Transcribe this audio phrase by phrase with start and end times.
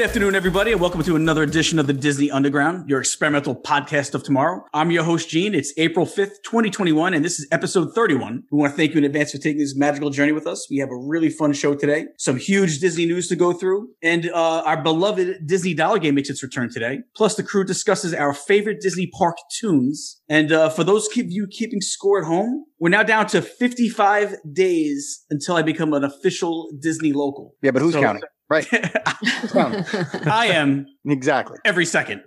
[0.00, 4.14] Good afternoon, everybody, and welcome to another edition of the Disney Underground, your experimental podcast
[4.14, 4.64] of tomorrow.
[4.72, 5.54] I'm your host, Gene.
[5.54, 8.44] It's April 5th, 2021, and this is episode 31.
[8.50, 10.66] We want to thank you in advance for taking this magical journey with us.
[10.70, 14.30] We have a really fun show today, some huge Disney news to go through, and
[14.30, 17.00] uh, our beloved Disney Dollar Game makes its return today.
[17.14, 20.22] Plus, the crew discusses our favorite Disney park tunes.
[20.30, 24.36] And uh, for those of you keeping score at home, we're now down to 55
[24.50, 27.54] days until I become an official Disney local.
[27.60, 28.22] Yeah, but who's So- counting?
[28.50, 28.66] Right.
[30.26, 31.58] I am exactly.
[31.64, 32.22] every second.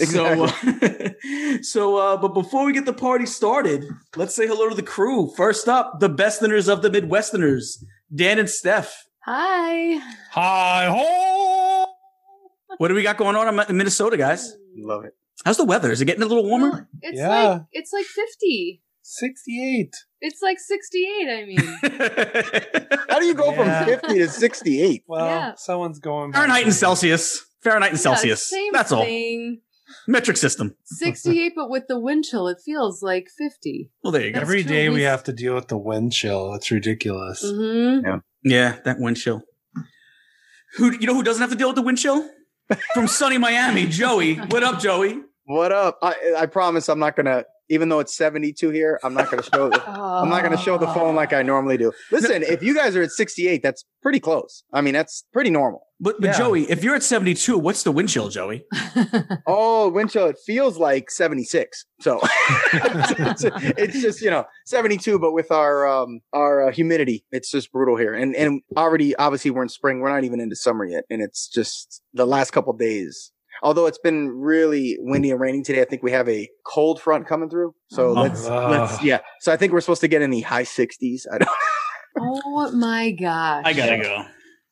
[0.00, 0.48] Exactly.
[0.48, 3.84] So, uh, so uh, but before we get the party started,
[4.16, 5.30] let's say hello to the crew.
[5.36, 9.04] First up, the besterners of the Midwesterners, Dan and Steph.
[9.26, 10.00] Hi.
[10.32, 11.86] Hi ho!
[12.78, 14.56] What do we got going on in Minnesota, guys?
[14.76, 15.12] Love it.
[15.44, 15.92] How's the weather?
[15.92, 16.70] Is it getting a little warmer?
[16.70, 17.28] Well, it's Yeah.
[17.48, 18.82] like it's like 50.
[19.02, 19.94] 68.
[20.20, 22.98] It's like 68, I mean.
[23.08, 23.84] How do you go Yeah.
[23.84, 25.04] from 50 to 68?
[25.06, 25.54] Well, Yeah.
[25.56, 26.32] someone's going.
[26.32, 27.44] Fahrenheit and Celsius.
[27.62, 28.46] Fahrenheit and Yeah, Celsius.
[28.48, 29.06] same That's all.
[30.08, 30.74] Metric system.
[30.84, 33.90] 68 but with the wind chill it feels like 50.
[34.02, 34.40] Well, there you go.
[34.40, 34.72] That's Every true.
[34.72, 36.54] day we We- have to deal with the wind chill.
[36.54, 37.44] It's ridiculous.
[37.44, 38.22] Mhm.
[38.42, 39.42] Yeah, that wind chill.
[40.76, 42.28] Who you know who doesn't have to deal with the wind chill?
[42.94, 44.34] From sunny Miami, Joey.
[44.36, 45.20] What up, Joey?
[45.44, 45.98] What up?
[46.02, 49.42] I, I promise I'm not going to, even though it's 72 here, I'm not going
[49.42, 51.92] to show the, I'm not going to show the phone like I normally do.
[52.10, 54.62] Listen, if you guys are at 68, that's pretty close.
[54.72, 55.82] I mean, that's pretty normal.
[55.98, 56.38] But, but Yeah.
[56.38, 58.64] Joey, if you're at 72, what's the wind chill, Joey?
[59.46, 61.86] Oh, wind chill, it feels like 76.
[62.00, 62.20] So
[62.72, 63.44] it's,
[63.78, 67.96] it's just, you know, 72, but with our, um, our uh, humidity, it's just brutal
[67.96, 68.12] here.
[68.14, 70.00] And, and already, obviously we're in spring.
[70.00, 71.04] We're not even into summer yet.
[71.10, 73.32] And it's just the last couple days.
[73.62, 77.26] Although it's been really windy and raining today, I think we have a cold front
[77.26, 77.74] coming through.
[77.88, 78.12] So Oh.
[78.12, 79.20] let's, let's, yeah.
[79.40, 81.22] So I think we're supposed to get in the high 60s.
[81.32, 81.50] I don't,
[82.20, 83.62] oh my gosh.
[83.66, 84.24] I gotta go.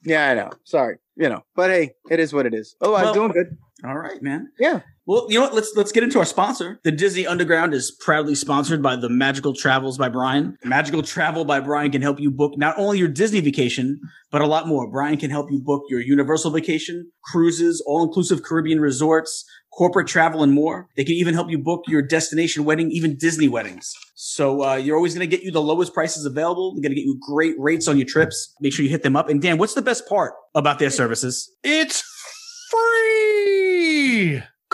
[0.04, 0.50] yeah, I know.
[0.64, 0.96] Sorry.
[1.16, 2.74] You know, but hey, it is what it is.
[2.80, 3.56] Oh, I'm Well- doing good.
[3.86, 4.50] All right, man.
[4.58, 4.80] Yeah.
[5.06, 5.54] Well, you know what?
[5.54, 6.80] Let's let's get into our sponsor.
[6.84, 10.56] The Disney Underground is proudly sponsored by the Magical Travels by Brian.
[10.64, 14.00] Magical Travel by Brian can help you book not only your Disney vacation,
[14.30, 14.90] but a lot more.
[14.90, 20.52] Brian can help you book your Universal vacation, cruises, all-inclusive Caribbean resorts, corporate travel, and
[20.52, 20.88] more.
[20.96, 23.92] They can even help you book your destination wedding, even Disney weddings.
[24.14, 26.74] So uh, you're always going to get you the lowest prices available.
[26.74, 28.54] They're going to get you great rates on your trips.
[28.60, 29.28] Make sure you hit them up.
[29.28, 31.52] And Dan, what's the best part about their services?
[31.62, 32.02] It's
[32.70, 33.23] free.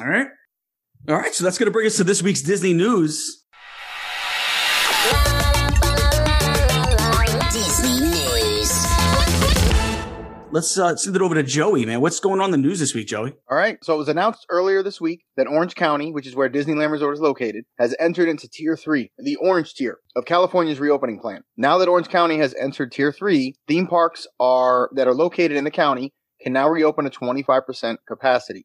[0.00, 0.26] All right.
[1.08, 1.32] All right.
[1.32, 3.44] So that's going to bring us to this week's Disney news.
[10.56, 12.00] Let's uh, send it over to Joey, man.
[12.00, 13.34] What's going on in the news this week, Joey?
[13.50, 13.76] All right.
[13.82, 17.12] So it was announced earlier this week that Orange County, which is where Disneyland Resort
[17.12, 21.42] is located, has entered into Tier 3, the orange tier of California's reopening plan.
[21.58, 25.64] Now that Orange County has entered Tier 3, theme parks are that are located in
[25.64, 28.64] the county can now reopen at 25% capacity.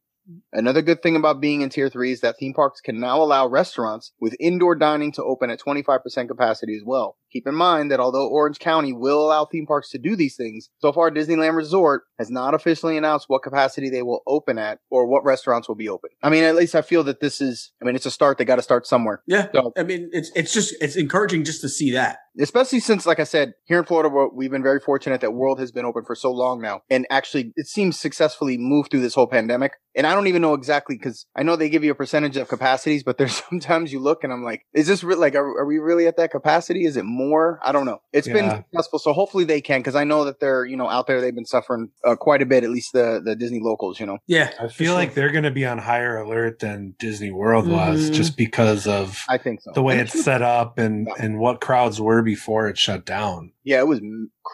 [0.54, 3.48] Another good thing about being in Tier 3 is that theme parks can now allow
[3.48, 7.18] restaurants with indoor dining to open at 25% capacity as well.
[7.32, 10.70] Keep in mind that although Orange County will allow theme parks to do these things,
[10.80, 15.08] so far Disneyland Resort has not officially announced what capacity they will open at or
[15.08, 16.10] what restaurants will be open.
[16.22, 18.38] I mean, at least I feel that this is, I mean, it's a start.
[18.38, 19.24] They got to start somewhere.
[19.28, 19.48] Yeah.
[19.54, 22.18] So- I mean, it's it's just it's encouraging just to see that.
[22.40, 25.72] especially since, like I said, here in Florida, we've been very fortunate that World has
[25.72, 29.28] been open for so long now, and actually, it seems successfully moved through this whole
[29.28, 29.74] pandemic.
[29.94, 32.48] And I don't even know exactly because I know they give you a percentage of
[32.48, 35.66] capacities, but there's sometimes you look and I'm like, is this re- like, are, are
[35.66, 36.86] we really at that capacity?
[36.86, 37.21] Is it more?
[37.64, 38.02] I don't know.
[38.14, 38.58] It's been Yeah.
[38.72, 41.22] successful, so hopefully they can because I know that they're you know out there.
[41.22, 44.00] They've been suffering uh, quite a bit, at least the the Disney locals.
[44.00, 44.52] You know, Yeah.
[44.60, 44.96] I feel sure.
[44.96, 48.14] like they're going to be on higher alert than Disney World was Mhm.
[48.14, 49.72] just because of I think so.
[49.74, 53.52] the way it's set up and, and what crowds were before it shut down.
[53.64, 54.02] Yeah, it was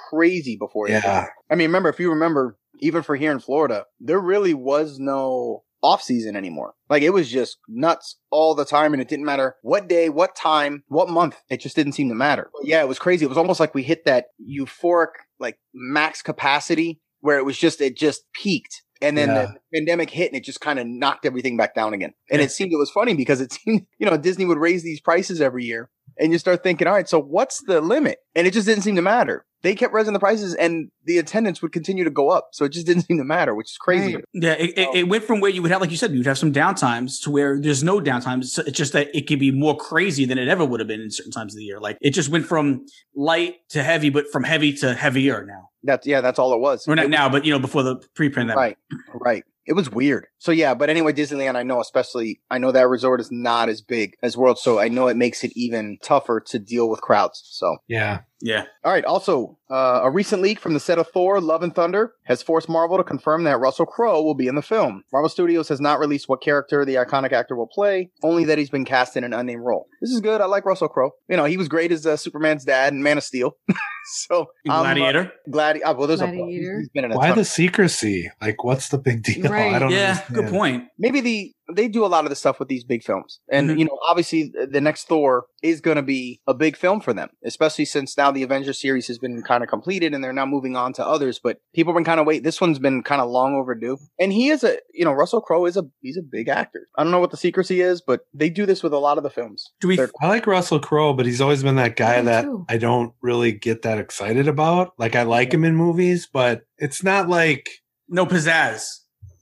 [0.09, 0.87] crazy before.
[0.87, 1.27] it Yeah.
[1.49, 5.63] I mean, remember if you remember, even for here in Florida, there really was no
[5.83, 6.73] off season anymore.
[6.89, 10.35] Like it was just nuts all the time, and it didn't matter what day, what
[10.35, 11.37] time, what month.
[11.49, 12.49] It just didn't seem to matter.
[12.53, 13.25] But yeah, it was crazy.
[13.25, 15.09] It was almost like we hit that euphoric,
[15.39, 18.83] like max capacity where it was just it just peaked.
[19.01, 19.45] And then Yeah.
[19.45, 22.13] the pandemic hit and it just kind of knocked everything back down again.
[22.31, 24.99] And it seemed it was funny because it seemed, you know, Disney would raise these
[25.01, 25.89] prices every year
[26.19, 28.19] and you start thinking, all right, so what's the limit?
[28.35, 29.45] And it just didn't seem to matter.
[29.67, 32.51] They kept raising the prices and the attendance would continue to go up.
[32.53, 34.15] So it just didn't seem to matter, which is crazy.
[34.15, 34.23] Right.
[34.33, 36.25] Yeah, it, it, it um, went from where you would have, like you said, you'd
[36.25, 38.57] have some downtimes to where there's no downtimes.
[38.65, 41.11] It's just that it could be more crazy than it ever would have been in
[41.11, 41.81] certain times of the year.
[41.81, 45.67] Like it just went from light to heavy, but from heavy to heavier now.
[45.83, 46.87] That's yeah, that's all it was.
[46.87, 48.55] Or not It- now, but you know, before the pre-pandemic.
[48.55, 48.77] Right,
[49.13, 49.43] right.
[49.65, 50.27] It was weird.
[50.37, 53.81] So yeah, but anyway, Disneyland, I know especially, I know that resort is not as
[53.81, 57.41] big as World, so I know it makes it even tougher to deal with crowds.
[57.51, 58.21] So Yeah.
[58.39, 58.65] Yeah.
[58.83, 59.03] All right.
[59.05, 62.69] Also, uh, a recent leak from the set of Thor: Love and Thunder has forced
[62.69, 65.03] Marvel to confirm that Russell Crowe will be in the film.
[65.11, 68.69] Marvel Studios has not released what character the iconic actor will play, only that he's
[68.69, 69.87] been cast in an unnamed role.
[70.01, 70.39] This is good.
[70.41, 71.11] I like Russell Crowe.
[71.27, 73.53] You know, he was great as uh, Superman's dad in Man of Steel.
[74.29, 75.31] so, In I'm, uh, Gladiator.
[75.49, 75.81] glad.
[75.83, 76.79] Uh, well, there's a Gladiator.
[76.79, 78.29] he's been in a Why the of- secrecy?
[78.41, 79.49] Like, what's the big deal?
[79.51, 79.73] Right.
[79.73, 79.95] I don't know.
[79.95, 80.35] yeah, understand.
[80.35, 80.83] good point.
[80.99, 83.79] maybe the they do a lot of the stuff with these big films and Mhm.
[83.79, 87.29] you know obviously the next thor is going to be a big film for them
[87.43, 90.75] especially since now the avengers series has been kind of completed and they're now moving
[90.77, 93.29] on to others but people have been kind of wait this one's been kind of
[93.29, 96.47] long overdue and he is a you know russell crowe is a he's a big
[96.47, 99.17] actor i don't know what the secrecy is but they do this with a lot
[99.17, 99.97] of the films Do we?
[99.97, 102.65] They're- I like Russell Crowe, but he's always been that guy Me that too.
[102.69, 104.93] I don't really get that excited about.
[104.97, 107.69] Like, I like him in movies, but it's not like,
[108.09, 108.83] No pizzazz.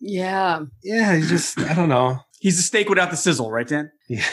[0.07, 0.61] Yeah.
[0.83, 2.19] yeah, he's just, I don't know.
[2.39, 3.91] He's a steak without the sizzle, right, Dan?
[4.07, 4.23] Yeah.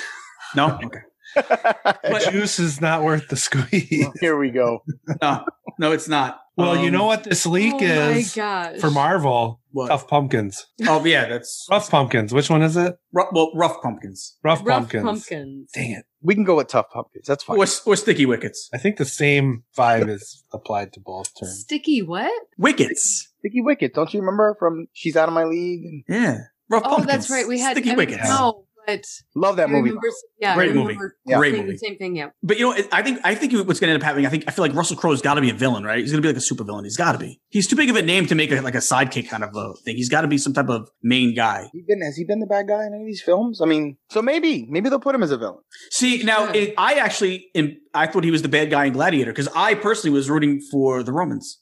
[0.55, 0.79] No.
[0.85, 0.99] Okay.
[1.35, 4.07] The juice is not worth the squeeze.
[4.21, 4.83] here we go
[5.23, 5.47] No.
[5.79, 6.41] No, it's not.
[6.59, 8.81] Well, you Um, know what this leak oh is my gosh.
[8.81, 9.61] for Marvel?
[9.71, 9.89] What?
[9.89, 10.67] Tough Pumpkins.
[10.87, 12.35] Oh yeah, that's Rough Pumpkins.
[12.35, 12.95] Which one is it?
[13.15, 15.05] rough, well, rough pumpkins Rough, Rough Pumpkins.
[15.05, 15.71] pumpkins.
[15.73, 16.05] Dang it.
[16.21, 18.69] we can go with tough pumpkins that's fine or, or sticky wickets.
[18.75, 21.61] I think the same vibe is applied to both terms.
[21.61, 22.31] Sticky what?
[22.59, 23.32] Wickets.
[23.43, 26.39] Sticky wicket don't you remember from she's out of my league and Yeah.
[26.71, 27.07] Rough Oh, pumpkins.
[27.11, 27.47] that's right.
[27.47, 28.29] We had sticky I wickets.
[28.29, 29.05] No, but
[29.37, 30.09] love that movie remember,
[30.41, 30.97] yeah, Great movie.
[31.27, 31.37] Yeah.
[31.37, 31.77] Great movie.
[31.77, 32.17] Same thing.
[32.17, 32.31] Yeah.
[32.43, 34.25] But you know, I think I think what's going to end up happening.
[34.27, 35.99] I think I feel like Russell Crowe's got to be a villain, right?
[35.99, 36.85] He's going to be like a super villain.
[36.85, 37.41] He's got to be.
[37.51, 39.75] He's too big of a name to make a, like a sidekick kind of a
[39.85, 39.97] thing.
[39.97, 41.69] He's got to be some type of main guy.
[41.73, 43.97] he been has he been the bad guy in any of these films i mean
[44.11, 45.59] so maybe maybe they'll put him as a villain
[45.91, 46.53] See, now Yeah.
[46.63, 49.75] it, I actually am, I thought he was the bad guy in Gladiator because I
[49.75, 51.61] personally was rooting for the Romans.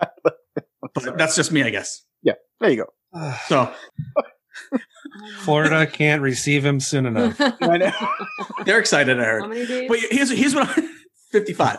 [0.94, 2.02] but that's just me, I guess.
[2.22, 3.72] Yeah, there you go So
[5.40, 7.40] Florida can't receive him soon enough.
[7.40, 7.90] I know.
[8.64, 9.18] they're excited.
[9.20, 9.42] I heard.
[9.42, 9.88] How many days?
[9.88, 10.88] But here's here's what I,
[11.32, 11.78] 55.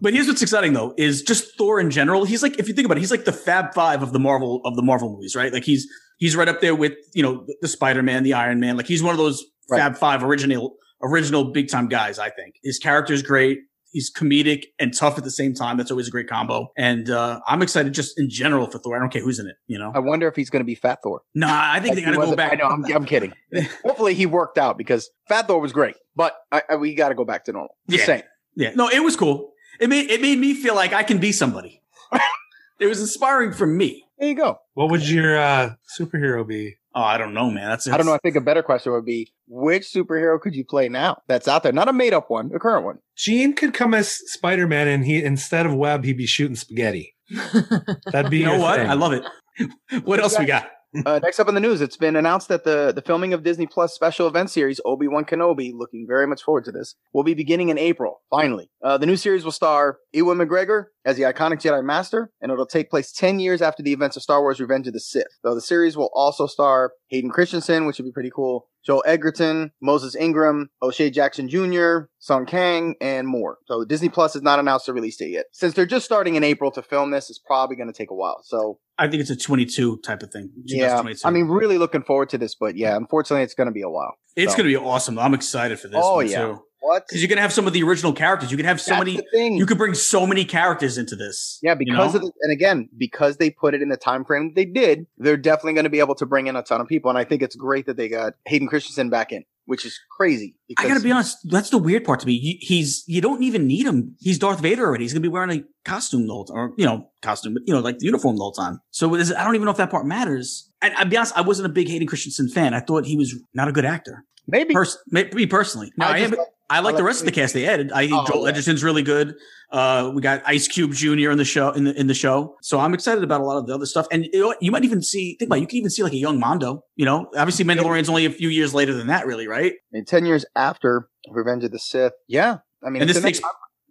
[0.00, 2.24] But here's what's exciting though is just Thor in general.
[2.24, 4.60] He's like if you think about it, he's like the Fab Five of the Marvel
[4.64, 5.52] of the Marvel movies, right?
[5.52, 5.86] Like he's
[6.18, 8.76] he's right up there with you know the, the Spider Man, the Iron Man.
[8.76, 9.78] Like he's one of those Right.
[9.78, 12.18] Fab Five original original big time guys.
[12.18, 13.60] I think his character's great.
[13.92, 15.76] He's comedic and tough at the same time.
[15.76, 16.72] That's always a great combo.
[16.76, 18.96] And uh, I'm excited just in general for Thor.
[18.96, 19.56] I don't care who's in it.
[19.66, 21.22] You know, I wonder if he's going to be Fat Thor.
[21.34, 22.52] nah, I think Like they he got to go back.
[22.52, 22.66] I know.
[22.66, 23.32] I'm, I'm kidding.
[23.84, 27.14] Hopefully, he worked out because Fat Thor was great, but I, I, we got to
[27.14, 27.76] go back to normal.
[27.88, 28.06] Just Yeah.
[28.06, 28.22] saying.
[28.56, 29.52] Yeah, no, it was cool.
[29.80, 31.82] It made it made me feel like I can be somebody.
[32.80, 34.04] it was inspiring for me.
[34.18, 34.58] There you go.
[34.74, 36.76] What would your uh, superhero be?
[36.94, 37.68] Oh, I don't know, man.
[37.70, 38.12] That's I don't know.
[38.14, 41.62] I think a better question would be which superhero could you play now that's out
[41.62, 41.72] there?
[41.72, 42.98] Not a made up one, a current one.
[43.16, 47.14] Gene could come as Spider Man, and he instead of web, he'd be shooting spaghetti.
[48.12, 48.76] That'd be You know your what?
[48.78, 48.90] thing.
[48.90, 49.24] I love it.
[50.04, 50.70] what else we got?
[51.06, 53.66] Uh, next up in the news, it's been announced that the, the filming of Disney
[53.66, 57.34] Plus special event series Obi Wan Kenobi, looking very much forward to this, will be
[57.34, 58.20] beginning in April.
[58.30, 62.52] Finally, uh, the new series will star Ewan McGregor as the iconic Jedi Master, and
[62.52, 65.38] it'll take place ten years after the events of Star Wars: Revenge of the Sith.
[65.42, 68.68] Though the series will also star Hayden Christensen, which would be pretty cool.
[68.84, 73.58] Joel Edgerton, Moses Ingram, O'Shea Jackson Jr., Sung Kang, and more.
[73.66, 75.46] So Disney Plus has not announced the release date yet.
[75.52, 78.14] Since they're just starting in April to film this, it's probably going to take a
[78.14, 78.40] while.
[78.44, 80.50] So I think it's a 22 type of thing.
[80.64, 83.82] yeah, I mean, really looking forward to this, but yeah, unfortunately, it's going to be
[83.82, 84.14] a while.
[84.36, 84.58] it's so.
[84.58, 85.18] going to be awesome.
[85.18, 86.00] I'm excited for this.
[86.02, 86.40] Oh, one, yeah.
[86.40, 86.62] too.
[86.82, 87.06] What?
[87.06, 88.50] because you're going to have some of the original characters.
[88.50, 89.20] You can have so That's many.
[89.32, 89.54] thing.
[89.54, 91.58] You could bring so many characters into this.
[91.62, 92.20] yeah, you because know?
[92.20, 95.36] of the, and again, because they put it in the time frame they did, they're
[95.36, 97.40] definitely going to be able to bring in a ton of people, and I think
[97.42, 100.56] it's great that they got Hayden Christensen back in, which is crazy.
[100.76, 101.38] I got to be honest.
[101.44, 102.38] That's the weird part to me.
[102.60, 104.16] He's you don't even need him.
[104.20, 105.04] He's Darth Vader already.
[105.04, 107.62] He's going to be wearing a costume the whole time, or you know, costume, but
[107.66, 108.80] you know, like the uniform the whole time.
[108.90, 110.68] So is, I don't even know if that part matters.
[110.80, 112.74] And I'll be honest, I wasn't a big Hayden Christensen fan.
[112.74, 114.24] I thought he was not a good actor.
[114.48, 115.92] maybe Pers- me me personally.
[115.96, 116.34] Now, I, I am
[116.72, 117.92] I like I the rest of the cast they added.
[117.92, 118.48] I think Oh, Joel yeah.
[118.50, 119.34] Edgerton's really good.
[119.70, 121.30] Uh, we got Ice Cube Jr.
[121.30, 123.66] in the show in the in the show, so I'm excited about a lot of
[123.66, 124.06] the other stuff.
[124.12, 126.12] And you, know you might even see think about it, you can even see like
[126.12, 126.82] a young Mando.
[126.96, 129.72] You know, obviously Mandalorian's only a few years later than that, really, right?
[129.92, 132.58] And ten years after Revenge of the Sith, yeah.
[132.84, 133.40] I mean, And this takes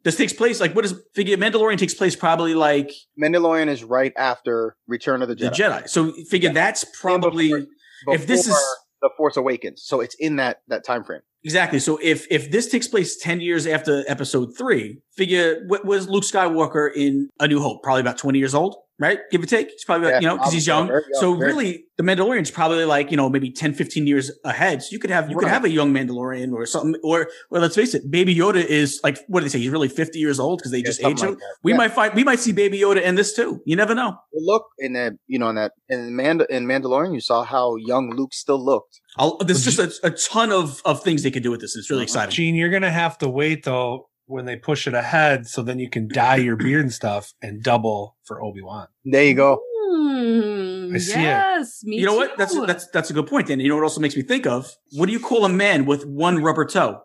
[0.03, 4.13] this takes place like what is figure Mandalorian takes place probably like Mandalorian is right
[4.17, 5.83] after Return of the the Jedi.
[5.83, 5.89] Jedi.
[5.89, 8.59] So figure that's probably before- if this is- before
[9.01, 11.21] the Force Awakens, so it's in that that time frame.
[11.43, 11.79] Exactly.
[11.79, 16.23] So if if this takes place ten years after Episode three, figure what was Luke
[16.23, 17.81] Skywalker in A New Hope?
[17.81, 19.19] Probably about twenty years old, right?
[19.31, 19.69] Give or take.
[19.71, 20.87] He's probably about, Yeah, you know because he's young.
[20.87, 24.81] young, So very- really, the Mandalorian's probably like you know maybe 10, 15 years ahead.
[24.83, 26.95] So you could have you could have a young Mandalorian or something.
[27.03, 29.59] Or or let's face it, Baby Yoda is like what do they say?
[29.59, 31.29] He's really fifty years old because they Yeah, just age aged him.
[31.31, 31.55] like that.
[31.63, 31.77] We Yeah.
[31.77, 33.59] might find we might see Baby Yoda in this too.
[33.65, 34.15] You never know.
[34.33, 38.11] look in that you know in that in Mand- in Mandalorian, you saw how young
[38.15, 38.99] Luke still looked.
[39.17, 41.75] I'll, there's just a, a ton of of things they could do with this.
[41.75, 42.31] It's really exciting.
[42.33, 45.89] Gene, you're gonna have to wait though when they push it ahead, so then you
[45.89, 48.87] can dye your beard and stuff and double for Obi Wan.
[49.05, 49.61] There you go.
[49.93, 51.23] Hmm, I see it.
[51.23, 52.37] yes, me you know what?
[52.37, 53.47] That's that's that's a good point.
[53.47, 53.59] Dan.
[53.59, 54.73] You know what also makes me think of?
[54.93, 57.01] What do you call a man with one rubber toe?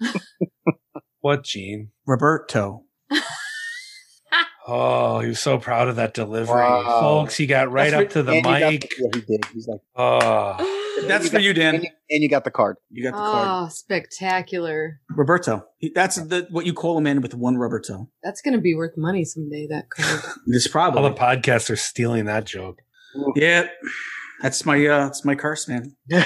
[1.20, 1.90] What, Gene?
[2.06, 2.84] Roberto.
[4.70, 7.00] Oh, he was so proud of that delivery, Wow.
[7.00, 7.36] folks.
[7.36, 8.92] He got right That's up to the And you got- mic.
[8.98, 9.44] yeah, he did.
[9.54, 10.56] He's like, Oh,
[11.06, 11.74] That's you for got- you, Dan.
[11.76, 12.76] and you, and you got the card.
[12.90, 13.66] You got the card.
[13.66, 15.00] Oh, spectacular.
[15.10, 15.64] Roberto.
[15.78, 18.08] He- That's the, what you call a man with one rubber toe.
[18.22, 20.20] That's going to be worth money someday, that card.
[20.46, 21.02] This probably.
[21.02, 22.80] all the podcasts are stealing that joke.
[23.36, 23.68] yeah.
[24.42, 25.96] That's my uh that's my curse, man.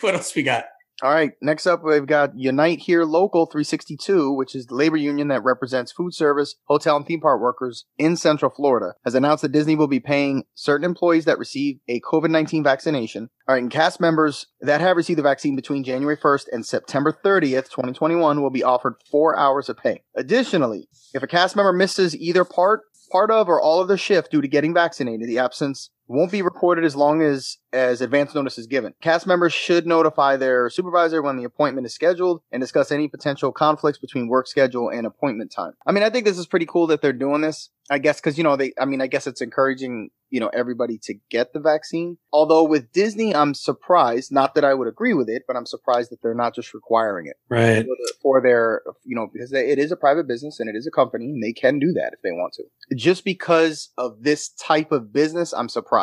[0.00, 0.64] what else we got?
[1.02, 1.32] All right.
[1.42, 5.92] Next up, we've got Unite Here Local 362, which is the labor union that represents
[5.92, 9.88] food service, hotel, and theme park workers in Central Florida, has announced that Disney will
[9.88, 13.28] be paying certain employees that receive a COVID 19 vaccination.
[13.46, 13.62] All right.
[13.62, 18.40] And cast members that have received the vaccine between January 1st and September 30th, 2021,
[18.40, 20.02] will be offered four hours of pay.
[20.14, 24.30] Additionally, if a cast member misses either part, part of, or all of their shift
[24.30, 28.56] due to getting vaccinated, the absence won't be reported as long as as advance notice
[28.58, 28.94] is given.
[29.02, 33.52] Cast members should notify their supervisor when the appointment is scheduled and discuss any potential
[33.52, 35.72] conflicts between work schedule and appointment time.
[35.86, 37.70] I mean, I think this is pretty cool that they're doing this.
[37.90, 38.72] I guess because you know they.
[38.80, 42.18] I mean, I guess it's encouraging you know everybody to get the vaccine.
[42.32, 44.32] Although with Disney, I'm surprised.
[44.32, 47.26] Not that I would agree with it, but I'm surprised that they're not just requiring
[47.26, 47.82] it Right.
[47.82, 50.74] for, the, for their you know because they, it is a private business and it
[50.76, 52.64] is a company and they can do that if they want to
[52.96, 55.95] just because of this type of business i'm surprised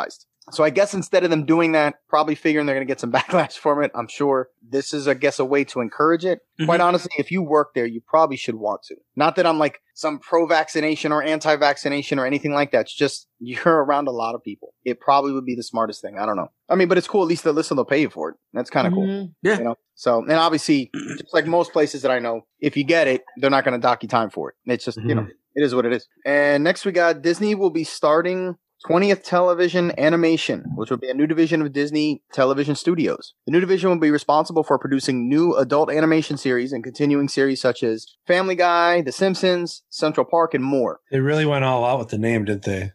[0.50, 3.12] so i guess instead of them doing that probably figuring they're going to get some
[3.18, 6.40] backlash from it i'm sure this is i guess a way to encourage it.
[6.66, 8.94] Quite honestly if you work there you probably should want to.
[9.16, 12.82] Not that i'm like some pro-vaccination or anti-vaccination or anything like that.
[12.82, 14.74] It's just you're around a lot of people.
[14.84, 16.18] It probably would be the smartest thing.
[16.18, 16.50] I don't know.
[16.68, 17.22] I mean but it's cool.
[17.22, 18.36] At least the listen will pay you for it.
[18.52, 19.34] That's kind of cool Mhm.
[19.42, 19.58] Yeah.
[19.58, 19.76] you know?
[19.94, 23.50] So and obviously just like most places that i know if you get it they're
[23.50, 24.56] not going to dock you time for it.
[24.66, 26.06] It's just you know it is what it is.
[26.26, 28.56] And next we got disney will be starting
[28.88, 33.32] 20th Television Animation, which will be a new division of Disney Television Studios.
[33.46, 37.62] The new division will be responsible for producing new adult animation series and continuing series
[37.62, 41.00] such as Family Guy, The Simpsons, Central Park, and more.
[41.10, 42.92] They really went all out with the name, didn't they?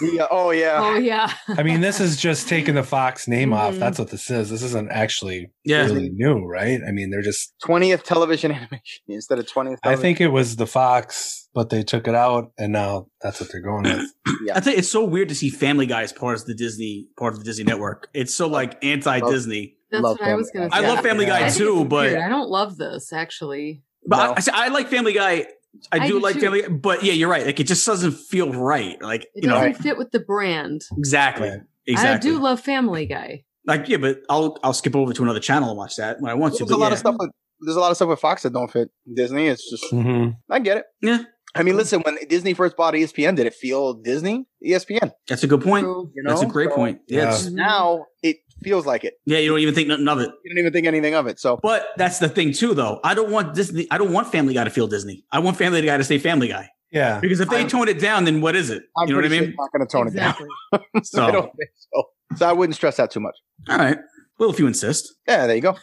[0.00, 0.78] The, uh, oh, yeah.
[0.82, 1.32] Oh, yeah.
[1.48, 3.74] I mean, this is just taking the Fox name off.
[3.74, 3.78] Mhm.
[3.78, 4.50] That's what this is.
[4.50, 5.84] This isn't actually Yeah.
[5.84, 6.80] really new, right?
[6.86, 7.54] I mean, they're just.
[7.64, 12.06] 20th Television Animation instead of 20th I think it was the Fox, but they took
[12.08, 14.10] it out, and now that's what they're going with.
[14.54, 17.32] I think it's so weird to see Family Guy as part of the Disney part
[17.32, 18.08] of the Disney network.
[18.12, 19.76] It's so like anti Disney.
[19.90, 20.82] That's Love what I was going to say.
[20.84, 21.40] I love Family Yeah.
[21.42, 22.16] Guy too, but.
[22.16, 23.82] I don't love this, actually.
[24.04, 24.34] but No.
[24.36, 25.46] I, say I like Family Guy.
[25.92, 26.40] I I do do like too.
[26.40, 27.46] Family Guy, but yeah, you're right.
[27.46, 29.00] Like it just doesn't feel right.
[29.02, 30.82] Like It you know doesn't fit with the brand.
[30.96, 31.60] exactly, Right.
[31.86, 32.30] exactly.
[32.30, 33.44] I do love Family Guy.
[33.66, 36.34] like yeah, but I'll I'll skip over to another channel and watch that when I
[36.34, 36.64] want to.
[36.64, 36.92] there's a lot yeah.
[36.94, 37.30] of stuff with
[37.60, 39.46] there's a lot of stuff with Fox that don't fit Disney.
[39.48, 40.84] It's just hmm I get it.
[41.02, 41.22] Yeah.
[41.54, 44.44] I mean, listen, when Disney first bought ESPN, did it feel Disney?
[44.62, 45.10] ESPN.
[45.26, 45.84] That's a good point.
[45.84, 46.12] True.
[46.14, 47.00] You know, That's a great So point.
[47.08, 47.46] Yeah, it's-.
[47.46, 49.14] Now it feels like it.
[49.26, 49.38] yeah.
[49.38, 50.30] You don't even think nothing of it.
[50.44, 51.38] You don't even think anything of it.
[51.38, 53.00] So But that's the thing too, though.
[53.04, 53.86] I don't want Disney.
[53.90, 55.24] I don't want Family Guy to feel Disney.
[55.32, 56.68] I want Family Guy to stay Family Guy.
[56.92, 57.20] Yeah.
[57.20, 58.82] Because if they I'm- tone it down, then what is it?
[58.96, 59.56] I'm you know what I pretty sure mean?
[59.58, 60.46] not going to tone exactly.
[60.72, 61.02] it down.
[61.04, 62.02] So, I don't think so.
[62.36, 63.34] So I wouldn't stress that too much.
[63.68, 63.98] all right.
[64.38, 65.14] Well, if you insist.
[65.26, 65.76] Yeah, there you go.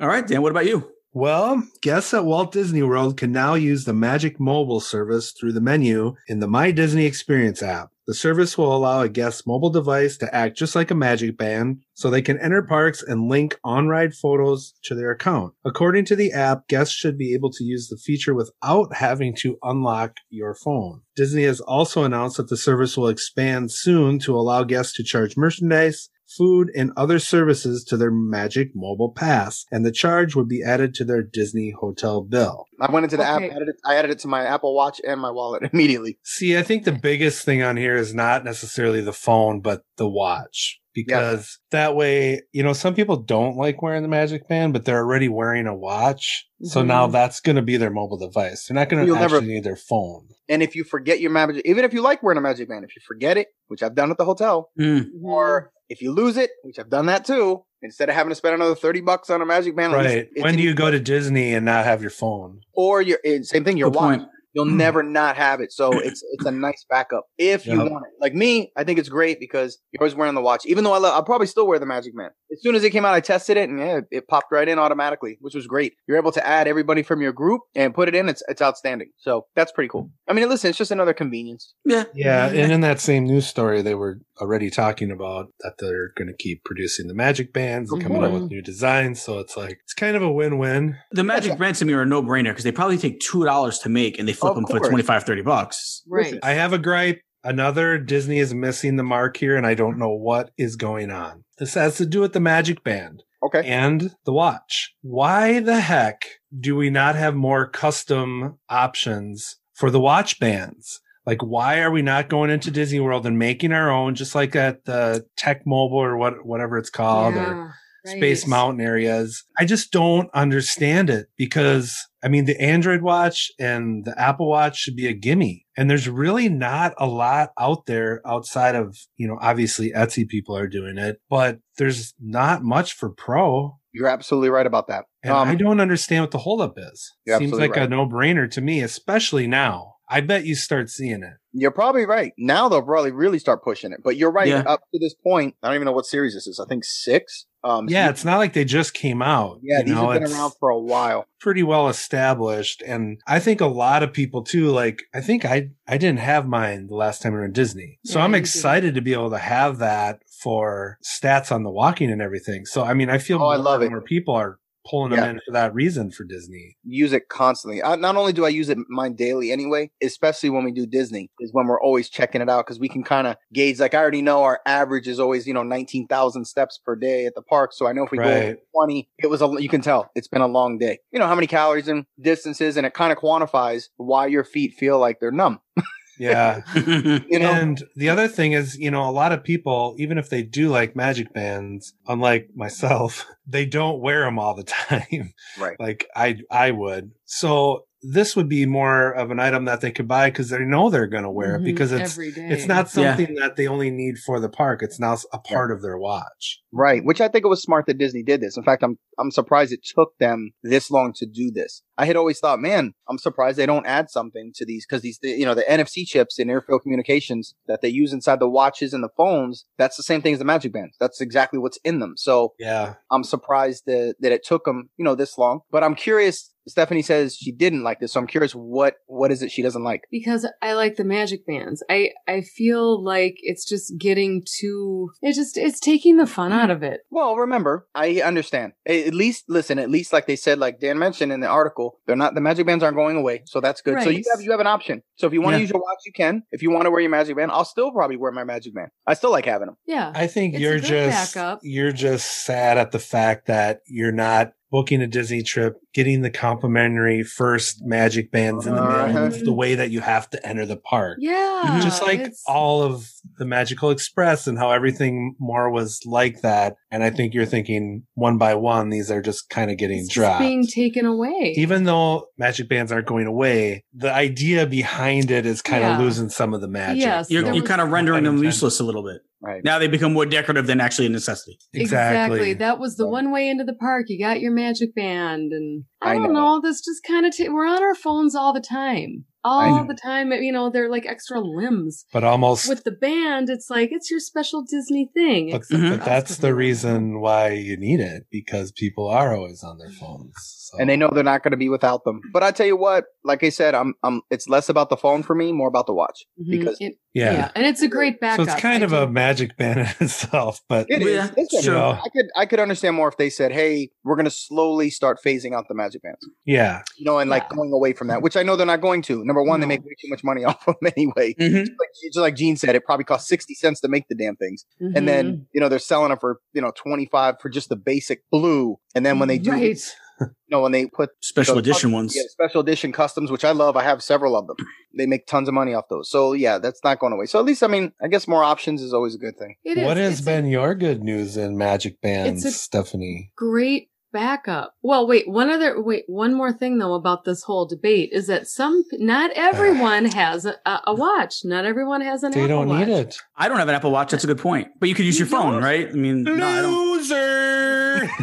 [0.00, 0.42] All right, Dan.
[0.42, 0.90] What about you?
[1.12, 5.60] Well, guests at Walt Disney World can now use the Magic Mobile service through the
[5.60, 7.90] menu in the My Disney Experience app.
[8.08, 11.82] The service will allow a guest's mobile device to act just like a magic band,
[11.92, 15.52] so they can enter parks and link on-ride photos to their account.
[15.62, 19.58] According to the app, guests should be able to use the feature without having to
[19.62, 21.02] unlock your phone.
[21.16, 25.36] Disney has also announced that the service will expand soon to allow guests to charge
[25.36, 30.62] merchandise, food, and other services to their Magic Mobile Pass, and the charge would be
[30.62, 32.66] added to their Disney hotel bill.
[32.80, 33.46] I went into the Okay.
[33.46, 36.18] app, added it, I added it to my Apple Watch and my wallet immediately.
[36.24, 40.08] See, I think the biggest thing on here is not necessarily the phone, but the
[40.08, 40.80] watch.
[41.06, 44.98] Because that way, you know, some people don't like wearing the Magic Band, but they're
[44.98, 46.46] already wearing a watch.
[46.62, 46.86] So Mhm.
[46.86, 48.66] now that's going to be their mobile device.
[48.66, 50.28] They're not going to You'll actually never- need their phone.
[50.48, 52.96] And if you forget your magic, even if you like wearing a magic band, if
[52.96, 55.06] you forget it, which I've done at the hotel, Mm.
[55.22, 58.54] or if you lose it, which I've done that too, instead of having to spend
[58.54, 60.28] another 30 bucks on a magic band, at least Right.
[60.42, 62.60] When do you go to Disney and not have your phone?
[62.74, 64.18] or your eh, same thing, your Good watch.
[64.20, 64.28] point.
[64.58, 64.76] You'll hmm.
[64.76, 65.72] never not have it.
[65.72, 68.12] So it's it's a nice backup if you want it.
[68.20, 70.66] Like me, I think it's great because you're always wearing the watch.
[70.66, 72.32] Even though I love, I'll probably still wear the Magic Band.
[72.50, 74.78] As soon as it came out, I tested it and yeah, it popped right in
[74.78, 75.94] automatically, which was great.
[76.08, 78.28] You're able to add everybody from your group and put it in.
[78.28, 79.10] It's it's outstanding.
[79.18, 80.10] So that's pretty cool.
[80.26, 81.74] I mean, listen, it's just another convenience.
[81.84, 82.04] Yeah.
[82.14, 86.28] Yeah, and in that same news story, they were already talking about that they're going
[86.28, 88.54] to keep producing the Magic Bands and coming out with mm-hmm.
[88.54, 89.20] new designs.
[89.20, 90.96] So it's like it's kind of a win-win.
[91.12, 93.88] The Magic Bands to me are a no brainer because they probably take $2 to
[93.88, 94.88] make and they flip Of them for course.
[94.88, 96.02] 25 30 bucks.
[96.08, 96.38] Right.
[96.42, 97.20] I have a gripe.
[97.44, 101.44] Another Disney is missing the mark here, and I don't know what is going on.
[101.58, 103.62] This has to do with the Magic Band Okay.
[103.64, 104.94] and the watch.
[105.02, 106.24] Why the heck
[106.58, 111.00] do we not have more custom options for the watch bands?
[111.28, 114.56] Like, why are we not going into Disney World and making our own, just like
[114.56, 117.74] at the Tech Mobile or what, whatever it's called, or
[118.06, 118.16] right.
[118.16, 119.44] Space Mountain areas.
[119.58, 124.78] I just don't understand it because I mean, the Android watch and the Apple watch
[124.78, 125.66] should be a gimme.
[125.76, 130.56] And there's really not a lot out there outside of, you know, obviously Etsy people
[130.56, 133.78] are doing it, but there's not much for pro.
[133.92, 135.04] You're absolutely right about that.
[135.22, 137.12] And Um, I don't understand what the holdup is.
[137.24, 137.86] You're Seems like right.
[137.86, 139.94] a no brainer to me, especially now.
[140.10, 141.34] I bet you start seeing it.
[141.52, 142.32] You're probably right.
[142.38, 144.00] Now they'll probably really start pushing it.
[144.02, 144.48] But you're right.
[144.48, 144.62] Yeah.
[144.66, 146.60] Up to this point, I don't even know what series this is.
[146.60, 147.46] I think six.
[147.64, 149.58] Um, Yeah, you- it's not like they just came out.
[149.62, 149.78] yeah.
[149.80, 151.26] you These know, have been it's- around for a while.
[151.40, 155.68] pretty well established and i think a lot of people too like i think i
[155.86, 158.96] i didn't have mine the last time we were in disney so Yeah, i'm excited
[158.96, 162.92] to be able to have that for stats on the walking and everything so i
[162.92, 163.90] mean i feel Oh, I love it.
[163.90, 164.58] more people are
[164.88, 165.20] pulling Yeah.
[165.20, 167.82] them in for that reason for disney Use it constantly.
[167.82, 171.30] I, not only do I use it mine daily anyway, especially when we do Disney,
[171.40, 173.78] is when we're always checking it out because we can kind of gauge.
[173.78, 177.26] Like I already know our average is always you know nineteen thousand steps per day
[177.26, 177.72] at the park.
[177.74, 178.42] So I know if we go Right.
[178.44, 180.98] over twenty, it was a you can tell it's been a long day.
[181.12, 184.74] You know how many calories and distances, and it kind of quantifies why your feet
[184.74, 185.60] feel like they're numb.
[186.18, 190.18] yeah You know, and the other thing is, you know, a lot of people, even
[190.18, 195.32] if they do like magic bands, unlike myself, they don't wear them all the time.
[195.58, 195.76] Right.
[195.80, 197.12] Like I, I would.
[197.24, 200.88] So this would be more of an item that they could buy because they know
[200.88, 202.48] they're going to wear it Mhm, because it's, every day.
[202.50, 203.16] it's not Yeah.
[203.16, 204.82] something that they only need for the park.
[204.82, 206.60] It's now a part of their watch.
[206.72, 208.56] Right, which I think it was smart that Disney did this.
[208.56, 211.82] In fact, I'm I'm surprised it took them this long to do this.
[211.98, 215.18] I had always thought, man, I'm surprised they don't add something to these because these,
[215.22, 219.02] you know, the NFC chips near field communications that they use inside the watches and
[219.04, 219.66] the phones.
[219.78, 220.96] That's the same thing as the Magic Bands.
[221.00, 222.14] That's exactly what's in them.
[222.16, 222.94] So Yeah.
[223.10, 225.60] I'm surprised that that it took them, you know, this long.
[225.70, 226.52] But I'm curious.
[226.68, 229.84] Stephanie says she didn't like this, so I'm curious what what is it she doesn't
[229.84, 230.02] like.
[230.10, 231.82] because I like the magic bands.
[231.88, 235.08] I I feel like it's just getting too.
[235.22, 237.00] It just it's taking the fun out of it.
[237.10, 238.72] Well, remember, I understand.
[238.86, 239.78] At least, listen.
[239.78, 242.66] At least, like they said, like Dan mentioned in the article, they're not the magic
[242.66, 244.02] bands aren't going away, so that's good.
[244.02, 245.02] So you have you have an option.
[245.16, 245.62] So if you want to Yeah.
[245.62, 246.42] use your watch, you can.
[246.52, 248.90] If you want to wear your magic band, I'll still probably wear my magic band.
[249.06, 249.76] I still like having them.
[249.86, 250.12] Yeah.
[250.14, 251.60] I think It's you're just backup.
[251.62, 256.30] you're just sad at the fact that you're not booking a Disney trip, getting the
[256.30, 258.90] complimentary first magic bands in the mail
[259.26, 259.30] Uh-huh.
[259.44, 261.18] the way that you have to enter the park.
[261.20, 261.80] yeah.
[261.82, 266.74] just like it's- all of the Magical Express and how everything more was like that.
[266.90, 270.08] And I think you're thinking one by one, these are just kind of getting it's
[270.08, 270.40] dropped.
[270.40, 271.54] being taken away.
[271.56, 276.28] Even though magic bands aren't going away, the idea behind it is kind of losing
[276.28, 277.02] some of the magic.
[277.02, 279.20] Yes, You're, you're was- kind of rendering them useless a little bit.
[279.40, 279.62] Right.
[279.62, 281.58] Now they become more decorative than actually a necessity.
[281.72, 282.54] Exactly.
[282.54, 284.06] That was the one way into the park.
[284.08, 286.56] You got your magic band, and I, I don't know.
[286.56, 286.60] know.
[286.60, 290.32] This just kind of t- we're on our phones all the time, all the time.
[290.32, 292.04] You know, they're like extra limbs.
[292.12, 295.50] But almost, With the band, it's like it's your special Disney thing.
[295.52, 295.90] but, except Mhm.
[295.90, 299.78] but us, that's 'cause the reason why you need it because people are always on
[299.78, 300.67] their phones.
[300.70, 300.78] So.
[300.78, 302.20] And they know they're not going to be without them.
[302.32, 304.22] But I tell you what, like I said, I'm, I'm.
[304.30, 306.50] It's less about the phone for me, more about the watch Mhm.
[306.50, 307.50] because It- Yeah.
[307.56, 308.40] and it's a great backup.
[308.40, 308.56] So backup.
[308.58, 308.96] it's kind I of do.
[308.96, 311.08] a magic band in itself, but It is.
[311.14, 311.76] Yeah, Listen, sure.
[311.94, 315.18] I could I could understand more if they said, "Hey, we're going to slowly start
[315.24, 316.82] phasing out the magic bands," yeah.
[316.98, 319.24] you know, and like going away from that, which I know they're not going to.
[319.24, 321.34] Number one, they make way too much money off of them anyway.
[321.40, 321.60] Mhm.
[321.60, 324.64] Like just like Gene said, it probably costs sixty cents to make the damn things,
[324.80, 325.06] and Mhm.
[325.06, 328.22] then you know they're selling them for you know twenty five for just the basic
[328.30, 329.78] blue, and then when they do, right.
[330.20, 332.14] You know, when they put Special So- edition ones.
[332.16, 333.76] yeah, special edition customs, which I love.
[333.76, 334.56] I have several of them.
[334.96, 336.10] They make tons of money off those.
[336.10, 337.26] So yeah, that's not going away.
[337.26, 339.56] So at least I mean, I guess more options is always a good thing.
[339.64, 340.08] It What is.
[340.10, 343.30] has It's a been your good news in magic bands, It's a- Stephanie?
[343.36, 344.72] great backup.
[344.82, 348.46] Well, wait, one other wait, one more thing though about this whole debate is that
[348.46, 351.40] some not everyone has a, a watch.
[351.44, 353.06] Not everyone has an They Apple don't need Watch.
[353.06, 353.16] it.
[353.36, 354.10] I don't have an Apple Watch.
[354.10, 354.68] That's a good point.
[354.80, 355.62] But you could use You your phone, don't?
[355.62, 355.88] right?
[355.88, 356.88] I mean, no, I don't.
[356.96, 358.08] Loser.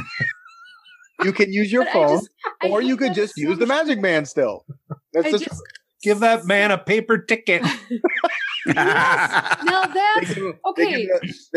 [1.24, 2.30] You can use your phone, just-
[2.70, 3.66] or you could that just use the.
[3.66, 4.66] Magic Band still.
[5.14, 5.62] That's just, just
[6.04, 7.64] Give that man a paper ticket.
[8.68, 11.06] now they that's you- okay.
[11.06, 11.10] give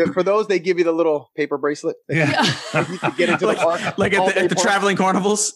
[0.07, 1.95] the- for those, they give you the little paper bracelet.
[2.09, 2.31] Yeah.
[2.73, 2.85] Yeah.
[2.91, 3.81] You can get into the park.
[3.81, 5.53] like, like at the, at the traveling carnivals.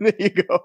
[0.00, 0.58] there you go.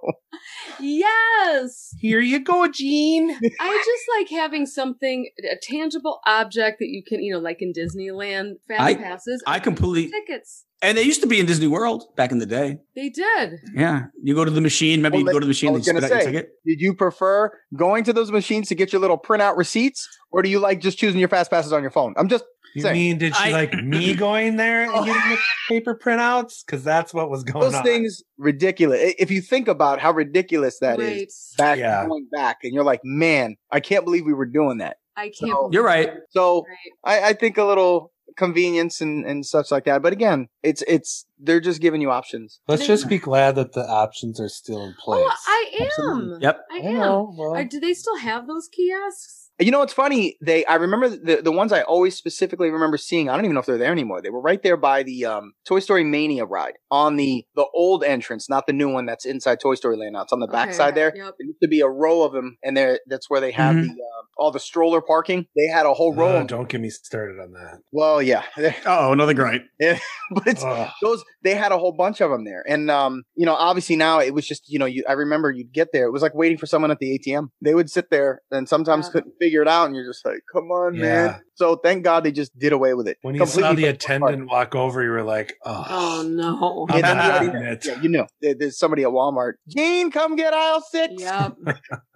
[0.79, 1.93] yes.
[1.99, 3.31] Here you go, Gene.
[3.59, 7.73] I just like having something, a tangible object that you can, you know, like in
[7.73, 9.43] Disneyland fast I- passes.
[9.47, 10.65] I completely, tickets.
[10.81, 12.77] And they used to be in Disney World back in the day.
[12.95, 13.59] They did.
[13.75, 15.01] Yeah, you go to the machine.
[15.01, 16.49] maybe Well, you go to the machine, they was spit gonna out your say, ticket.
[16.65, 20.49] Did you prefer going to those machines to get your little printout receipts, or do
[20.49, 22.13] you like just choosing your fast passes on your phone?
[22.17, 22.93] I'm just You Say.
[22.93, 25.03] mean did she I- like me going there and oh.
[25.05, 26.65] getting the paper printouts?
[26.65, 27.83] Because that's what was going those on.
[27.83, 29.13] Those things ridiculous.
[29.19, 31.27] If you think about how ridiculous that is, right.
[31.57, 32.05] back Yeah.
[32.07, 34.97] going back, and you're like, man, I can't believe we were doing that.
[35.17, 35.51] I can't.
[35.51, 36.11] So- You're right.
[36.29, 36.65] So
[37.05, 37.21] Right.
[37.23, 40.01] I, I think a little convenience and, and such like that.
[40.01, 42.59] But again, it's it's they're just giving you options.
[42.67, 45.19] Let's just be glad that the options are still in place.
[45.25, 45.85] Oh, I am.
[45.87, 46.37] Absolutely.
[46.41, 46.59] Yep.
[46.71, 46.93] I I am.
[46.95, 47.35] know.
[47.37, 49.39] Well, Are, do they still have those kiosks?
[49.59, 50.37] You know what's funny?
[50.41, 53.29] They I remember the the ones I always specifically remember seeing.
[53.29, 54.19] I don't even know if they're there anymore.
[54.21, 58.03] They were right there by the um, Toy Story Mania ride on the the old
[58.03, 60.13] entrance, not the new one that's inside Toy Story Land.
[60.13, 61.13] Now it's on the back Okay, side there.
[61.15, 61.35] Yep.
[61.37, 63.81] There used to be a row of them, and there that's where they have Mhm.
[63.83, 65.45] the um, all the stroller parking.
[65.55, 66.27] They had a whole row.
[66.27, 66.47] uh, of them.
[66.47, 67.81] don't get me started on that.
[67.91, 68.43] Well, yeah,
[68.87, 69.61] Oh, another gripe.
[69.79, 70.89] but it's Ugh.
[71.03, 74.19] those they had a whole bunch of them there and um you know obviously now
[74.19, 76.57] it was just you know you i remember you'd get there it was like waiting
[76.57, 79.11] for someone at the atm they would sit there and sometimes Yeah.
[79.13, 81.01] couldn't figure it out and you're just like come on Yeah.
[81.01, 83.61] man so thank god they just did away with it when you saw the for
[83.61, 83.95] most part.
[83.95, 86.87] attendant walk over, you were like, "Oh, Oh no.
[86.89, 87.59] Yeah, then you I'm know.
[87.59, 91.13] on it." yeah, you know There- there's somebody at walmart gene come get aisle six
[91.21, 91.57] Yep.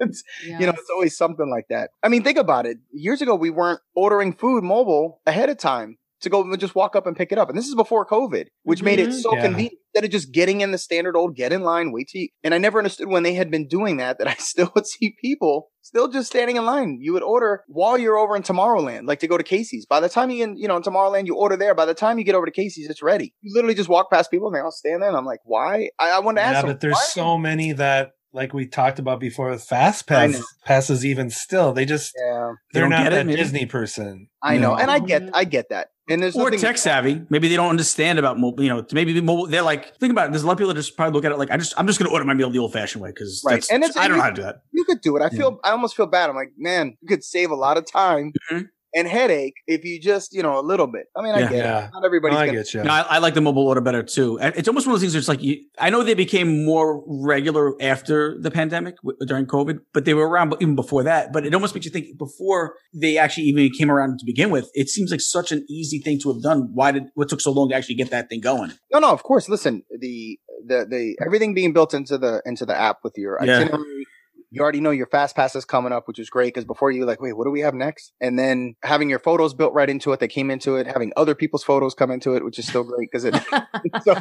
[0.00, 0.60] It's- yep.
[0.60, 3.50] you know it's always something like that i mean think about it years ago we
[3.50, 7.32] weren't ordering food mobile ahead of time to go and just walk up and pick
[7.32, 9.20] it up and this is before covid which made it Mhm.
[9.20, 9.42] so Yeah.
[9.42, 12.28] convenient instead of just getting in the standard old get in line wait to you,
[12.44, 15.16] and i never understood when they had been doing that that i still would see
[15.20, 19.20] people still just standing in line you would order while you're over in tomorrowland like
[19.20, 21.56] to go to casey's by the time you in you know in tomorrowland you order
[21.56, 24.10] there by the time you get over to casey's it's ready you literally just walk
[24.10, 26.46] past people and they all stand there and i'm like why i, I wanted to
[26.46, 27.04] ask yeah, them, but there's why?
[27.04, 31.04] so many that, like we talked about before with fast pass passes.
[31.04, 33.36] Even still, they just yeah They they're don't not get it, that maybe?
[33.38, 34.28] Disney person.
[34.42, 34.76] i know No.
[34.76, 37.20] and i get i get that and there's Or tech savvy.
[37.28, 38.64] Maybe they don't understand about mobile.
[38.64, 39.46] You know, maybe mobile.
[39.46, 40.32] They're like, think about it.
[40.32, 41.86] There's a lot of people that just probably look at it like, I just, I'm
[41.86, 43.62] just going to order my meal the old fashioned way because Right.
[43.70, 44.62] And it's- I don't and know how to do that.
[44.72, 45.22] you could do it.
[45.22, 46.30] I feel I almost feel bad.
[46.30, 48.68] I'm like, man, you could save a lot of time Mhm.
[48.94, 51.06] And headache if you just, you know, a little bit.
[51.16, 51.48] I mean, I Yeah.
[51.50, 51.84] get Yeah.
[51.86, 51.90] it.
[51.92, 52.82] Not everybody's I gonna get you.
[52.84, 54.38] No, I, I like the mobile order better too.
[54.40, 55.14] It's almost one of those things.
[55.14, 59.46] Where it's like you, I know they became more regular after the pandemic w- during
[59.46, 61.32] COVID, but they were around even before that.
[61.32, 64.70] But it almost makes you think before they actually even came around to begin with.
[64.74, 66.70] It seems like such an easy thing to have done.
[66.72, 68.72] Why did what took so long to actually get that thing going?
[68.92, 69.48] No, no, of course.
[69.48, 73.58] Listen, the the the everything being built into the into the app with your Yeah.
[73.60, 74.06] itinerary.
[74.50, 77.04] You already know your fast pass is coming up, which is great because before you
[77.04, 78.12] like, wait, what do we have next?
[78.20, 81.34] And then having your photos built right into it, they came into it, having other
[81.34, 83.34] people's photos come into it, which is still great because it
[84.02, 84.14] so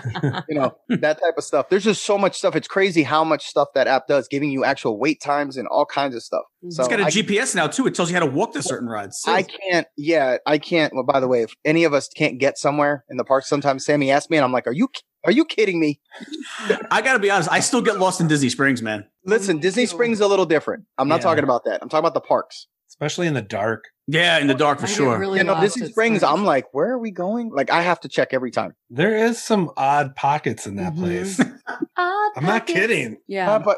[0.50, 3.46] you know that type of stuff there's just so much stuff it's crazy how much
[3.46, 6.72] stuff that app does giving you actual wait times and all kinds of stuff mm-hmm.
[6.72, 7.88] so it's got a I, GPS now too.
[7.88, 9.24] It tells you how to walk to certain rides.
[9.28, 12.58] I can't yeah i can't well by the way if any of us can't get
[12.58, 14.88] somewhere in the park sometimes sammy asks me and i'm like are you
[15.28, 16.00] are you kidding me
[16.90, 17.52] I got to be honest.
[17.52, 19.06] I still get lost in Disney Springs, man.
[19.26, 21.24] listen disney springs is a little different i'm not Yeah.
[21.24, 23.84] talking about that i'm talking about the parks Especially in the dark.
[24.08, 25.20] Yeah, in the dark for I sure.
[25.20, 26.24] really you know disney springs Springs.
[26.24, 29.44] i'm like where are we going like i have to check every time There is
[29.44, 30.98] some odd pockets in that Mhm.
[31.00, 31.40] place.
[32.00, 32.74] Odd I'm not pockets.
[32.80, 33.18] kidding.
[33.28, 33.58] Yeah.
[33.60, 33.78] But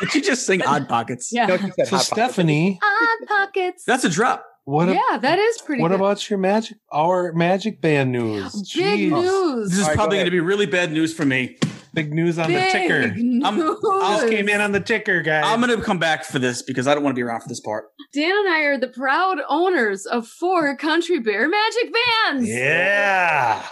[0.00, 1.30] Did you just sing Odd Pockets?
[1.32, 1.46] yeah.
[1.46, 2.06] no, she So hot pockets.
[2.06, 3.84] Stephanie, Odd pockets.
[3.84, 4.44] That's a drop.
[4.64, 5.96] What ab- yeah, that is pretty what good.
[5.96, 8.52] about your magic our magic band news?
[8.74, 9.10] Big Jeez.
[9.10, 9.70] news.
[9.70, 11.58] This is All right, go probably going to be really bad news for me.
[11.92, 13.02] Big news on the Big ticker.
[13.44, 13.78] I'm- news.
[13.82, 15.42] Just came in on the ticker, guys.
[15.44, 17.48] I'm going to come back for this because I don't want to be around for
[17.48, 17.86] this part.
[18.14, 21.92] Dan and I are the proud owners of four Country Bear Magic
[22.26, 22.48] Bands.
[22.48, 23.66] yeah.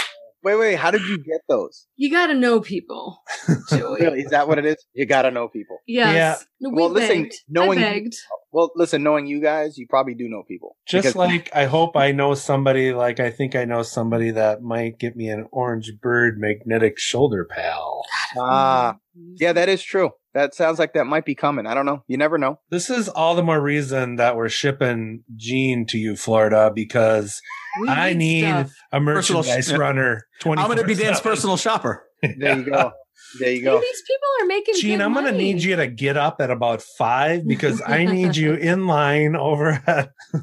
[0.45, 0.77] Wait, wait.
[0.77, 1.87] How did you get those?
[1.97, 3.21] You got to know people,
[3.71, 4.01] Joey.
[4.01, 4.21] Really?
[4.21, 4.77] Is that what it is?
[4.95, 5.79] You gotta know people.
[5.87, 6.45] Yes.
[6.61, 7.35] No, we Well, listen, begged.
[7.49, 8.15] knowing- I begged.
[8.51, 9.03] Well, listen.
[9.03, 10.77] Knowing you guys, you probably do know people.
[10.87, 14.63] Just Because- like I hope I know somebody, like I think I know somebody that
[14.63, 18.03] might get me an orange bird magnetic shoulder pal.
[18.39, 18.97] ah,
[19.41, 20.11] yeah, that is true.
[20.35, 21.67] That sounds like that might be coming.
[21.67, 22.05] I don't know.
[22.07, 22.61] You never know.
[22.71, 27.41] This is all the more reason that we're shipping Gene to you, Florida, because
[27.81, 28.73] We I need stuff.
[28.93, 30.27] a Personal merchandise sh- runner.
[30.41, 30.61] Twenty.
[30.63, 32.05] I'm going to be Dan's personal shopper.
[32.23, 32.93] There you go.
[33.41, 33.81] There you Hey, go.
[33.81, 36.51] these people are making Gene, good I'm going to need you to get up at
[36.51, 40.11] about five because I need you in line over at.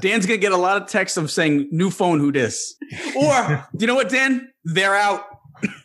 [0.00, 2.74] Dan's going to get a lot of texts of saying, new phone, who dis?
[3.16, 4.48] Or, you know what, Dan?
[4.64, 5.24] They're out.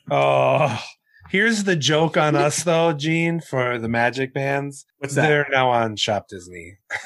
[0.10, 0.80] Oh,
[1.30, 4.86] here's the joke on us, though, Gene, for the Magic Bands.
[5.00, 5.28] What's that?
[5.28, 6.78] They're now on Shop Disney.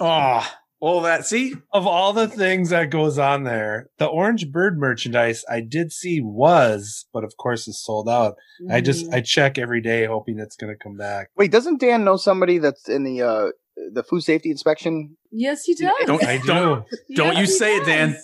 [0.00, 0.44] Oh,
[0.80, 1.24] all that.
[1.24, 1.54] See?
[1.72, 6.20] Of all the things that goes on there, the Orange Bird merchandise I did see
[6.20, 8.34] was, but of course is sold out.
[8.68, 9.14] I just Mhm.
[9.14, 11.28] I check every day hoping it's going to come back.
[11.36, 13.50] Wait, doesn't Dan know somebody that's in the uh
[13.92, 15.16] the food safety inspection?
[15.30, 15.92] yes, he does.
[16.06, 17.14] Don't, I don't, do.
[17.14, 18.16] don't Yes, you he say it, Dan.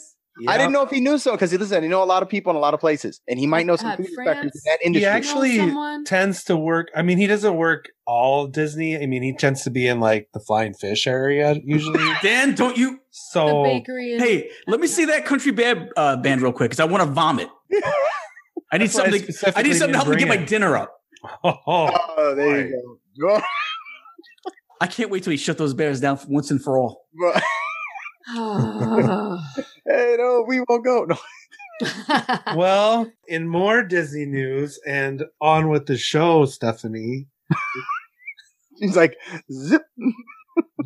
[0.47, 0.55] Does.
[0.55, 2.29] I didn't know if he knew so because he listen, you know a lot of
[2.29, 4.51] people in a lot of places, and he might know some God, food inspectors in
[4.51, 4.63] France.
[4.67, 5.01] that industry.
[5.01, 6.89] He actually tends to work.
[6.95, 9.01] I mean, he doesn't work all Disney.
[9.01, 12.05] I mean, he tends to be in like the flying fish area usually.
[12.23, 12.93] Dan, don't you?
[12.93, 14.15] the So bakery.
[14.15, 17.03] and- Hey, let me see that country band, uh, band real quick because I want
[17.05, 17.49] to vomit.
[18.73, 19.53] I need That's why I something.
[19.57, 21.01] I need something to help me didn't get my dinner up.
[21.45, 23.41] oh, Oh, there you go.
[24.81, 27.07] I can't wait till he shut those bears down once and for all.
[29.91, 31.05] hey, no, we won't go.
[31.05, 31.17] No.
[32.55, 37.27] well, in more Disney news and on with the show, Stephanie.
[38.79, 39.17] She's like,
[39.51, 39.83] zip.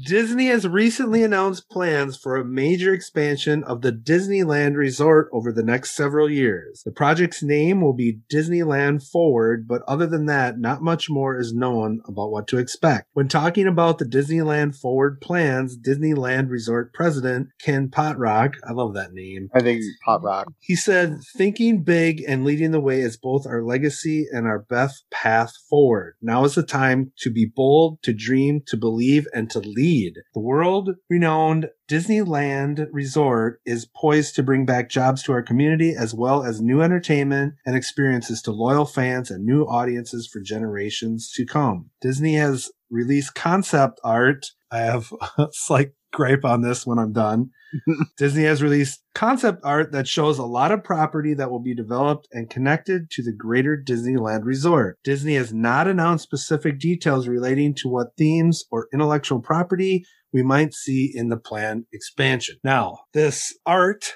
[0.02, 5.62] Disney has recently announced plans for a major expansion of the Disneyland Resort over the
[5.62, 6.82] next several years.
[6.84, 11.54] The project's name will be Disneyland Forward, but other than that, not much more is
[11.54, 13.08] known about what to expect.
[13.12, 19.12] When talking about the Disneyland Forward plans, Disneyland Resort President Ken Potrock, I love that
[19.12, 20.46] name, I think Potrock.
[20.60, 25.04] he said, thinking big and leading the way is both our legacy and our best
[25.10, 26.14] path forward.
[26.20, 29.83] Now is the time to be bold, to dream, to believe, and to lead.
[29.84, 36.14] The world renowned Disneyland Resort is poised to bring back jobs to our community as
[36.14, 41.44] well as new entertainment and experiences to loyal fans and new audiences for generations to
[41.44, 41.90] come.
[42.00, 44.46] Disney has released concept art.
[44.70, 47.50] I have a slight gripe on this when I'm done.
[48.16, 52.28] Disney has released concept art that shows a lot of property that will be developed
[52.32, 54.98] and connected to the greater Disneyland resort.
[55.04, 60.72] Disney has not announced specific details relating to what themes or intellectual property we might
[60.72, 62.56] see in the planned expansion.
[62.64, 64.14] Now, this art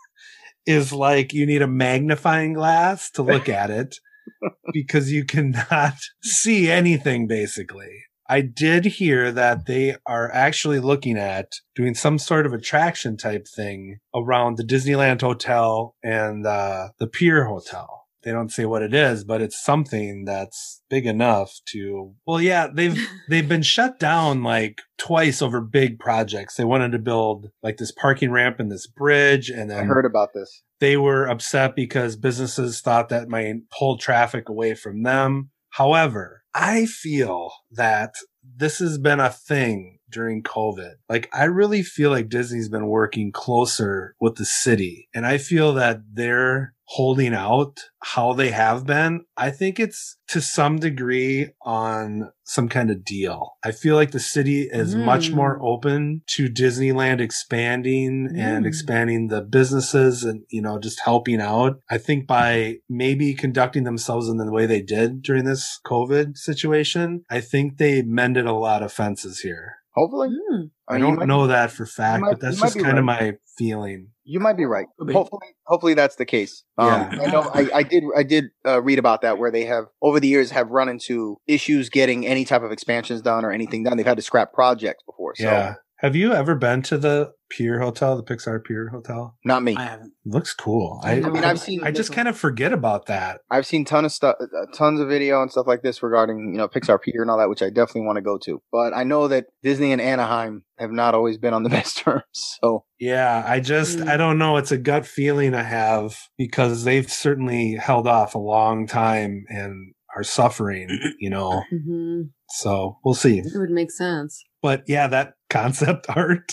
[0.66, 3.96] is like you need a magnifying glass to look at it
[4.72, 8.04] because you cannot see anything basically.
[8.28, 13.46] I did hear that they are actually looking at doing some sort of attraction type
[13.46, 18.04] thing around the Disneyland Hotel and uh, the Pier Hotel.
[18.22, 22.14] They don't say what it is, but it's something that's big enough to.
[22.26, 26.54] Well, yeah, they've they've been shut down like twice over big projects.
[26.54, 30.30] They wanted to build like this parking ramp and this bridge, and I heard about
[30.32, 30.62] this.
[30.80, 35.50] they were upset because businesses thought that might pull traffic away from them.
[35.68, 40.92] However, I feel that this has been a thing during COVID.
[41.10, 45.74] Like, I really feel like Disney's been working closer with the city, and I feel
[45.74, 49.24] that they're holding out how they have been.
[49.38, 53.52] I think it's to some degree on some kind of deal.
[53.64, 55.34] I feel like the city is much Mm.
[55.34, 58.68] more open to Disneyland expanding and Mm.
[58.68, 61.80] expanding the businesses and, you know, just helping out.
[61.90, 67.24] I think by maybe conducting themselves in the way they did during this COVID situation,
[67.30, 69.76] I think they mended a lot of fences here.
[69.94, 70.62] Hopefully, Hmm.
[70.88, 72.98] I mean, you don't might- know that for fact, might- but that's just be kind
[72.98, 74.08] of my feeling.
[74.24, 74.86] You might be right.
[74.98, 76.64] Hopefully, hopefully that's the case.
[76.78, 77.18] Um, Yeah.
[77.22, 77.40] I know.
[77.52, 78.04] I, I did.
[78.16, 81.36] I did uh, read about that where they have over the years have run into
[81.46, 83.96] issues getting any type of expansions done or anything done.
[83.98, 85.34] They've had to scrap projects before.
[85.36, 85.74] So yeah.
[86.04, 89.38] Have you ever been to the Pier Hotel, the Pixar Pier Hotel?
[89.42, 89.74] Not me.
[89.74, 90.12] I haven't.
[90.26, 91.00] It looks cool.
[91.02, 91.28] I I, know.
[91.28, 91.82] I mean, I've seen.
[91.82, 93.40] I just kind of forget about that.
[93.50, 96.58] I've seen ton of stuff, uh, tons of video and stuff like this regarding you
[96.58, 98.60] know Pixar Pier and all that, which I definitely want to go to.
[98.70, 102.22] But I know that Disney and Anaheim have not always been on the best terms.
[102.34, 104.06] So Yeah, I just Mm.
[104.06, 104.58] I don't know.
[104.58, 109.94] It's a gut feeling I have because they've certainly held off a long time and
[110.14, 111.62] are suffering, you know.
[111.70, 113.38] hmm So we'll see.
[113.38, 114.44] It would make sense.
[114.64, 116.50] But yeah, that concept art.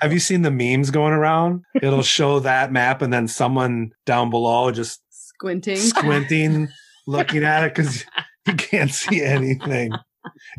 [0.00, 1.64] have you seen the memes going around?
[1.82, 5.74] It'll show that map and then someone down below just Squinting.
[5.76, 6.68] squinting,
[7.08, 8.04] looking at it because
[8.46, 9.90] you can't see anything.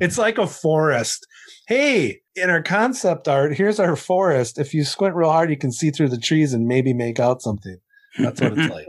[0.01, 1.25] It's like a forest.
[1.69, 4.59] Hey, in our concept art, here's our forest.
[4.59, 7.41] If you squint real hard, you can see through the trees and maybe make out
[7.41, 7.77] something.
[8.19, 8.87] That's what it's like.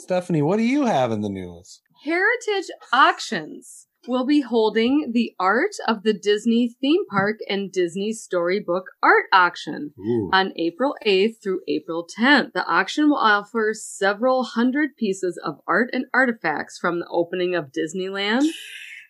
[0.00, 1.80] Stephanie, what do you have in the news?
[2.04, 8.90] Heritage Auctions will be holding the Art of the Disney Theme Park and Disney Storybook
[9.02, 10.30] Art Auction Ooh.
[10.32, 12.52] on April 8th through April 10th.
[12.52, 17.72] The auction will offer several hundred pieces of art and artifacts from the opening of
[17.72, 18.46] Disneyland,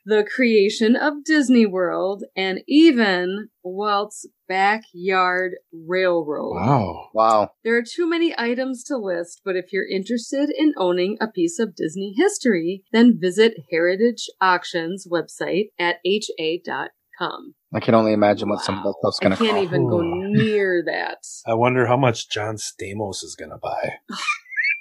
[0.06, 6.54] the creation of Disney World, and even Walt's Backyard Railroad.
[6.54, 7.08] Wow.
[7.14, 11.28] wow, There are too many items to list, but if you're interested in owning a
[11.28, 17.54] piece of Disney history, then visit Heritage Auctions website at ha.com.
[17.72, 19.62] I can only imagine what some of that stuff's I gonna can't cost.
[19.64, 21.18] even go near that.
[21.46, 23.94] I wonder how much John Stamos is going to buy.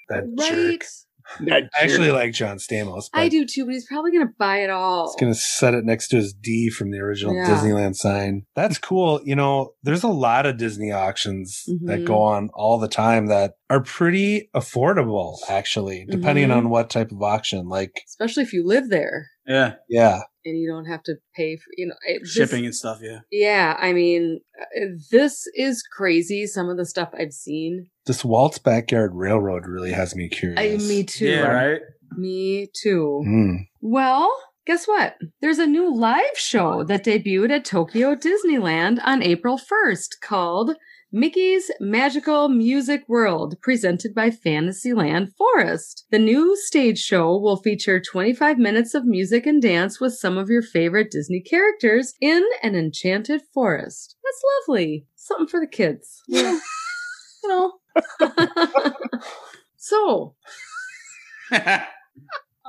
[0.10, 0.80] That Right?
[0.80, 0.86] jerk.
[1.52, 3.06] I actually like John Stamos.
[3.14, 5.08] I do too, but he's probably going to buy it all.
[5.08, 7.48] He's going to set it next to his D from the original Yeah.
[7.48, 8.44] Disneyland sign.
[8.56, 9.22] That's cool.
[9.24, 12.06] You know, there's a lot of Disney auctions that Mhm.
[12.06, 16.56] go on all the time that are pretty affordable, actually, depending Mhm.
[16.58, 17.68] on what type of auction.
[17.68, 21.66] Like, Especially if you live there Yeah, yeah, and you don't have to pay for,
[21.78, 23.00] you know, it, this- shipping and stuff.
[23.02, 23.20] Yeah.
[23.32, 26.48] yeah, I mean, uh, this is crazy.
[26.48, 27.88] Some of the stuff I've seen.
[28.10, 30.60] This Walt's Backyard Railroad really has me curious.
[30.60, 31.28] I, me too.
[31.28, 31.42] Yeah.
[31.42, 31.82] Right.
[32.18, 33.24] Me too.
[33.24, 33.68] Mm.
[33.82, 35.16] Well, guess what?
[35.42, 40.72] There's a new live show that debuted at Tokyo Disneyland on April 1st called
[41.12, 46.06] Mickey's Magical Music World, presented by Fantasyland Forest.
[46.10, 50.50] The new stage show will feature 25 minutes of music and dance with some of
[50.50, 54.16] your favorite Disney characters in an enchanted forest.
[54.24, 55.06] That's lovely.
[55.16, 56.24] Something for the kids.
[56.28, 56.60] Yeah.
[57.44, 57.74] you know.
[59.78, 60.36] so,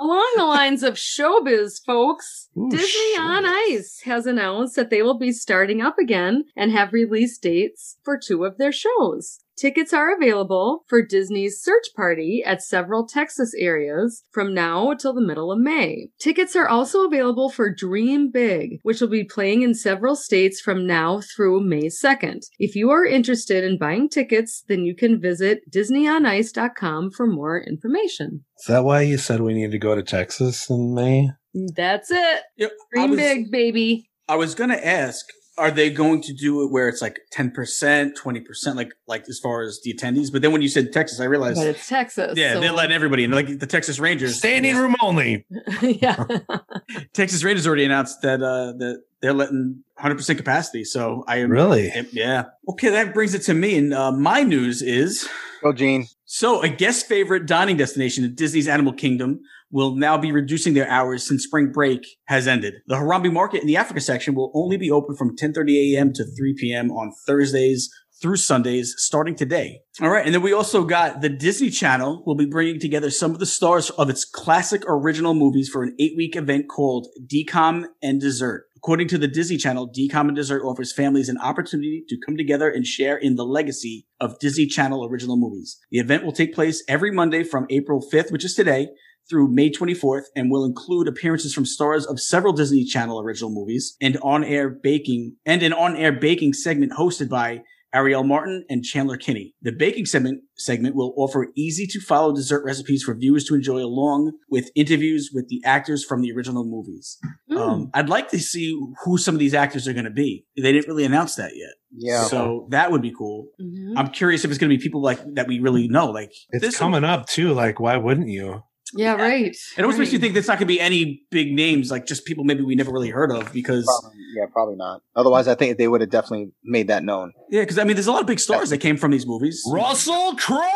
[0.01, 3.45] Along the lines of showbiz, folks, Ooh, Disney on.
[3.45, 8.19] Ice has announced that they will be starting up again and have release dates for
[8.19, 9.41] two of their shows.
[9.61, 15.21] Tickets are available for Disney's Search Party at several Texas areas from now till the
[15.21, 16.09] middle of May.
[16.19, 20.87] Tickets are also available for Dream Big, which will be playing in several states from
[20.87, 22.47] now through May 2nd.
[22.59, 28.47] If you are interested in buying tickets, then you can visit DisneyOnIce.com for more information.
[28.61, 31.29] Is that why you said we need to go to Texas in May?
[31.77, 32.45] That's it.
[32.57, 34.09] Yeah, I Dream was- big, baby.
[34.27, 35.27] I was gonna ask,
[35.61, 39.25] are they going to do it where it's like ten percent, twenty percent, like like
[39.29, 40.33] as far as the attendees?
[40.33, 42.37] But then when you said Texas, I realized, But it's Texas.
[42.37, 44.37] yeah, so- they're letting everybody in, like the Texas Rangers.
[44.39, 45.45] Standing room only.
[45.83, 46.25] yeah.
[47.13, 50.85] Texas Rangers already announced that uh that they're letting 100 percent capacity.
[50.85, 51.93] So I am Really?
[52.13, 52.45] yeah.
[52.69, 55.29] Okay, that brings it to me, and uh, my news is
[55.63, 56.07] oh, Gene.
[56.25, 59.41] so a guest favorite dining destination at Disney's Animal Kingdom
[59.71, 62.75] will now be reducing their hours since spring break has ended.
[62.87, 66.13] The Harambe Market in the Africa section will only be open from 10:30 a.m.
[66.13, 66.91] to 3 p.m.
[66.91, 69.81] on Thursdays through Sundays starting today.
[70.01, 73.31] All right, and then we also got the Disney Channel will be bringing together some
[73.31, 78.21] of the stars of its classic original movies for an 8-week event called DCOM and
[78.21, 78.67] Dessert.
[78.77, 82.69] According to the Disney Channel, DCOM and Dessert offers families an opportunity to come together
[82.69, 85.79] and share in the legacy of Disney Channel original movies.
[85.91, 88.89] The event will take place every Monday from April 5th, which is today,
[89.29, 93.97] through May 24th and will include appearances from stars of several Disney Channel original movies
[94.01, 99.55] and on-air baking and an on-air baking segment hosted by Ariel Martin and Chandler Kinney.
[99.63, 103.79] The baking segment segment will offer easy to follow dessert recipes for viewers to enjoy
[103.81, 107.19] along with interviews with the actors from the original movies.
[107.51, 107.57] Mm.
[107.57, 110.47] Um, I'd like to see who some of these actors are going to be.
[110.57, 111.73] They didn't really announce that yet.
[111.97, 112.23] Yeah.
[112.25, 113.49] So that would be cool.
[113.61, 113.95] Mhm.
[113.97, 116.11] I'm curious if it's going to be people like that we really know.
[116.11, 117.53] Like It's this coming up too.
[117.53, 118.63] Like, why wouldn't you?
[118.95, 119.57] Yeah, right.
[119.77, 122.25] It almost makes you think there's not going to be any big names, like just
[122.25, 123.53] people maybe we never really heard of.
[123.53, 125.03] Because Probably, yeah, probably not.
[125.15, 127.33] Otherwise, I think they would have definitely made that known.
[127.51, 129.63] yeah, because I mean, there's a lot of big stars that came from these movies.
[129.71, 130.69] Russell Crowe.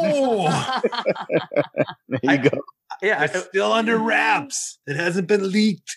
[2.08, 2.50] There you I- go.
[3.02, 4.06] Yeah, it's I, still under mm-hmm.
[4.06, 4.78] wraps.
[4.86, 5.96] It hasn't been leaked.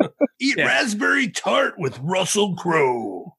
[0.40, 0.66] Eat Yeah.
[0.66, 3.34] raspberry tart with Russell Crowe.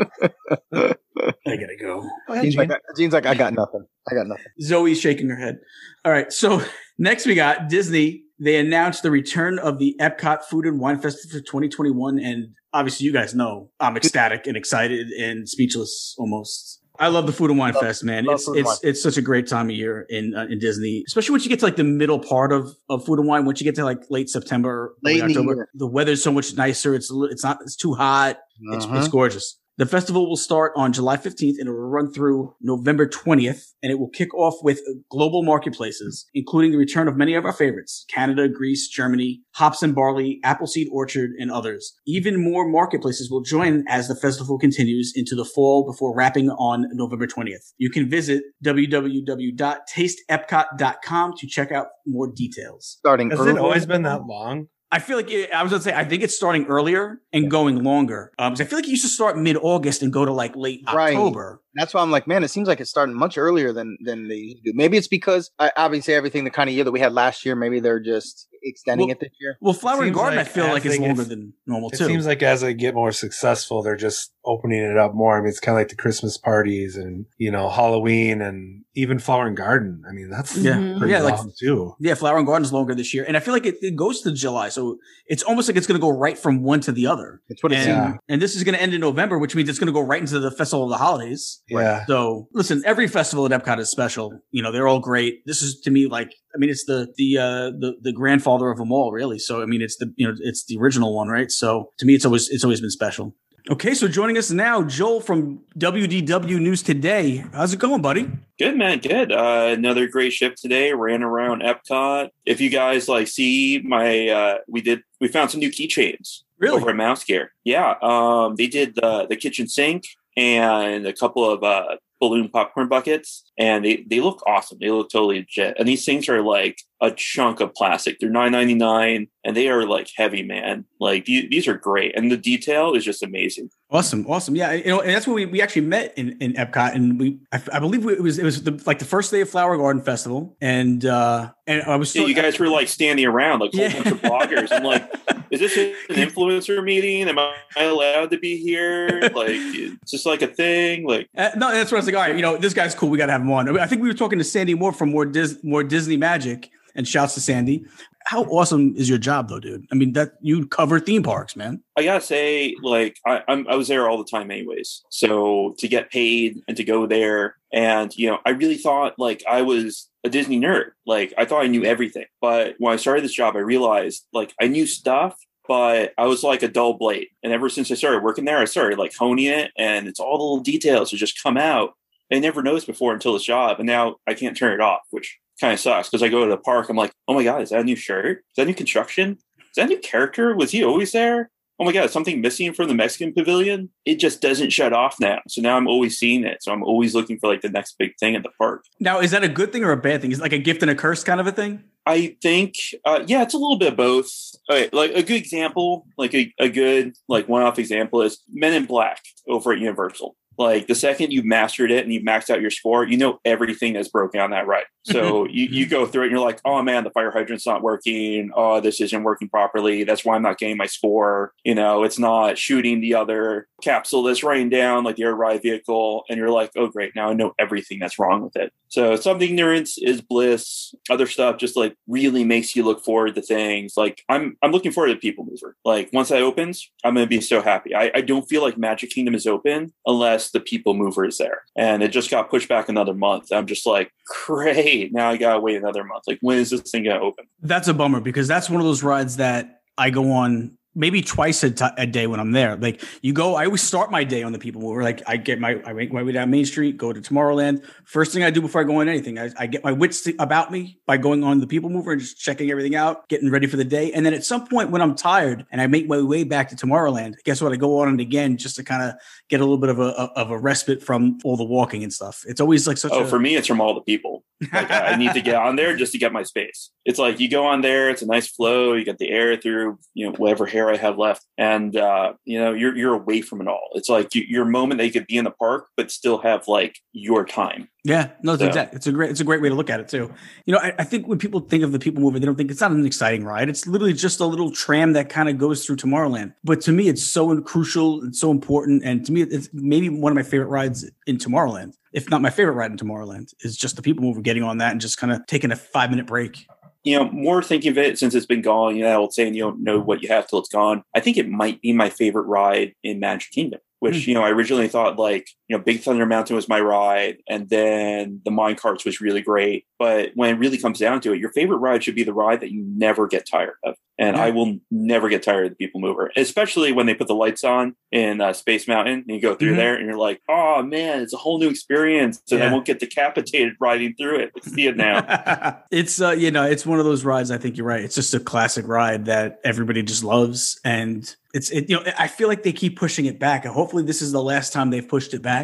[0.00, 2.00] I gotta go.
[2.26, 2.68] Go ahead, Gene's Gene.
[2.68, 3.84] like, Gene's like, I got nothing.
[4.10, 4.44] I got nothing.
[4.60, 5.58] Zoe's shaking her head.
[6.04, 6.32] All right.
[6.32, 6.62] So
[6.98, 8.22] next we got Disney.
[8.40, 12.20] They announced the return of the Epcot Food and Wine Festival for 2021.
[12.20, 16.80] And obviously you guys know I'm ecstatic and excited and speechless almost.
[17.00, 18.26] I love the Food and Wine Love- Fest, man.
[18.28, 21.44] It's it's it's such a great time of year in uh, in Disney, especially once
[21.44, 23.44] you get to like the middle part of, of Food and Wine.
[23.44, 25.68] Once you get to like late September, Late the October, year.
[25.74, 26.94] the weather's so much nicer.
[26.94, 28.38] It's a it's not it's too hot.
[28.72, 28.98] Uh-huh.
[28.98, 29.58] it's gorgeous.
[29.78, 33.74] The festival will start on July 15th and it will run through November 20th.
[33.80, 37.52] And it will kick off with global marketplaces, including the return of many of our
[37.52, 41.94] favorites Canada, Greece, Germany, Hops and Barley, Appleseed Orchard, and others.
[42.08, 46.88] Even more marketplaces will join as the festival continues into the fall before wrapping on
[46.92, 47.72] November 20th.
[47.78, 52.96] You can visit www.tasteepcot.com to check out more details.
[52.98, 53.52] starting Has early.
[53.52, 54.30] it always been that mm-hmm.
[54.30, 54.66] long?
[54.90, 57.82] I feel like it, I was gonna say I think it's starting earlier and going
[57.84, 58.32] longer.
[58.38, 60.56] Um, 'cause I feel like it used to start mid August and go to like
[60.56, 61.14] late Right.
[61.16, 61.60] October.
[61.78, 64.34] That's why I'm like, man, it seems like it's starting much earlier than than they
[64.34, 64.76] used to do.
[64.76, 67.54] Maybe it's because I obviously everything the kind of year that we had last year.
[67.54, 69.56] Maybe they're just extending Well, it this year.
[69.60, 72.04] Well, Flower and Garden, like I feel like is they longer than normal It too.
[72.04, 75.38] It seems like as they get more successful, they're just opening it up more.
[75.38, 79.18] I mean, it's kind of like the Christmas parties and, you know, Halloween and even
[79.18, 80.02] Flower and Garden.
[80.08, 81.94] I mean, that's yeah, pretty yeah, like too.
[82.00, 84.22] yeah, Flower and Garden is longer this year, and I feel like it, it goes
[84.22, 87.40] to July, so it's almost like it's gonna go right from one to the other.
[87.48, 87.86] It's what it And.
[87.86, 88.16] Yeah.
[88.28, 90.20] and this is going to end in November, which means it's going to go right
[90.20, 91.62] into the festival of the holidays.
[91.68, 92.04] Yeah.
[92.06, 94.40] So listen, every festival at Epcot is special.
[94.50, 95.44] You know, they're all great.
[95.46, 98.78] This is to me like, I mean, it's the the uh, the the grandfather of
[98.78, 99.38] them all, really.
[99.38, 101.50] So I mean, it's the you know, it's the original one, right?
[101.50, 103.34] So to me, it's always it's always been special.
[103.70, 107.44] Okay, so joining us now, Joel from WDW News Today.
[107.52, 108.26] How's it going, buddy?
[108.58, 109.30] Good man, good.
[109.30, 110.94] Uh, another great shift today.
[110.94, 112.30] Ran around Epcot.
[112.46, 116.80] If you guys like see my, uh, we did we found some new keychains Really?
[116.80, 117.52] over at Mouse Gear.
[117.62, 120.04] Yeah, um, they did the the kitchen sink
[120.38, 124.78] and a couple of uh, balloon popcorn buckets, and they they look awesome.
[124.80, 125.76] They look totally legit.
[125.78, 128.18] And these things are like a chunk of plastic.
[128.18, 130.84] They're nine ninety nine, and they are like heavy, man.
[131.00, 133.70] Like these, these are great, and the detail is just amazing.
[133.90, 134.54] Awesome, awesome.
[134.56, 137.38] Yeah, you know, and that's when we, we actually met in, in Epcot, and we
[137.52, 140.02] I, I believe it was it was the, like the first day of Flower Garden
[140.02, 143.76] Festival, and uh and I was Yeah, you guys were like standing around like a
[143.76, 144.02] whole Yeah.
[144.02, 144.68] bunch of bloggers.
[144.72, 145.08] I'm like,
[145.50, 147.28] is this an influencer meeting?
[147.28, 149.20] Am I allowed to be here?
[149.34, 151.06] Like, it's just like a thing.
[151.06, 152.20] Like, Uh, no, that's what I was like.
[152.20, 153.08] All right, you know, this guy's cool.
[153.08, 153.78] We got to have him on.
[153.78, 157.06] I, think we were talking to Sandy Moore from more Dis- more Disney Magic, and
[157.06, 157.86] shouts to Sandy.
[158.26, 159.86] How awesome is your job, though, dude?
[159.90, 161.82] I mean, that you cover theme parks, man.
[161.96, 165.02] I gotta say, like, I, I'm I was there all the time, anyways.
[165.08, 169.42] So to get paid and to go there, and you know, I really thought like
[169.48, 170.90] I was a Disney nerd.
[171.06, 172.26] Like, I thought I knew everything.
[172.40, 175.36] But when I started this job, I realized like I knew stuff.
[175.68, 177.28] But I was like a dull blade.
[177.42, 180.38] And ever since I started working there, I started like honing it and it's all
[180.38, 181.92] the little details that just come out.
[182.32, 183.78] I never noticed before until this job.
[183.78, 186.50] And now I can't turn it off, which kind of sucks because I go to
[186.50, 186.88] the park.
[186.88, 188.38] I'm like, oh my God, is that a new shirt?
[188.38, 189.38] Is that new construction?
[189.58, 190.54] Is that a new character?
[190.54, 191.50] Was he always there?
[191.80, 193.90] Oh my God, something missing from the Mexican pavilion?
[194.04, 195.38] It just doesn't shut off now.
[195.46, 196.60] So now I'm always seeing it.
[196.60, 198.84] So I'm always looking for like the next big thing at the park.
[198.98, 200.32] Now, is that a good thing or a bad thing?
[200.32, 201.84] Is it like a gift and a curse kind of a thing?
[202.04, 202.74] I think,
[203.04, 204.28] uh, yeah, it's a little bit of both.
[204.68, 209.22] Like a good example, like a, a good like one-off example is Men in Black
[209.46, 210.34] over at Universal.
[210.58, 213.92] Like the second you've mastered it and you've maxed out your score, you know everything
[213.92, 214.84] that's broken on that ride.
[215.08, 215.12] Mm-hmm.
[215.12, 215.90] So you, you mm-hmm.
[215.90, 218.50] go through it and you're like, oh man, the fire hydrant's not working.
[218.54, 220.04] Oh, this isn't working properly.
[220.04, 221.52] That's why I'm not getting my score.
[221.64, 225.62] You know, it's not shooting the other capsule that's raining down like the air ride
[225.62, 226.24] vehicle.
[226.28, 228.72] And you're like, oh great, now I know everything that's wrong with it.
[228.88, 230.94] So some ignorance is bliss.
[231.10, 233.94] Other stuff just like really makes you look forward to things.
[233.96, 235.76] Like I'm I'm looking forward to People Mover.
[235.84, 237.94] Like once that opens, I'm gonna be so happy.
[237.94, 241.62] I, I don't feel like Magic Kingdom is open unless the People Mover is there.
[241.76, 243.52] And it just got pushed back another month.
[243.52, 244.12] I'm just like,
[244.46, 245.12] great.
[245.12, 246.24] Now I gotta wait another month.
[246.26, 247.46] Like when is this thing gonna open?
[247.60, 251.62] That's a bummer because that's one of those rides that I go on maybe twice
[251.62, 252.76] a, t- a day when I'm there.
[252.76, 255.02] Like you go, I always start my day on the People Mover.
[255.02, 257.84] Like I get my, I make my way down Main Street, go to Tomorrowland.
[258.04, 260.34] First thing I do before I go on anything, I, I get my wits to-
[260.38, 263.66] about me by going on the People Mover and just checking everything out, getting ready
[263.66, 264.12] for the day.
[264.12, 266.76] And then at some point when I'm tired and I make my way back to
[266.76, 267.72] Tomorrowland, guess what?
[267.72, 269.14] I go on it again just to kind of
[269.48, 272.42] get a little bit of a of a respite from all the walking and stuff.
[272.46, 274.44] It's always like such Oh, a for me, it's from all the people.
[274.72, 276.90] Like I need to get on there just to get my space.
[277.04, 279.98] It's like you go on there, it's a nice flow, you get the air through,
[280.14, 283.60] you know, whatever hair I have left, and uh, you know, you're you're away from
[283.60, 283.90] it all.
[283.94, 286.66] It's like you, your moment that you could be in the park, but still have
[286.66, 287.88] like your time.
[288.08, 288.94] Yeah, no, it's So- exact.
[288.94, 289.30] It's a great.
[289.30, 290.32] It's a great way to look at it too.
[290.64, 292.70] You know, I, I think when people think of the People Mover, they don't think
[292.70, 293.68] it's not an exciting ride.
[293.68, 296.54] It's literally just a little tram that kind of goes through Tomorrowland.
[296.64, 298.24] But to me, it's so crucial.
[298.24, 301.94] It's so important, and to me, it's maybe one of my favorite rides in Tomorrowland.
[302.14, 304.92] If not my favorite ride in Tomorrowland, is just the People Mover getting on that
[304.92, 306.66] and just kind of taking a five minute break.
[307.04, 309.62] you know, more thinking of it since it's been gone, you know, old saying you
[309.62, 311.02] don't know what you have till it's gone.
[311.14, 314.30] I think it might be my favorite ride in Magic Kingdom, which, hmm.
[314.30, 317.68] you know, I originally thought like, you know, Big Thunder Mountain was my ride and
[317.68, 319.84] then the mine carts was really great.
[319.98, 322.60] But when it really comes down to it, your favorite ride should be the ride
[322.60, 323.96] that you never get tired of.
[324.20, 327.34] And I will never get tired of the People Mover, especially when they put the
[327.36, 329.76] lights on in uh, Space Mountain and you go through Mhm.
[329.76, 332.40] there and you're like, oh man, it's a whole new experience.
[332.50, 332.68] And Yeah.
[332.68, 334.64] I won't get decapitated riding through it.
[334.64, 335.78] See it now.
[335.92, 338.34] it's uh you know it's one of those rides i think you're right it's just
[338.34, 342.62] a classic ride that everybody just loves and it's it you know i feel like
[342.62, 345.40] they keep pushing it back and hopefully this is the last time they've pushed it
[345.42, 345.57] back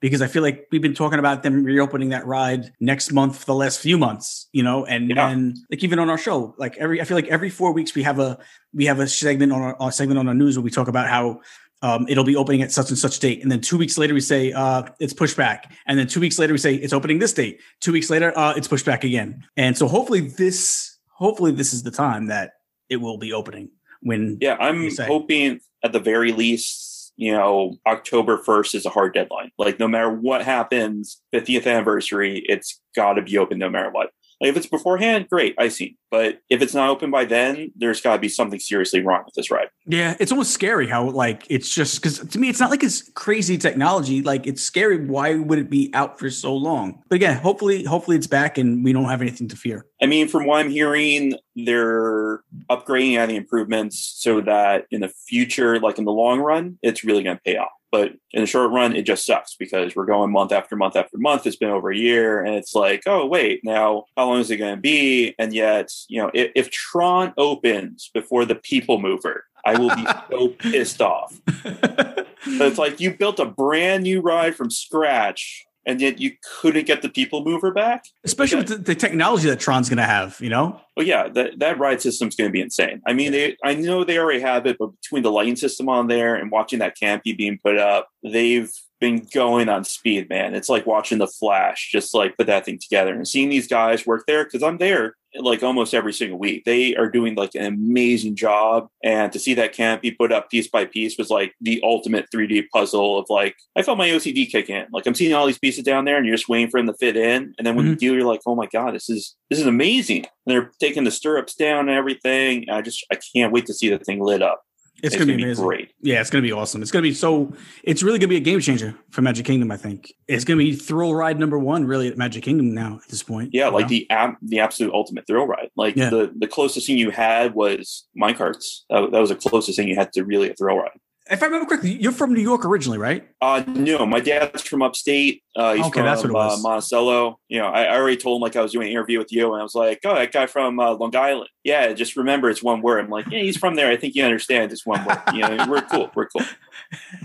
[0.00, 3.46] because i feel like we've been talking about them reopening that ride next month for
[3.46, 5.28] the last few months you know and Yeah.
[5.28, 8.02] then like even on our show like every i feel like every four weeks we
[8.02, 8.38] have a
[8.72, 11.06] we have a segment on our, a segment on our news where we talk about
[11.08, 11.40] how
[11.82, 13.42] um, it'll be opening at such and such date.
[13.42, 15.70] And then two weeks later, we say uh, it's pushed back.
[15.86, 17.60] And then two weeks later, we say it's opening this date.
[17.80, 19.44] Two weeks later, uh, it's pushed back again.
[19.58, 22.52] And so hopefully this, hopefully this is the time that
[22.88, 23.70] it will be opening
[24.00, 24.38] when.
[24.40, 26.85] Yeah, I'm hoping at the very least,
[27.16, 29.50] you know, October 1st is a hard deadline.
[29.58, 34.10] Like, no matter what happens, 50th anniversary, it's got to be open no matter what.
[34.40, 35.96] Like, if it's beforehand, great, I see.
[36.10, 39.34] But if it's not open by then, there's got to be something seriously wrong with
[39.34, 39.68] this ride.
[39.86, 43.10] Yeah, it's almost scary how like it's just because to me it's not like it's
[43.12, 44.22] crazy technology.
[44.22, 45.04] Like it's scary.
[45.04, 47.02] Why would it be out for so long?
[47.08, 49.86] But again, hopefully, hopefully it's back and we don't have anything to fear.
[50.00, 55.80] I mean, from what I'm hearing, they're upgrading adding improvements so that in the future,
[55.80, 57.70] like in the long run, it's really going to pay off.
[57.96, 61.16] But in the short run, it just sucks because we're going month after month after
[61.16, 61.46] month.
[61.46, 64.58] It's been over a year, and it's like, oh wait, now how long is it
[64.58, 65.34] going to be?
[65.38, 70.06] And yet, you know, if, if Tron opens before the People Mover, I will be
[70.30, 71.40] so pissed off.
[72.48, 77.02] It's like you built a brand new ride from scratch, and yet you couldn't get
[77.02, 78.04] the People Mover back.
[78.24, 80.80] Especially with the, the technology that Tron's going to have, you know.
[80.96, 83.00] Oh yeah, that that ride system's going to be insane.
[83.06, 86.08] I mean, they I know they already have it, but between the lighting system on
[86.08, 88.70] there and watching that campy being put up, they've
[89.00, 90.54] been going on speed, man.
[90.54, 94.06] It's like watching the Flash just like put that thing together and seeing these guys
[94.06, 96.64] work there because I'm there like almost every single week.
[96.64, 100.68] They are doing like an amazing job, and to see that campy put up piece
[100.68, 104.70] by piece was like the ultimate 3D puzzle of like I felt my OCD kick
[104.70, 104.86] in.
[104.92, 106.94] Like I'm seeing all these pieces down there, and you're just waiting for them to
[106.94, 107.98] fit in, and then when you mm-hmm.
[107.98, 110.24] do, you're like, oh my god, this is this is amazing.
[110.24, 112.66] And they're taking the stirrups down and everything.
[112.70, 114.62] I just I can't wait to see the thing lit up.
[115.02, 115.64] It's, going to be gonna amazing.
[115.64, 115.92] great.
[116.00, 116.80] Yeah, it's going to be awesome.
[116.82, 117.52] It's going to be so.
[117.82, 119.70] It's really going to be a game changer for Magic Kingdom.
[119.70, 123.00] I think it's going to be thrill ride number one, really, at Magic Kingdom now
[123.02, 123.50] at this point.
[123.52, 123.88] Yeah, like know?
[123.88, 125.68] the ab- the absolute ultimate thrill ride.
[125.76, 126.10] Like Yeah.
[126.10, 128.80] the the closest thing you had was minecarts.
[128.90, 130.98] That, that was the closest thing you had to really a thrill ride.
[131.28, 133.26] If I remember correctly, you're from New York originally, right?
[133.40, 135.42] Uh, no, my dad's from upstate.
[135.56, 136.58] Uh, he's Okay, from that's what it was.
[136.60, 137.40] Uh, Monticello.
[137.48, 139.52] You know, I, I already told him like I was doing an interview with you,
[139.52, 142.62] and I was like, "Oh, that guy from uh, Long Island." Yeah, just remember it's
[142.62, 143.00] one word.
[143.04, 143.90] I'm like, "Yeah, he's from there.
[143.90, 144.70] I think you understand.
[144.70, 145.18] It's one word.
[145.34, 146.10] You know, we're cool.
[146.14, 146.42] We're cool."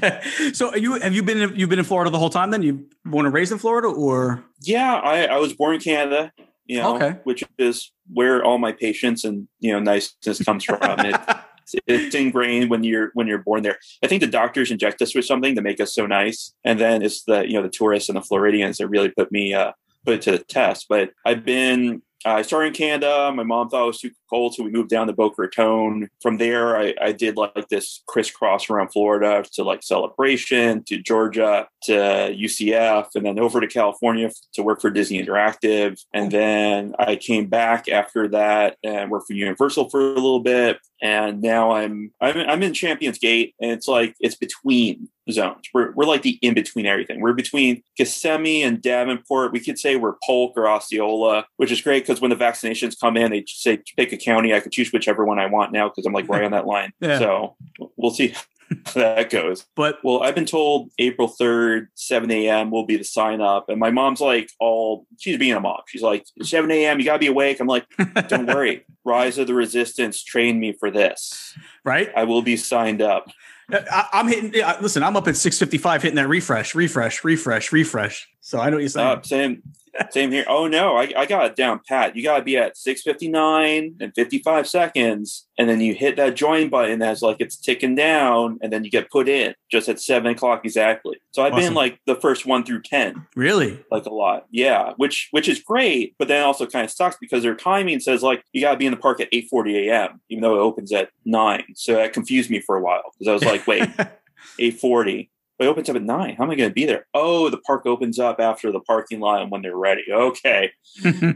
[0.54, 2.49] so, are you have you been in, you've been in Florida the whole time?
[2.52, 6.32] Then you born and raised in Florida, or Yeah, I, I was born in Canada.
[6.66, 7.20] You know, Okay.
[7.26, 10.80] which is where all my patience and you know niceness comes from.
[10.82, 11.16] It,
[11.88, 13.78] it's ingrained when you're when you're born there.
[14.03, 17.01] I think the doctors inject us with something to make us so nice, and then
[17.01, 19.72] it's the you know the tourists and the Floridians that really put me uh,
[20.05, 20.88] put it to the test.
[20.89, 23.32] But I've been I started in Canada.
[23.34, 26.09] My mom thought I was too cold, so we moved down to Boca Raton.
[26.21, 31.67] From there, I, I did like this crisscross around Florida to like Celebration, to Georgia,
[31.84, 35.99] to UCF, and then over to California to work for Disney Interactive.
[36.13, 40.79] And then I came back after that and worked for Universal for a little bit.
[41.01, 45.67] And now I'm I'm, I'm in Champions Gate, and it's like it's between zones.
[45.73, 47.21] We're, we're like the in between everything.
[47.21, 49.51] We're between Kissimmee and Davenport.
[49.51, 53.17] We could say we're Polk or Osceola, which is great because when the vaccinations come
[53.17, 54.53] in, they say pick a county.
[54.53, 56.93] I could choose whichever one I want now because I'm like right on that line.
[56.99, 57.19] Yeah.
[57.19, 57.55] So
[57.97, 59.65] we'll see how that goes.
[59.76, 62.72] but Well, I've been told April 3rd, 7 a.m.
[62.72, 63.67] will be the sign up.
[63.69, 65.82] And my mom's like, all she's being a mom.
[65.88, 67.59] She's like, 7 a.m., you got to be awake.
[67.59, 67.86] I'm like,
[68.28, 68.86] don't worry.
[69.03, 71.53] Rise of the Resistance trained me for this.
[71.84, 72.09] right?
[72.15, 73.30] I will be signed up.
[73.74, 74.51] I, I'm hitting.
[74.82, 78.28] Listen, I'm up at 6:55, hitting that refresh, refresh, refresh, refresh.
[78.41, 79.07] So I know what you're saying.
[79.07, 79.63] Uh, same.
[80.12, 80.46] Same here.
[80.48, 82.16] Oh no, I, I got it down pat.
[82.16, 85.94] You got to be at six fifty nine and fifty five seconds, and then you
[85.94, 89.54] hit that join button as like it's ticking down, and then you get put in
[89.72, 91.18] just at seven o'clock exactly.
[91.32, 91.66] So I've Awesome.
[91.68, 93.84] been like the first one through ten, Really?
[93.92, 94.46] like a lot.
[94.52, 98.24] Yeah, which which is great, but then also kind of sucks because their timing says
[98.24, 100.22] like you got to be in the park at eight forty a.m.
[100.30, 101.64] even though it opens at nine.
[101.76, 103.89] So that confused me for a while because I was like, wait,
[104.60, 105.30] eight forty.
[105.30, 106.36] But it opens up at nine.
[106.36, 107.07] How am I going to be there?
[107.14, 110.03] Oh, the park opens up after the parking lot and when they're ready.
[110.12, 110.72] Okay,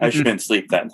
[0.01, 0.89] I shouldn't sleep then.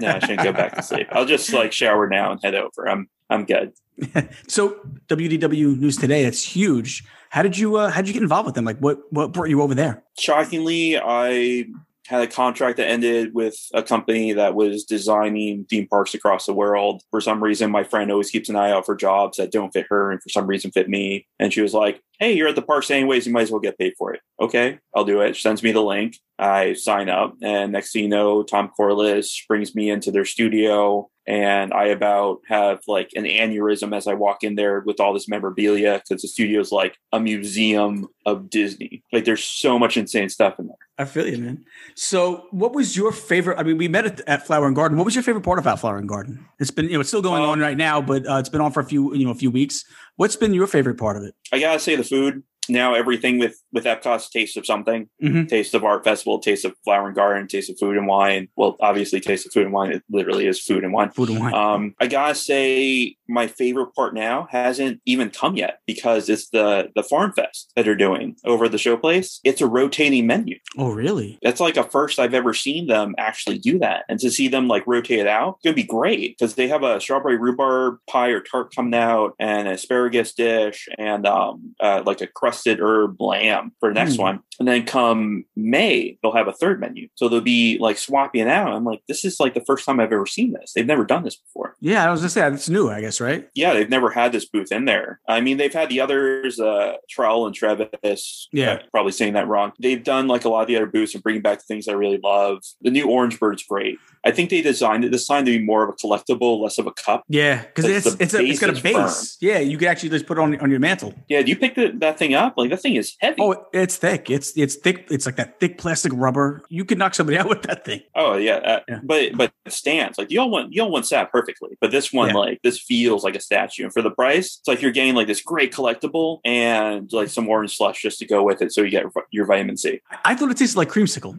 [0.00, 1.08] No, I shouldn't go back to sleep.
[1.12, 2.88] I'll just like shower now and head over.
[2.88, 3.72] I'm I'm good.
[4.48, 4.76] so
[5.08, 7.04] WDW News Today, that's huge.
[7.30, 8.64] How did you uh, how did you get involved with them?
[8.64, 10.02] Like what what brought you over there?
[10.18, 11.66] Shockingly, I
[12.06, 16.54] had a contract that ended with a company that was designing theme parks across the
[16.54, 17.02] world.
[17.10, 19.86] For some reason, my friend always keeps an eye out for jobs that don't fit
[19.90, 21.26] her and for some reason fit me.
[21.40, 23.78] And she was like, Hey, you're at the parks anyways, you might as well get
[23.78, 24.20] paid for it.
[24.40, 25.36] Okay, I'll do it.
[25.36, 26.16] She sends me the link.
[26.38, 31.08] I sign up, and next thing you know, Tom Corless brings me into their studio,
[31.26, 35.28] and I about have like an aneurysm as I walk in there with all this
[35.28, 39.02] memorabilia because the studio is like a museum of Disney.
[39.12, 40.76] Like there's so much insane stuff in there.
[40.98, 41.64] I feel you, man.
[41.94, 43.58] So, what was your favorite?
[43.58, 44.96] I mean, we met at, at Flower and Garden.
[44.96, 46.46] What was your favorite part about Flower and Garden?
[46.58, 48.60] It's been, you know, it's still going Um, on right now, but uh, it's been
[48.62, 49.84] on for a few, you know, a few weeks.
[50.16, 51.34] What's been your favorite part of it?
[51.52, 52.42] I gotta say the food.
[52.68, 55.08] Now everything with with Epcot's taste of something.
[55.22, 55.48] Mhm.
[55.48, 58.48] Taste of Art Festival, Taste of Flower and Garden, Taste of Food and Wine.
[58.56, 59.92] Well, obviously Taste of Food and Wine.
[59.92, 61.10] It literally is food and wine.
[61.10, 61.54] Food and wine.
[61.54, 66.90] Um, I gotta say, my favorite part now hasn't even come yet because it's the
[66.94, 69.40] the Farm Fest that they're doing over at the showplace.
[69.44, 70.58] It's a rotating menu.
[70.78, 71.38] oh, really?
[71.42, 74.68] That's like a first I've ever seen them actually do that, and to see them
[74.68, 78.28] like rotate it out, it's gonna be great because they have a strawberry rhubarb pie
[78.28, 83.20] or tart coming out, and an asparagus dish, and um, uh, like a crusted herb
[83.20, 84.22] lamb for the next Hmm.
[84.22, 84.40] one.
[84.58, 88.72] And then come May, they'll have a third menu, so they'll be like swapping out.
[88.72, 90.72] I'm like, this is like the first time I've ever seen this.
[90.72, 91.76] They've never done this before.
[91.80, 93.46] Yeah, I was gonna say it's new, I guess, right?
[93.54, 95.20] Yeah, they've never had this booth in there.
[95.28, 98.48] I mean, they've had the others, uh, Trowel and Trevis.
[98.50, 98.72] Yeah.
[98.72, 99.72] uh, probably saying that wrong.
[99.78, 101.92] They've done like a lot of the other booths and bringing back the things I
[101.92, 102.60] really love.
[102.80, 103.98] The new Orange Bird's great.
[104.24, 106.86] I think they designed it this time to be more of a collectible, less of
[106.86, 107.24] a cup.
[107.28, 110.26] Yeah, because It's it's a, it's got a base is Yeah, you could actually just
[110.26, 111.12] put it on on your mantle.
[111.28, 112.45] Yeah, do you pick the, that thing up?
[112.56, 113.36] Like that thing is heavy.
[113.40, 114.30] Oh, it's thick.
[114.30, 115.06] It's it's thick.
[115.10, 116.62] It's like that thick plastic rubber.
[116.68, 118.02] You could knock somebody out with that thing.
[118.14, 119.00] Oh yeah, uh, Yeah.
[119.02, 122.12] but but it stands like you all want you all want sat perfectly, but this
[122.12, 122.34] one Yeah.
[122.34, 125.26] like this feels like a statue, and for the price, it's like you're getting like
[125.26, 128.90] this great collectible and like some orange slush just to go with it, so you
[128.90, 130.00] get your vitamin C.
[130.24, 131.38] I thought it tasted like creamsicle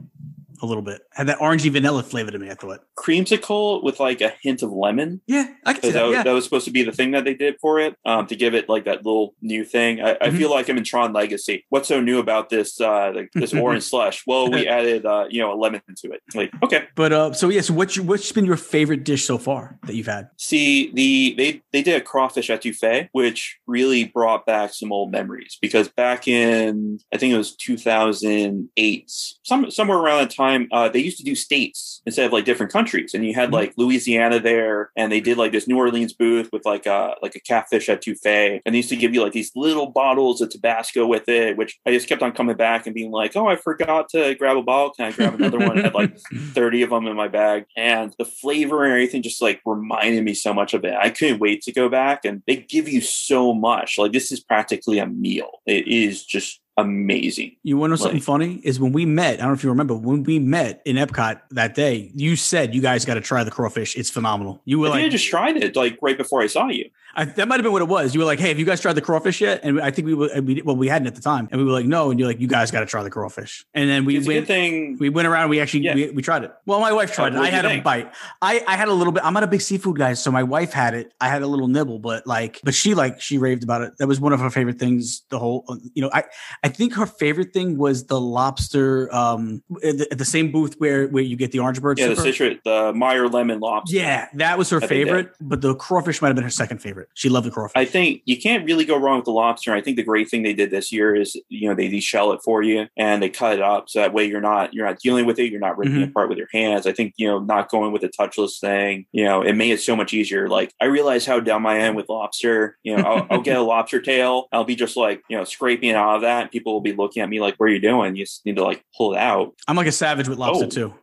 [0.62, 1.02] a little bit.
[1.14, 2.50] Had that orangey vanilla flavor to me.
[2.50, 2.72] I thought.
[2.76, 5.22] It creamsicle with like a hint of lemon.
[5.28, 6.06] Yeah, I can see that, that.
[6.06, 6.24] was- Yeah.
[6.24, 8.54] that was supposed to be the thing that they did for it, um, to give
[8.56, 10.02] it like that little new thing.
[10.02, 10.38] I, I Mhm.
[10.38, 11.66] feel like I'm in Tron Legacy.
[11.70, 14.24] What's so new about this uh, like, this orange slush?
[14.28, 16.22] Well, we added uh, you know a lemon to it.
[16.36, 17.62] Like okay, But uh, so yeah.
[17.62, 20.30] So what's your, what's been your favorite dish so far that you've had?
[20.38, 25.58] See, the they they did a crawfish etouffee, which really brought back some old memories
[25.62, 29.04] because back in I think it was 2008,
[29.44, 32.72] some somewhere around that time, uh, they used to do states instead of like different
[32.72, 36.50] countries, and you had like Louisiana there, and they did like this New Orleans booth
[36.52, 39.52] with like a like a catfish etouffee, and they used to give you like these
[39.56, 43.12] little bottles of Tabasco with it, which I just kept on coming back and being
[43.12, 45.80] like, oh, I forgot to grab a bottle, can I grab another one?
[45.80, 46.18] I had like
[46.54, 47.66] 30 of them in my bag.
[47.76, 50.96] And the flavor and everything just like reminded me so much of it.
[51.00, 53.98] I couldn't wait to go back and they give you so much.
[53.98, 55.62] Like this is practically a meal.
[55.66, 58.62] It is just amazing You want to know something Like- funny?
[58.64, 61.42] Is when we met, I don't know if you remember, when we met in Epcot
[61.52, 63.96] that day, you said you guys got to try the crawfish.
[63.96, 64.62] It's phenomenal.
[64.66, 66.90] You were I think I just tried it like right before I saw you.
[67.16, 68.14] I, that might have been what it was.
[68.14, 69.62] You were like, hey, have you guys tried the crawfish yet?
[69.64, 71.48] And I think we were, we, well, we hadn't at the time.
[71.52, 72.12] And we were like, no.
[72.12, 73.66] And you're like, you guys got to try the crawfish.
[73.74, 74.98] And then we It's a good went, thing.
[75.00, 75.50] we went around.
[75.50, 75.96] We actually Yeah.
[75.96, 76.52] we, we tried it.
[76.68, 77.46] Well, my wife tried Uh, it.
[77.46, 77.84] I had a think?
[77.84, 78.14] bite.
[78.44, 79.24] I I had a little bit.
[79.26, 81.12] I'm not a big seafood guy, so my wife had it.
[81.20, 83.98] I had a little nibble, but like, but she like she raved about it.
[83.98, 85.24] That was one of her favorite things.
[85.30, 85.66] The whole,
[85.96, 86.26] you know, I
[86.64, 89.14] I think her favorite thing was the lobster.
[89.14, 92.00] Um, at the, at the same booth where where you get the orange bird.
[92.00, 93.96] Yeah, the citrus, the Meyer lemon lobster.
[93.96, 94.90] Yeah, that was her did.
[94.90, 97.10] favorite, but the crawfish might have been her second favorite.
[97.14, 97.74] She loved the crawfish.
[97.76, 99.74] I think you can't really go wrong with the lobster.
[99.74, 102.42] I think the great thing they did this year is, you know, they deshell it
[102.44, 105.26] for you and they cut it up so that way you're not you're not dealing
[105.26, 106.04] with it, you're not ripping Mhm.
[106.04, 106.88] it apart with your hands.
[106.88, 109.82] I think you know, not going with the touchless thing, you know, it made it
[109.82, 110.48] so much easier.
[110.48, 112.78] Like I realize how dumb I am with lobster.
[112.84, 115.90] You know, I'll, I'll get a lobster tail, I'll be just like you know scraping
[115.90, 118.16] it out of that, people will be looking at me like, "What are you doing?
[118.16, 120.70] You just need to like pull it out." I'm like a savage with lobster Oh.
[120.70, 120.94] too.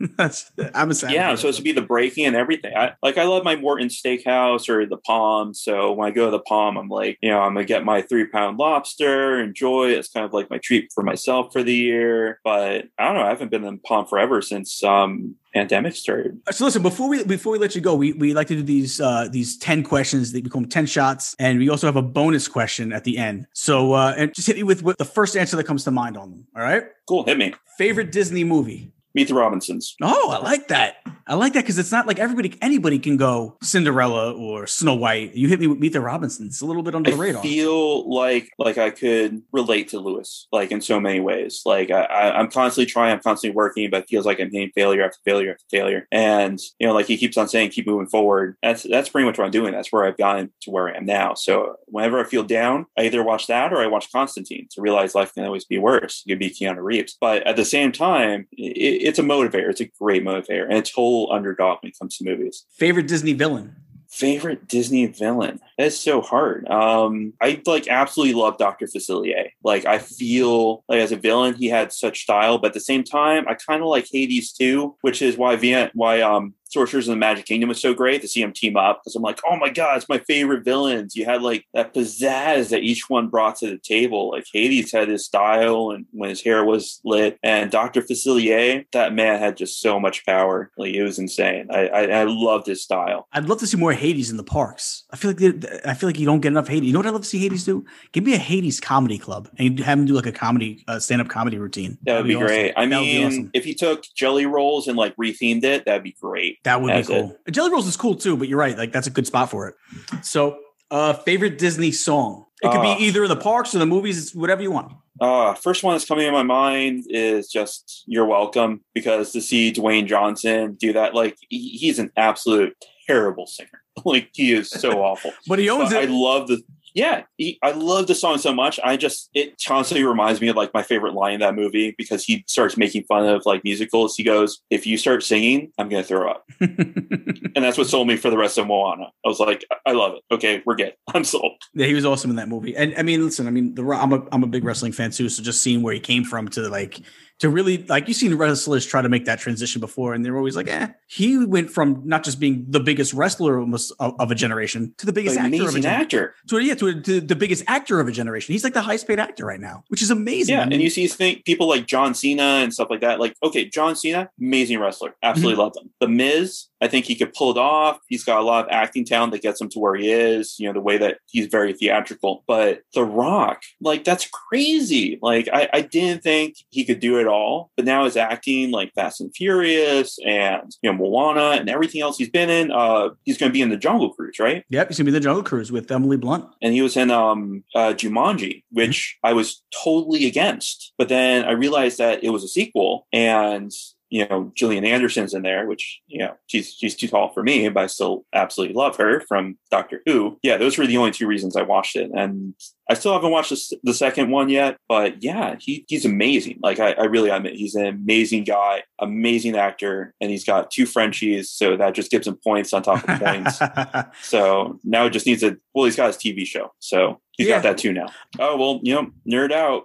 [0.16, 1.14] That's I'm a savage.
[1.14, 2.72] Yeah, I'm supposed to be the breaking and everything.
[2.74, 5.52] I like I love my Morton Steakhouse or the Palm.
[5.52, 8.00] So when I go to the Palm, I'm like, you know, I'm gonna get my
[8.00, 9.90] three pound lobster, enjoy.
[9.90, 9.98] it.
[9.98, 12.40] It's kind of like my treat for myself for the year.
[12.44, 13.24] But I don't know.
[13.24, 16.40] I haven't been in Palm forever since um pandemic started.
[16.50, 19.00] So listen, before we before we let you go, we, we like to do these
[19.00, 22.92] uh these 10 questions call them 10 shots, and we also have a bonus question
[22.92, 23.46] at the end.
[23.52, 26.16] So uh and just hit me with, with the first answer that comes to mind
[26.16, 26.46] on them.
[26.56, 26.84] All right.
[27.06, 27.54] Cool, hit me.
[27.78, 28.90] Favorite Disney movie?
[29.14, 29.94] Meet the Robinsons.
[30.02, 30.96] Oh, I like that.
[31.26, 35.34] I like that because it's not like everybody, anybody can go Cinderella or Snow White.
[35.34, 36.54] You hit me with Meet the Robinsons.
[36.54, 37.42] It's a little bit under the I radar.
[37.42, 41.62] feel like like I could relate to Lewis, like in so many ways.
[41.64, 44.72] Like I, I, I'm constantly trying, I'm constantly working, but it feels like I'm hitting
[44.74, 46.06] failure after failure after failure.
[46.12, 48.56] And you know, like he keeps on saying, keep moving forward.
[48.62, 49.72] That's that's pretty much what I'm doing.
[49.72, 51.34] That's where I've gotten to where I am now.
[51.34, 55.14] So whenever I feel down, I either watch that or I watch Constantine to realize
[55.14, 56.22] life can always be worse.
[56.26, 59.70] You could be Keanu Reeves, but at the same time, it, it's a motivator.
[59.70, 62.64] It's a great motivator, and a total underdog when it comes to movies.
[62.72, 63.76] Favorite Disney villain?
[64.08, 65.60] Favorite Disney villain?
[65.76, 66.68] That's so hard.
[66.68, 69.48] Um, I like absolutely love Doctor Facilier.
[69.64, 73.02] Like I feel like as a villain, he had such style, but at the same
[73.02, 77.12] time, I kind of like Hades too, which is why Vien- why um Sorcerers of
[77.12, 79.56] the Magic Kingdom was so great to see them team up because I'm like, oh
[79.56, 81.14] my god, it's my favorite villains.
[81.16, 84.30] You had like that pizzazz that each one brought to the table.
[84.32, 89.14] Like Hades had his style and when his hair was lit, and Doctor Facilier, that
[89.14, 90.70] man had just so much power.
[90.76, 91.68] Like it was insane.
[91.70, 93.28] I I, I loved his style.
[93.32, 95.04] I'd love to see more Hades in the parks.
[95.12, 96.86] I feel like they- I feel like you don't get enough Hades.
[96.86, 97.84] You know what I'd love to see Hades do?
[98.12, 101.20] Give me a Hades comedy club and have him do like a comedy, uh, stand
[101.20, 101.98] up comedy routine.
[102.02, 102.46] That would be, awesome.
[102.46, 102.72] great.
[102.76, 103.50] I That be mean, awesome.
[103.54, 106.58] if he took Jelly Rolls and like rethemed it, that'd be great.
[106.64, 107.36] That would That's be cool.
[107.50, 108.76] Jelly Rolls is cool too, but you're right.
[108.76, 109.74] Like that's a good spot for it.
[110.22, 110.58] So,
[110.90, 112.46] uh, favorite Disney song?
[112.62, 112.96] It could Ah.
[112.96, 114.18] be either in the parks or the movies.
[114.20, 114.92] It's whatever you want.
[115.20, 119.72] Uh, first one that's coming in my mind is just "You're Welcome" because to see
[119.72, 122.74] Dwayne Johnson do that, like he- he's an absolute
[123.06, 123.82] terrible singer.
[124.04, 125.32] like he is so awful.
[125.46, 126.62] But he owns But I love the
[126.94, 128.78] yeah, he, I love the song so much.
[128.82, 132.24] I just it constantly reminds me of like my favorite line in that movie because
[132.24, 134.16] he starts making fun of like musicals.
[134.16, 138.16] He goes, "If you start singing, I'm gonna throw up," and that's what sold me
[138.16, 139.06] for the rest of Moana.
[139.24, 140.34] I was like, I love it.
[140.34, 140.94] Okay, we're good.
[141.14, 141.60] I'm sold.
[141.74, 142.76] Yeah, he was awesome in that movie.
[142.76, 145.28] And I mean, listen, I mean, the I'm a I'm a big wrestling fan too.
[145.28, 147.00] So just seeing where he came from to like
[147.40, 150.56] to really like you've seen wrestlers try to make that transition before, and they're always
[150.56, 150.88] like, eh.
[151.06, 155.06] He went from not just being the biggest wrestler almost of, of a generation to
[155.06, 155.86] the biggest actor of a generation.
[155.86, 156.34] actor.
[156.48, 158.52] To, yeah, to, to the biggest actor of a generation.
[158.52, 160.54] He's like the highest paid actor right now, which is amazing.
[160.54, 163.20] Yeah, and you see think people like John Cena and stuff like that.
[163.20, 165.90] Like, okay, John Cena, amazing wrestler, absolutely love him.
[166.00, 167.98] The Miz, I think he could pull it off.
[168.08, 170.56] He's got a lot of acting talent that gets him to where he is.
[170.58, 172.44] You know, the way that he's very theatrical.
[172.46, 175.18] But The Rock, like, that's crazy.
[175.22, 178.92] Like, I, I didn't think he could do it all, but now his acting, like
[178.94, 182.70] Fast and Furious, and you know Moana, and everything else he's been in.
[182.70, 184.64] Uh, he's going to be in the Jungle Cruise, right?
[184.68, 186.44] Yep, he's gonna be in the Jungle Cruise with Emily Blunt.
[186.62, 190.92] and he was in um uh Jumanji, which I was totally against.
[190.98, 193.70] But then I realized that it was a sequel and
[194.14, 197.68] you know, Gillian Anderson's in there, which, you know, she's she's too tall for me,
[197.68, 200.38] but I still absolutely love her from Doctor Who.
[200.40, 202.12] Yeah, those were the only two reasons I watched it.
[202.14, 202.54] And
[202.88, 206.60] I still haven't watched the, the second one yet, but yeah, he, he's amazing.
[206.62, 210.86] Like I, I really admit he's an amazing guy, amazing actor, and he's got two
[210.86, 213.58] Frenchies, so that just gives him points on top of points.
[214.22, 217.56] So now it just needs a well, he's got his TV show, so he's Yeah.
[217.56, 218.06] got that too now.
[218.38, 219.84] Oh well, you know, nerd out.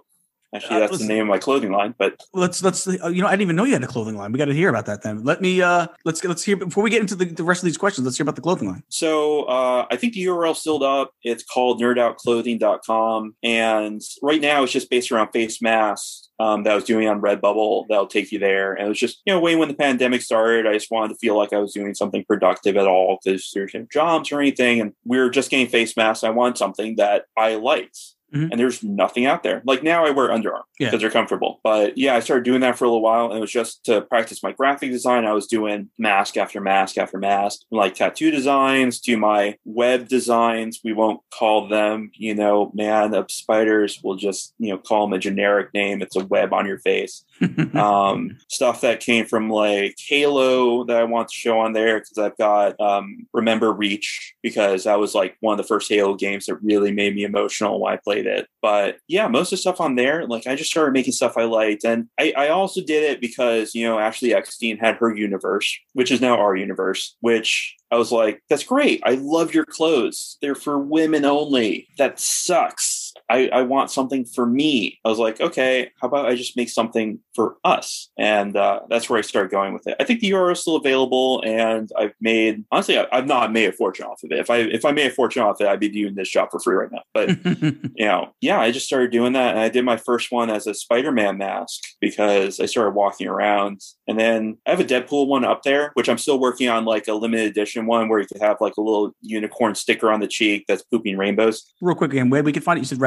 [0.52, 1.06] Actually, Uh, that's listen.
[1.08, 1.94] the name of my clothing line.
[1.96, 4.32] But let's let's uh, you know I didn't even know you had a clothing line.
[4.32, 5.22] We got to hear about that then.
[5.22, 7.78] Let me uh let's let's hear before we get into the, the rest of these
[7.78, 8.04] questions.
[8.04, 8.82] Let's hear about the clothing line.
[8.88, 11.12] so uh, I think the URL still up.
[11.22, 16.26] It's called nerdoutclothing.com, and right now it's just based around face masks.
[16.40, 18.72] Um, that I was doing on Redbubble that'll take you there.
[18.72, 21.18] And it was just, you know, way when the pandemic started, I just wanted to
[21.18, 24.80] feel like I was doing something productive at all because there's no jobs or anything.
[24.80, 26.24] And we were just getting face masks.
[26.24, 27.98] I wanted something that I liked.
[28.34, 28.48] Mhm.
[28.50, 29.62] And there's nothing out there.
[29.64, 30.88] Like now I wear Under Armour Yeah.
[30.88, 31.60] because they're comfortable.
[31.64, 34.02] But yeah, I started doing that for a little while and it was just to
[34.02, 35.24] practice my graphic design.
[35.24, 40.80] I was doing mask after mask after mask, like tattoo designs to my web designs.
[40.84, 44.00] We won't call them, you know, man of spiders.
[44.02, 46.02] We'll just, you know, call them a generic name.
[46.02, 47.24] It's a web on your face
[47.74, 52.18] um, stuff that came from like Halo that I want to show on there because
[52.18, 56.46] I've got um, Remember Reach because that was like one of the first Halo games
[56.46, 58.46] that really made me emotional when I played it.
[58.62, 61.44] But yeah, most of the stuff on there, like I just started making stuff I
[61.44, 65.78] liked, and I, I also did it because you know Ashley Eckstein had her universe,
[65.92, 67.76] which is now our universe, which.
[67.92, 69.02] I was like, that's great.
[69.04, 70.38] I love your clothes.
[70.40, 71.88] They're for women only.
[71.98, 72.99] That sucks.
[73.30, 74.98] I, I want something for me.
[75.04, 78.10] I was like, okay, how about I just make something for us?
[78.18, 79.96] And uh, that's where I started going with it.
[80.00, 83.66] I think the URL is still available, and I've made honestly, I, I've not made
[83.66, 84.38] a fortune off of it.
[84.40, 86.58] If I if I made a fortune off it, I'd be doing this job for
[86.58, 87.02] free right now.
[87.14, 90.50] But you know, yeah, I just started doing that, and I did my first one
[90.50, 95.28] as a Spider-Man mask because I started walking around, and then I have a Deadpool
[95.28, 98.26] one up there, which I'm still working on, like a limited edition one where you
[98.26, 101.64] could have like a little unicorn sticker on the cheek that's pooping rainbows.
[101.80, 102.80] Real quick again, where we can find it?
[102.80, 102.98] You said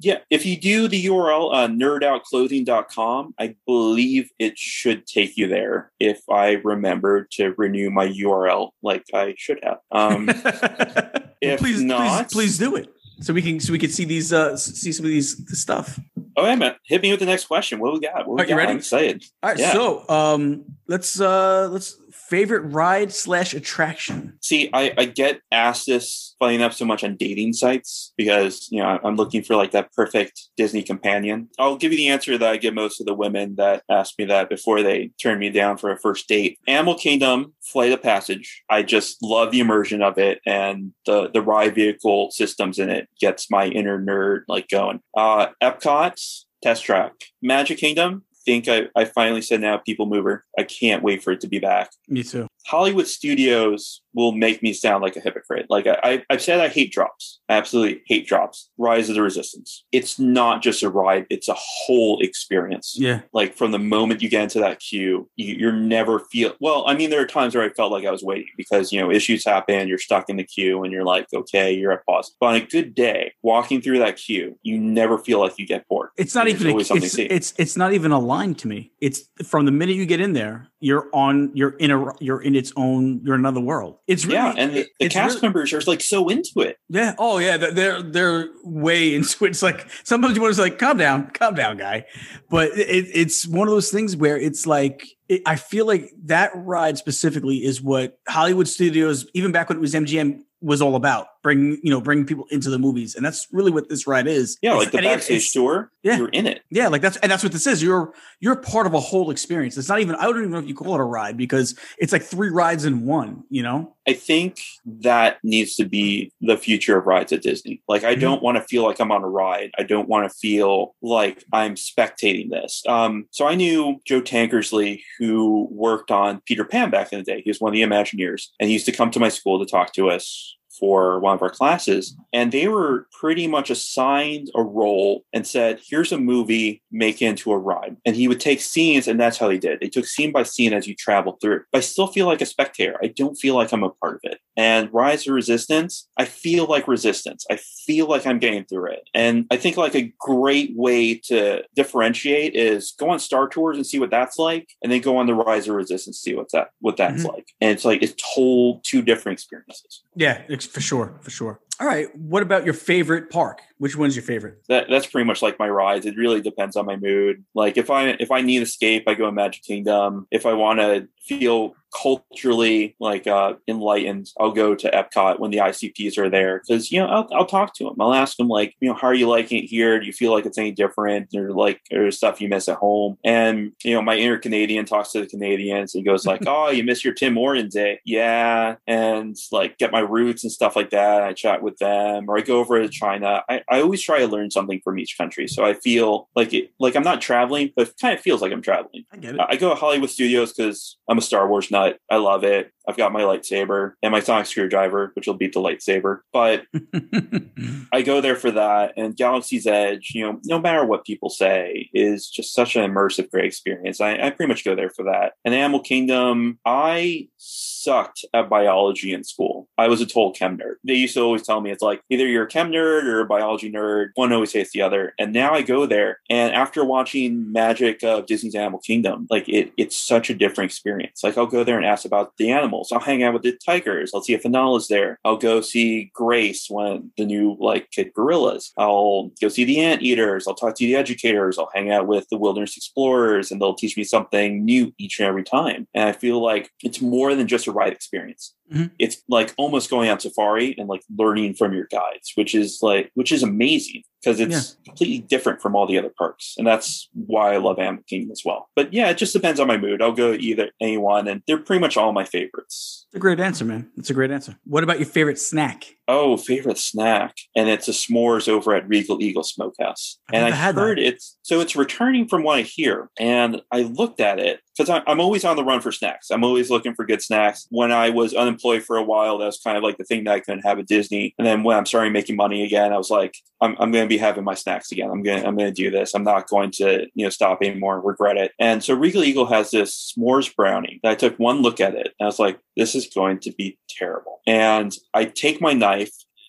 [0.00, 5.90] Yeah, if you do the URL uh, nerdoutclothing.com, I believe it should take you there
[6.00, 9.78] if I remember to renew my URL like I should have.
[9.90, 10.28] Um,
[11.40, 12.88] if please, not- please, please do it
[13.20, 15.98] so we can so we can see these uh see some of these stuff.
[16.36, 17.80] oh, yeah, man, hit me with the next question.
[17.80, 18.28] What we got?
[18.28, 18.70] What we Are you ready?
[18.70, 19.24] I'm excited.
[19.42, 19.72] All right, Yeah.
[19.72, 24.38] so um let's uh let's favorite ride slash attraction.
[24.42, 28.82] See, I, I get asked this funny enough so much on dating sites because you
[28.82, 31.48] know I'm looking for like that perfect Disney companion.
[31.58, 34.24] I'll give you the answer that I give most of the women that ask me
[34.26, 36.58] that before they turn me down for a first date.
[36.66, 38.62] Animal Kingdom, Flight of Passage.
[38.68, 43.08] I just love the immersion of it and the the ride vehicle systems in it
[43.20, 45.00] gets my inner nerd like going.
[45.16, 47.12] Uh, Epcot, Test Track,
[47.42, 48.24] Magic Kingdom.
[48.44, 50.44] Think I, I finally said now People Mover.
[50.58, 51.90] I can't wait for it to be back.
[52.08, 52.48] Me too.
[52.66, 55.66] Hollywood studios will make me sound like a hypocrite.
[55.70, 57.40] Like I, I, I've said, I hate drops.
[57.48, 58.68] I absolutely hate drops.
[58.76, 59.84] Rise of the Resistance.
[59.92, 62.94] It's not just a ride; it's a whole experience.
[62.98, 63.20] Yeah.
[63.32, 66.54] Like from the moment you get into that queue, you, you're never feel.
[66.60, 69.00] Well, I mean, there are times where I felt like I was waiting because you
[69.00, 69.88] know issues happen.
[69.88, 72.34] You're stuck in the queue, and you're like, okay, you're at pause.
[72.40, 75.86] But on a good day, walking through that queue, you never feel like you get
[75.88, 76.10] bored.
[76.16, 78.92] It's not There's even a, it's, it's it's not even a line to me.
[79.00, 82.54] It's from the minute you get in there, you're on you're in a you're in
[82.54, 83.98] its own you're in another world.
[84.06, 86.76] It's really yeah, and the, the cast really- members are like so into it.
[86.88, 87.14] Yeah.
[87.18, 87.56] Oh, yeah.
[87.56, 89.50] They're- They're they're way into it.
[89.50, 92.04] It's like sometimes you want to like, calm down, calm down, guy.
[92.50, 96.52] But it, it's one of those things where it's like it, I feel like that
[96.54, 101.26] ride specifically is what Hollywood studios, even back when it was MGM, was all about.
[101.42, 104.58] Bring you know, bring people into the movies, and that's really what this ride is.
[104.60, 105.90] Yeah, It's- like the backstage tour.
[106.02, 106.16] Yeah.
[106.16, 106.62] you're in it.
[106.70, 107.82] Yeah, like that's and that's what this is.
[107.82, 109.76] You're you're part of a whole experience.
[109.76, 112.12] It's not even I don't even know if you call it a ride because it's
[112.12, 113.44] like three rides in one.
[113.50, 113.94] You know?
[114.08, 117.82] I think that needs to be the future of rides at Disney.
[117.88, 118.20] Like, I Mhm.
[118.20, 119.70] don't want to feel like I'm on a ride.
[119.78, 122.82] I don't want to feel like I'm spectating this.
[122.88, 127.42] Um, so I knew Joe Tankersley, who worked on Peter Pan back in the day.
[127.44, 129.66] He was one of the Imagineers, and he used to come to my school to
[129.70, 132.16] talk to us for one of our classes.
[132.32, 137.26] And they were pretty much assigned a role and said, here's a movie, make it
[137.26, 139.80] into a rhyme." And he would take scenes, and that's how they did.
[139.80, 141.62] They took scene by scene as you travel through.
[141.72, 142.96] But I still feel like a spectator.
[143.02, 144.38] I don't feel like I'm a part of it.
[144.56, 147.46] And Rise of Resistance, I feel like resistance.
[147.50, 149.08] I feel like I'm getting through it.
[149.14, 153.86] And I think like a great way to differentiate is go on Star Tours and
[153.86, 156.52] see what that's like, and then go on the Rise of Resistance, and see what's
[156.52, 157.32] that what that's Mhm.
[157.32, 157.46] like.
[157.60, 160.02] And it's like it's told two different experiences.
[160.14, 161.60] Yeah, for sure, for sure.
[161.80, 162.14] All right.
[162.16, 163.62] What about your favorite park?
[163.78, 164.60] Which one's your favorite?
[164.68, 166.04] that that's pretty much like my rides.
[166.04, 167.44] It really depends on my mood.
[167.54, 170.26] Like if I if I need escape, I go to Magic Kingdom.
[170.30, 175.58] If I want to feel culturally like uh enlightened, I'll go to Epcot when the
[175.58, 177.94] ICPs are there because you know I'll, I'll talk to them.
[178.00, 180.00] I'll ask them like you know how are you liking it here?
[180.00, 181.28] Do you feel like it's any different?
[181.36, 183.16] Or like there's stuff you miss at home?
[183.24, 185.94] And you know my inner Canadian talks to the Canadians.
[185.94, 188.00] and goes like, oh, you miss your Tim Hortons day?
[188.04, 191.22] Yeah, and like get my roots and stuff like that.
[191.22, 193.42] I chat with them, or I go over to China.
[193.48, 196.72] I, I always try to learn something from each country, so I feel like it,
[196.80, 199.04] like I'm not traveling, but it kind of feels like I'm traveling.
[199.12, 199.40] I get it.
[199.46, 201.98] I go to Hollywood Studios because I'm a Star Wars nut.
[202.10, 202.72] I love it.
[202.88, 206.20] I've got my lightsaber and my sonic screwdriver, which will beat the lightsaber.
[206.32, 206.64] But
[207.92, 208.94] I go there for that.
[208.96, 213.30] And Galaxy's Edge, you know, no matter what people say, is just such an immersive,
[213.30, 214.00] great experience.
[214.00, 215.34] I, I pretty much go there for that.
[215.44, 219.68] And Animal Kingdom, I sucked at biology in school.
[219.76, 220.76] I was a total chem nerd.
[220.84, 223.26] They used to always tell me it's like either you're a chem nerd or a
[223.26, 224.08] biology nerd.
[224.14, 225.14] One always hates the other.
[225.18, 229.72] And now I go there, and after watching Magic of Disney's Animal Kingdom, like it,
[229.76, 231.22] it's such a different experience.
[231.22, 232.77] Like I'll go there and ask about the animals.
[232.92, 234.12] I'll hang out with the tigers.
[234.14, 235.18] I'll see if Anala's there.
[235.24, 238.72] I'll go see Grace, when the new like kid gorillas.
[238.76, 240.46] I'll go see the anteaters.
[240.46, 241.58] I'll talk to the educators.
[241.58, 245.28] I'll hang out with the wilderness explorers, and they'll teach me something new each and
[245.28, 245.86] every time.
[245.94, 248.54] And I feel like it's more than just a ride experience.
[248.72, 248.90] Mhm.
[248.98, 253.10] It's like almost going on safari and like learning from your guides, which is like
[253.14, 257.54] which is amazing because it's completely different from all the other parks, and that's why
[257.54, 258.68] I love Animal Kingdom as well.
[258.76, 260.02] But yeah, it just depends on my mood.
[260.02, 263.06] I'll go either anyone, and they're pretty much all my favorites.
[263.08, 263.90] It's a great answer, man.
[263.96, 264.58] It's a great answer.
[264.64, 265.94] What about your favorite snack?
[266.08, 270.18] Oh, favorite snack, and it's a s'mores over at Regal Eagle Smokehouse.
[270.30, 270.80] I've and I had that.
[270.80, 275.02] heard it's so it's returning from what I hear, and I looked at it because
[275.06, 276.30] I'm always on the run for snacks.
[276.30, 277.66] I'm always looking for good snacks.
[277.70, 280.34] When I was unemployed for a while, that was kind of like the thing that
[280.34, 281.34] I couldn't have at Disney.
[281.36, 284.08] And then when I'm starting making money again, I was like, I'm, I'm going to
[284.08, 285.10] be having my snacks again.
[285.10, 286.14] I'm going to I'm going to do this.
[286.14, 288.52] I'm not going to you know stop anymore and regret it.
[288.58, 291.00] And so Regal Eagle has this s'mores brownie.
[291.04, 293.78] I took one look at it and I was like, this is going to be
[293.88, 294.40] terrible.
[294.46, 295.97] And I take my knife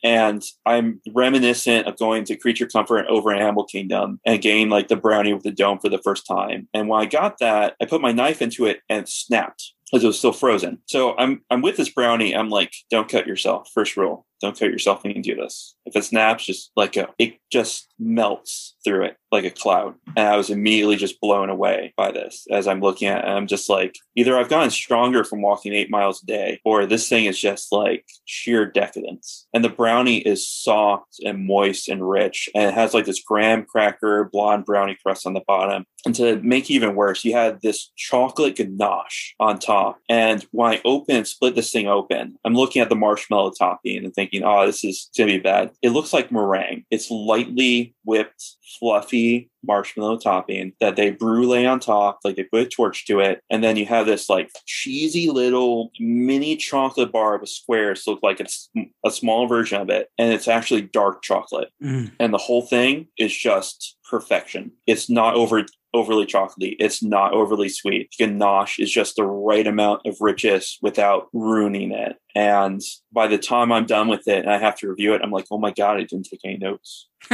[0.03, 4.87] and I'm reminiscent of going to Creature Comfort over in Animal Kingdom and getting like
[4.87, 6.67] the brownie with the dome for the first time.
[6.73, 10.03] And when I got that, I put my knife into it and it snapped because
[10.03, 10.79] it was still frozen.
[10.85, 12.35] So I'm I'm with this brownie.
[12.35, 13.69] I'm like, don't cut yourself.
[13.73, 15.75] First rule: don't cut yourself when you do this.
[15.85, 17.07] If it snaps, just let go.
[17.17, 19.95] It just melts through it like a cloud.
[20.15, 23.27] And I was immediately just blown away by this as I'm looking at it.
[23.27, 27.09] I'm just like, either I've gotten stronger from walking eight miles a day, or this
[27.09, 29.47] thing is just like sheer decadence.
[29.53, 32.49] And the brownie is soft and moist and rich.
[32.55, 35.85] And it has like this graham cracker, blonde brownie crust on the bottom.
[36.05, 39.99] And to make it even worse, you had this chocolate ganache on top.
[40.07, 44.05] And when I open, and split this thing open, I'm looking at the marshmallow topping
[44.05, 45.71] and thinking, oh, this is going to be bad.
[45.81, 46.85] It looks like meringue.
[46.89, 48.43] It's lightly whipped,
[48.79, 53.41] fluffy marshmallow topping that they brulee on top, like they put a torch to it.
[53.49, 58.39] And then you have this like cheesy little mini chocolate bar with squares, look like
[58.39, 58.69] it's
[59.05, 60.09] a small version of it.
[60.17, 61.69] And it's actually dark chocolate.
[61.83, 62.11] Mm.
[62.19, 64.71] And the whole thing is just perfection.
[64.87, 66.75] It's not over overly chocolatey.
[66.79, 68.13] It's not overly sweet.
[68.17, 72.17] Ganache is just the right amount of richness without ruining it.
[72.35, 72.81] And
[73.11, 75.45] by the time I'm done with it and I have to review it, I'm like,
[75.51, 77.07] oh my God, I didn't take any notes.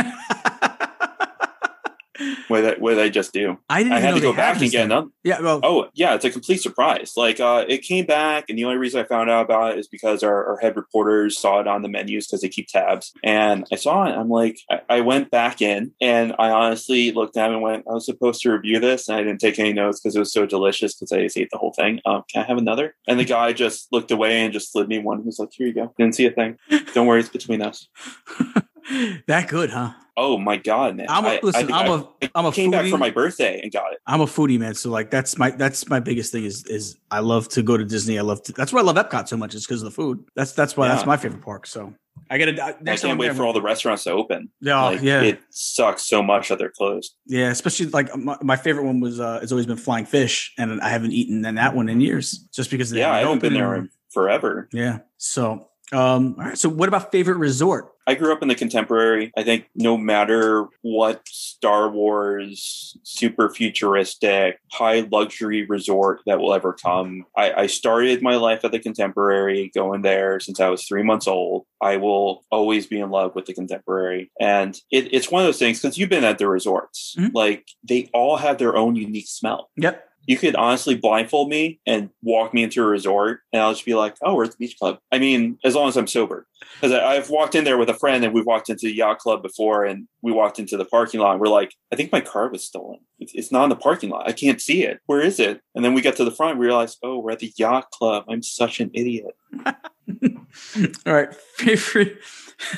[2.47, 3.57] What they, what did just do?
[3.69, 5.07] I didn't I had to go back and get another.
[5.23, 7.13] Yeah, well, Oh yeah, it's a complete surprise.
[7.17, 9.87] Like uh, it came back, and the only reason I found out about it is
[9.87, 13.13] because our, our head reporters saw it on the menus because they keep tabs.
[13.23, 14.15] And I saw it.
[14.15, 17.85] I'm like, I, I went back in, and I honestly looked at it and went,
[17.89, 20.33] I was supposed to review this, and I didn't take any notes because it was
[20.33, 21.99] so delicious because I just ate the whole thing.
[22.05, 22.95] Um, can I have another?
[23.07, 25.19] And the guy just looked away and just slid me one.
[25.19, 25.93] He was like, Here you go.
[25.97, 26.57] Didn't see a thing.
[26.93, 27.87] Don't worry, it's between us.
[29.27, 29.93] that good, huh?
[30.17, 31.07] Oh my god, man!
[31.09, 31.71] I'm a, I- listen.
[31.73, 32.91] I, I'm I- a I'm a came back foodie.
[32.91, 33.99] for my birthday and got it.
[34.07, 37.19] I'm a foodie man, so like that's my that's my biggest thing is is I
[37.19, 38.17] love to go to Disney.
[38.17, 38.53] I love to.
[38.53, 39.53] That's why I love Epcot so much.
[39.55, 40.23] Is because of the food.
[40.35, 41.67] That's that's why that's my favorite park.
[41.67, 41.93] So
[42.29, 44.49] I got to I next time can't wait there- for all the restaurants to open.
[44.61, 47.13] Yeah, like, yeah, It sucks so much that they're closed.
[47.25, 47.49] yeah.
[47.49, 50.87] Especially like my, my favorite one was uh, it's always been Flying Fish, and I
[50.89, 53.53] haven't eaten in that one in years, just because they Yeah, I haven't open been
[53.55, 54.69] there forever.
[54.71, 54.99] Yeah.
[55.17, 56.57] So um, all right.
[56.57, 57.91] So what about favorite resort?
[58.07, 59.31] I grew up in the contemporary.
[59.37, 66.73] I think no matter what Star Wars, super futuristic, high luxury resort that will ever
[66.73, 71.03] come, I, I started my life at the contemporary, going there since I was three
[71.03, 71.65] months old.
[71.81, 74.31] I will always be in love with the contemporary.
[74.39, 77.31] And it, it's one of those things because you've been at the resorts, Mhm.
[77.33, 79.69] like they all have their own unique smell.
[79.77, 80.03] Yep.
[80.27, 83.93] You could honestly blindfold me and walk me into a resort and I'll just be
[83.93, 84.97] like, oh, we're at the beach club.
[85.11, 86.47] I mean, as long as I'm sober.
[86.75, 89.43] Because I've walked in there with a friend and we've walked into the yacht club
[89.43, 92.49] before and we walked into the parking lot and we're like, I think my car
[92.49, 92.99] was stolen.
[93.19, 94.27] It's, not in the parking lot.
[94.27, 94.99] I can't see it.
[95.05, 95.61] Where is it?
[95.75, 98.25] And then we get to the front and realize, oh, we're at the yacht club.
[98.27, 99.35] I'm such an idiot.
[101.05, 101.33] All right.
[101.57, 102.17] Favorite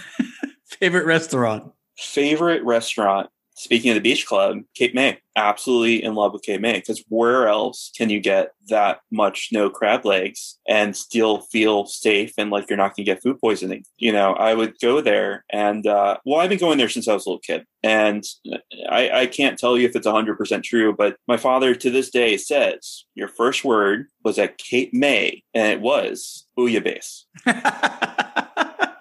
[0.65, 1.71] favorite restaurant.
[1.97, 3.29] Favorite restaurant.
[3.57, 5.17] Speaking of the beach club, Cape May.
[5.35, 9.69] Absolutely in love with Cape May because where else can you get that much snow
[9.69, 13.83] crab legs and still feel safe and like you're not going to get food poisoning?
[13.97, 17.13] You know, I would go there and, uh, well, I've been going there since I
[17.13, 17.65] was a little kid.
[17.81, 18.23] And
[18.89, 22.37] I, I can't tell you if it's 100% true, but my father to this day
[22.37, 27.23] says your first word was at Cape May and it was bouillabaisse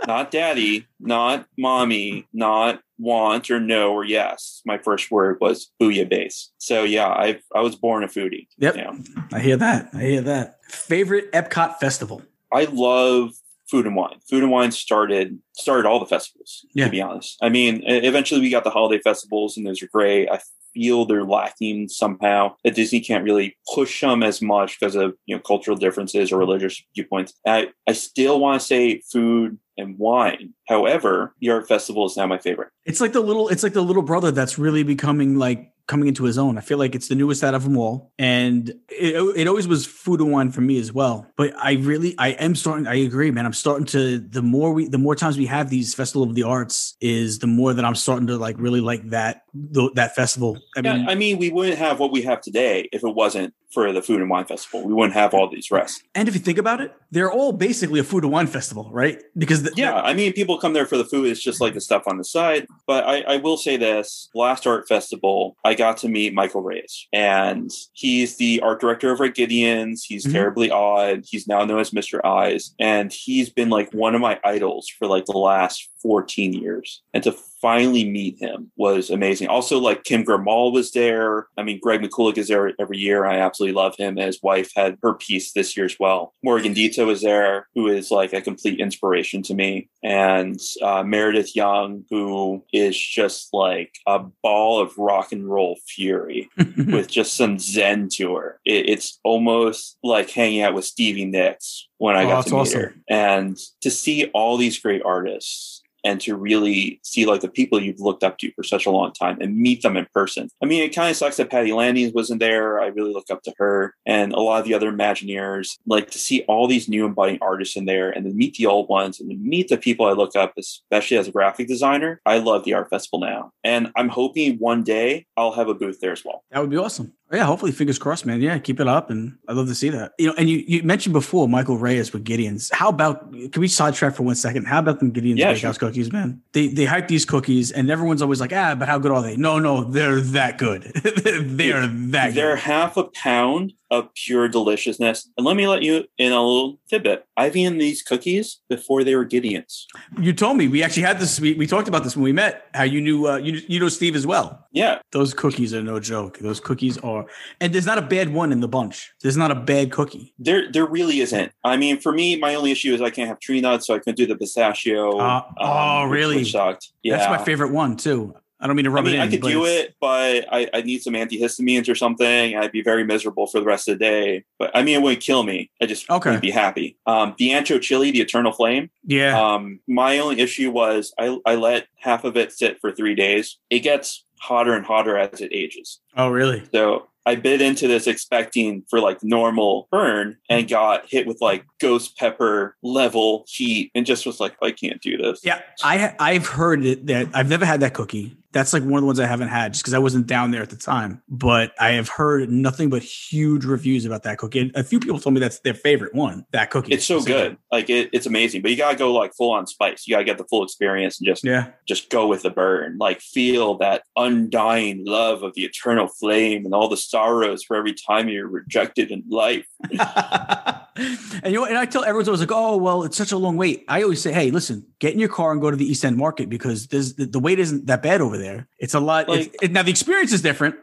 [0.06, 4.62] not daddy, not mommy, not want or no or yes.
[4.64, 6.50] My first word was booyah base.
[6.58, 8.46] So yeah, I I was born a foodie.
[8.58, 8.76] Yep.
[8.76, 8.92] Yeah.
[9.32, 9.90] I hear that.
[9.92, 10.64] I hear that.
[10.64, 12.22] Favorite Epcot festival.
[12.52, 13.32] I love
[13.70, 14.18] food and wine.
[14.28, 16.64] Food and wine started started all the festivals.
[16.72, 16.86] Yeah.
[16.86, 20.28] To be honest, I mean, eventually we got the holiday festivals, and those are great.
[20.30, 20.40] I
[20.76, 22.54] feel they're lacking somehow.
[22.64, 26.38] That Disney can't really push them as much because of you know cultural differences or
[26.38, 27.32] religious viewpoints.
[27.46, 30.54] I I still want to say food and wine.
[30.68, 32.68] However, the art festival is now my favorite.
[32.84, 36.24] It's like the little it's like the little brother that's really becoming like coming into
[36.24, 36.58] his own.
[36.58, 38.12] I feel like it's the newest out of them all.
[38.18, 41.26] And it, it always was food and wine for me as well.
[41.36, 43.46] But I really I am starting I agree, man.
[43.46, 46.42] I'm starting to the more we the more times we have these festival of the
[46.42, 49.42] arts is the more that I'm starting to like really like that
[49.74, 50.58] th- that festival.
[50.76, 53.54] I mean, yeah, I mean, we wouldn't have what we have today if it wasn't
[53.72, 54.86] for the Food and Wine Festival.
[54.86, 56.00] We wouldn't have all these rests.
[56.14, 59.22] and if you think about it, they're all basically a food and wine festival, right?
[59.36, 61.26] Because the, Yeah, I mean, people come there for the food.
[61.26, 62.66] It's just like the stuff on the side.
[62.86, 67.06] But I, I will say this: last art festival, I got to meet Michael Reyes,
[67.12, 70.04] and he's the art director over at Gideon's.
[70.04, 70.32] He's Mhm.
[70.32, 71.24] terribly odd.
[71.28, 72.24] He's now known as Mr.
[72.24, 77.02] Eyes, and he's been like one of my idols for like the last 14 years.
[77.12, 79.48] And to finally meet him was amazing.
[79.48, 81.46] Also, like Kim Grimal was there.
[81.56, 83.24] I mean, Greg McCulloch is there every year.
[83.24, 84.18] I absolutely love him.
[84.18, 86.34] And his wife had her piece this year as well.
[86.44, 89.88] Morgan Dito was there, who is like a complete inspiration to me.
[90.02, 96.48] And uh, Meredith Young, who is just like a ball of rock and roll fury
[96.76, 98.60] with just some zen to her.
[98.64, 102.60] It, it's almost like hanging out with Stevie Nicks when I Oh, got to meet
[102.60, 102.80] awesome.
[102.80, 102.94] her.
[103.08, 108.00] And to see all these great artists and to really see like the people you've
[108.00, 110.48] looked up to for such a long time and meet them in person.
[110.62, 112.80] I mean, it kind of sucks that Patty Landings wasn't there.
[112.80, 115.78] I really look up to her and a lot of the other Imagineers.
[115.86, 118.88] Like to see all these new budding artists in there and then meet the old
[118.88, 122.20] ones and then meet the people I look up, especially as a graphic designer.
[122.26, 123.52] I love the art festival now.
[123.64, 126.44] And I'm hoping one day I'll have a booth there as well.
[126.50, 127.12] That would be awesome.
[127.32, 128.40] Yeah, hopefully, fingers crossed, man.
[128.40, 130.12] Yeah, keep it up, and I'd love to see that.
[130.16, 132.70] You know, and you, you mentioned before Michael Reyes with Gideon's.
[132.72, 134.66] How about can we sidetrack for one second?
[134.66, 135.88] How about them Gideon's Yeah, Bakehouse sure.
[135.88, 136.40] cookies, man?
[136.52, 139.36] They they hype these cookies, and everyone's always like, ah, but how good are they?
[139.36, 140.82] No, no, they're that good.
[140.94, 142.58] they're that They're good.
[142.60, 145.28] half a pound of pure deliciousness.
[145.36, 147.26] And let me let you in a little tidbit.
[147.36, 149.86] I've eaten these cookies before they were Gideon's.
[150.20, 151.38] You told me we actually had this.
[151.40, 152.66] We, we talked about this when we met.
[152.74, 154.66] How you knew uh, you you know Steve as well.
[154.72, 154.98] Yeah.
[155.12, 156.38] Those cookies are no joke.
[156.38, 157.26] Those cookies are,
[157.60, 159.12] and there's not a bad one in the bunch.
[159.22, 160.34] There's not a bad cookie.
[160.38, 161.52] There there really isn't.
[161.64, 163.98] I mean, for me, my only issue is I can't have tree nuts, so I
[163.98, 165.18] couldn't do the pistachio.
[165.18, 166.44] Uh, oh, which- really?
[166.44, 166.90] Sucked.
[167.02, 167.16] Yeah.
[167.16, 168.34] That's my favorite one too.
[168.58, 169.22] I don't mean to I rub mean, it in.
[169.22, 172.56] I could do it's- it, but I, I need some antihistamines or something.
[172.56, 174.44] I'd be very miserable for the rest of the day.
[174.58, 175.70] But I mean, it wouldn't kill me.
[175.82, 176.30] I just Okay.
[176.30, 176.96] wouldn't be happy.
[177.06, 178.90] Um, the ancho chili, the eternal flame.
[179.04, 179.38] Yeah.
[179.38, 183.58] Um, my only issue was I, I let half of it sit for three days.
[183.68, 186.00] It gets hotter and hotter as it ages.
[186.16, 186.62] oh, really?
[186.72, 191.64] So I bit into this expecting for like normal burn and got hit with like
[191.80, 195.40] ghost pepper level heat and just was like, I can't do this.
[195.42, 198.36] Yeah, I I've heard that I've never had that cookie.
[198.56, 200.62] That's like one of the ones I haven't had just because I wasn't down there
[200.62, 201.22] at the time.
[201.28, 204.60] But I have heard nothing but huge reviews about that cookie.
[204.60, 206.46] And a few people told me that's their favorite one.
[206.52, 206.94] That cookie.
[206.94, 207.58] It's so good.
[207.70, 208.62] Like it, it's amazing.
[208.62, 210.06] But you gotta go like full on spice.
[210.08, 211.72] You gotta get the full experience and just Yeah.
[211.86, 212.96] just go with the burn.
[212.98, 217.92] Like feel that undying love of the eternal flame and all the sorrows for every
[217.92, 219.66] time you're rejected in life.
[220.96, 223.56] and you know, and I tell everyone's always like, "Oh, well, it's such a long
[223.56, 226.04] wait." I always say, "Hey, listen, get in your car and go to the East
[226.04, 228.66] End Market because there's the, the wait isn't that bad over there.
[228.78, 229.28] It's a lot.
[229.28, 230.76] it's- it, now the experience is different.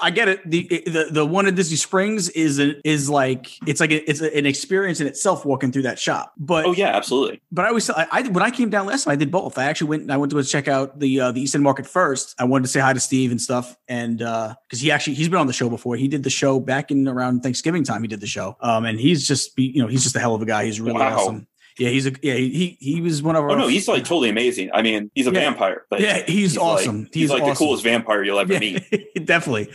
[0.00, 0.50] I get it.
[0.50, 4.34] The the the one at Disney Springs is is like it's like a, it's a,
[4.34, 6.32] an experience in itself walking through that shop.
[6.38, 7.42] But Oh yeah, absolutely.
[7.52, 9.58] but I always I, I when I came down last time I did both.
[9.58, 11.86] I actually went I went to go check out the uh, the East End Market
[11.86, 12.34] first.
[12.38, 15.40] I wanted to say hi to Steve and stuff, and because he actually he's been
[15.40, 15.96] on the show before.
[15.96, 18.00] He did the show back in around Thanksgiving time.
[18.00, 20.40] He did the show, um, and he's just you know he's just a hell of
[20.40, 20.64] a guy.
[20.64, 21.18] He's really Wow.
[21.18, 21.46] awesome.
[21.78, 23.50] Yeah, he's a yeah he he was one of our.
[23.50, 24.70] Oh no, he's like totally amazing.
[24.72, 25.40] I mean, he's a Yeah.
[25.40, 27.04] vampire, but Yeah, he's like- awesome.
[27.12, 28.82] he's, He's like the coolest vampire you'll ever meet.
[29.26, 29.68] Definitely.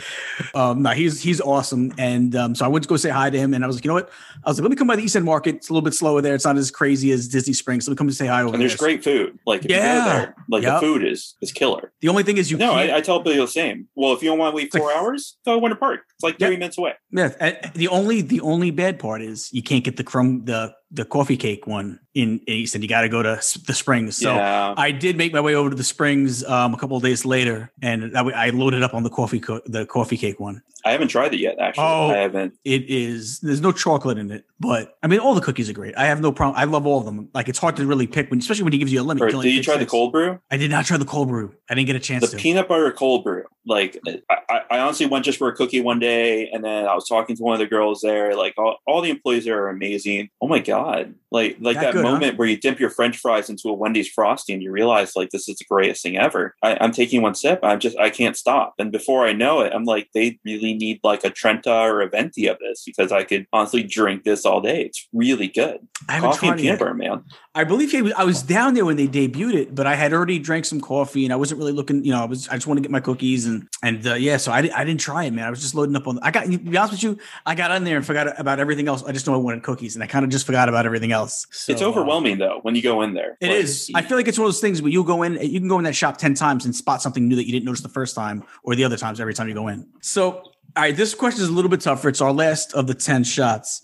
[0.56, 3.38] Um, no, he's he's awesome, and um, so I went to go say hi to
[3.38, 4.10] him, and I was like, you know what?
[4.44, 5.56] I was like, let me come by the East End Market.
[5.58, 6.34] It's a little bit slower there.
[6.34, 7.86] It's not as crazy as Disney Springs.
[7.86, 8.88] So let me come to say hi over And there's there.
[8.88, 9.38] great food.
[9.46, 10.06] Like Yeah.
[10.06, 10.74] there, like Yep.
[10.74, 11.92] the food is is killer.
[12.02, 12.92] The only thing is you no, can't.
[12.92, 13.88] I, I tell people the same.
[13.96, 16.00] Well, if you don't want to wait It's like- four hours, go to Winter Park.
[16.16, 16.48] It's like Yeah.
[16.48, 16.94] thirty minutes away.
[17.12, 21.06] Yeah, the only the only bad part is you can't get the crumb the the
[21.06, 22.84] coffee cake one in, in East End.
[22.84, 24.18] You got to go to the Springs.
[24.18, 24.74] So yeah.
[24.78, 27.72] I did make my way over to the Springs um, a couple of days later,
[27.82, 30.62] and that way I loaded up on the coffee co- the coffee cake one.
[30.84, 31.60] I haven't tried it yet.
[31.60, 32.10] Actually, Oh.
[32.10, 32.56] I haven't.
[32.66, 35.96] It is there's no chocolate in it, but I mean all the cookies are great.
[35.96, 36.60] I have no problem.
[36.60, 37.30] I love all of them.
[37.36, 39.22] Like it's hard to really pick when, especially when he gives you a limit.
[39.22, 40.40] Or, did you try the cold brew?
[40.50, 41.54] I did not try the cold brew.
[41.70, 42.42] I didn't get a chance The to.
[42.42, 43.44] peanut butter cold brew.
[43.66, 46.96] Like I, I- I honestly went just for a cookie one day, and then I
[46.96, 48.36] was talking to one of the girls there.
[48.38, 50.30] Like all, all the employees there are amazing.
[50.42, 51.14] Oh my god!
[51.30, 52.14] Like like That that, good, huh?
[52.14, 55.30] moment where you dip your French fries into a Wendy's frosty, and you realize like
[55.30, 56.56] this is the greatest thing ever.
[56.62, 57.60] I, I'm taking one sip.
[57.64, 58.76] I'm just I can't stop.
[58.80, 62.10] And before I know it, I'm like they really need like a Trenta or a
[62.10, 64.84] Venti of this because I could honestly drink this all day.
[64.84, 65.80] It's really good.
[66.10, 67.24] I haven't Coffee and peanut butter, man.
[67.54, 70.14] I believe he was, I was down there when they debuted it, but I had
[70.14, 72.04] already drank some coffee and I wasn't really looking.
[72.06, 74.38] You know, I was I just want to get my cookies and and uh, yeah,
[74.38, 75.46] so I, I didn't try it, man.
[75.46, 76.20] I was just loading up on.
[76.22, 78.88] I got to be honest with you, I got on there and forgot about everything
[78.88, 79.04] else.
[79.04, 81.46] I just know I wanted cookies and I kind of just forgot about everything else.
[81.52, 83.38] So, It's overwhelming though when you go in there.
[83.42, 83.92] It Like, is.
[83.94, 85.78] I feel like it's one of those things where you go in, you can go
[85.78, 88.16] in that shop 10 times and spot something new that you didn't notice the first
[88.16, 89.88] time or the other times every time you go in.
[90.02, 90.44] So, all
[90.78, 92.10] right, this question is a little bit tougher.
[92.10, 93.82] It's our last of the 10 shots.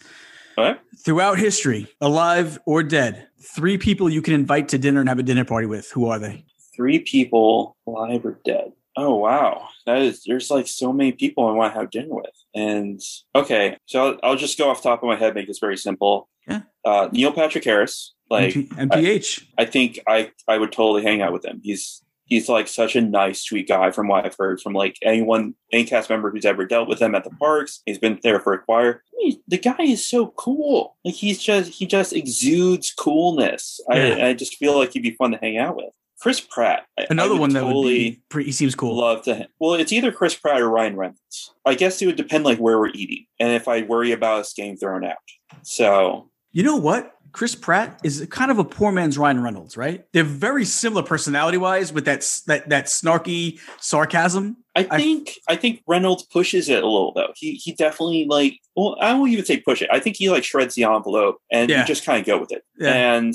[0.57, 0.79] Okay.
[1.03, 5.23] Throughout history, alive or dead, three people you can invite to dinner and have a
[5.23, 5.91] dinner party with.
[5.91, 6.45] Who are they?
[6.77, 8.71] three people alive or dead.
[8.95, 12.31] Oh wow, that is there's like so many people I want to have dinner with.
[12.57, 12.99] And
[13.35, 15.77] okay, so I'll, I'll just go off the top of my head, make this very
[15.77, 16.27] simple.
[16.47, 16.61] Yeah.
[16.83, 19.43] Uh, Neil Patrick Harris, like MP- MPH.
[19.57, 21.59] I think I I would totally hang out with him.
[21.63, 25.55] He's he's like such a nice, sweet guy from what I've heard from like anyone,
[25.71, 27.81] any cast member who's ever dealt with him at the parks.
[27.85, 29.03] He's been there for a choir.
[29.19, 30.95] He- the guy is so cool.
[31.03, 33.79] Like he's just he just exudes coolness.
[33.91, 34.15] Yeah.
[34.21, 35.93] I I just feel like he'd be fun to hang out with.
[36.21, 38.95] Chris Pratt, I- I Another one that totally would be pretty, he seems cool.
[38.97, 39.35] love to.
[39.35, 39.47] him.
[39.59, 41.53] Well, it's either Chris Pratt or Ryan Reynolds.
[41.65, 44.53] I guess it would depend like where we're eating and if I worry about us
[44.53, 45.17] getting thrown out.
[45.63, 47.13] So You know what?
[47.33, 50.05] Chris Pratt is kind of a poor man's Ryan Reynolds, right?
[50.11, 54.57] They're very similar personality wise with that, that, that snarky sarcasm.
[54.75, 57.33] I I- think I, think Reynolds pushes it a little though.
[57.35, 59.89] He he definitely like well I won't even say push it.
[59.91, 61.81] I think he like shreds the envelope and Yeah.
[61.81, 62.63] you just kind of go with it.
[62.79, 63.15] Yeah.
[63.17, 63.33] And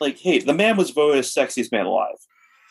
[0.00, 2.16] like hey, the man was voted as sexiest man alive.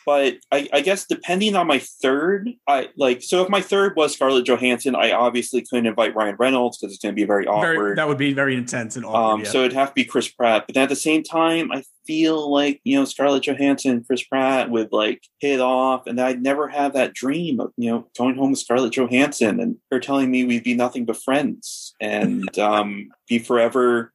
[0.06, 4.14] But I, I guess depending on my third, I like so if my third was
[4.14, 7.76] Scarlett Johansson, I obviously couldn't invite Ryan Reynolds because it's going to be very awkward.
[7.76, 9.32] Very, that would be very intense and awkward.
[9.32, 9.50] Um, yeah.
[9.50, 10.64] So it'd have to be Chris Pratt.
[10.66, 14.24] But then at the same time, I feel like, you know, Scarlett Johansson and Chris
[14.24, 16.06] Pratt would like hit off.
[16.06, 19.76] And I'd never have that dream of, you know, going home with Scarlett Johansson and
[19.90, 24.12] her telling me we'd be nothing but friends and um, be forever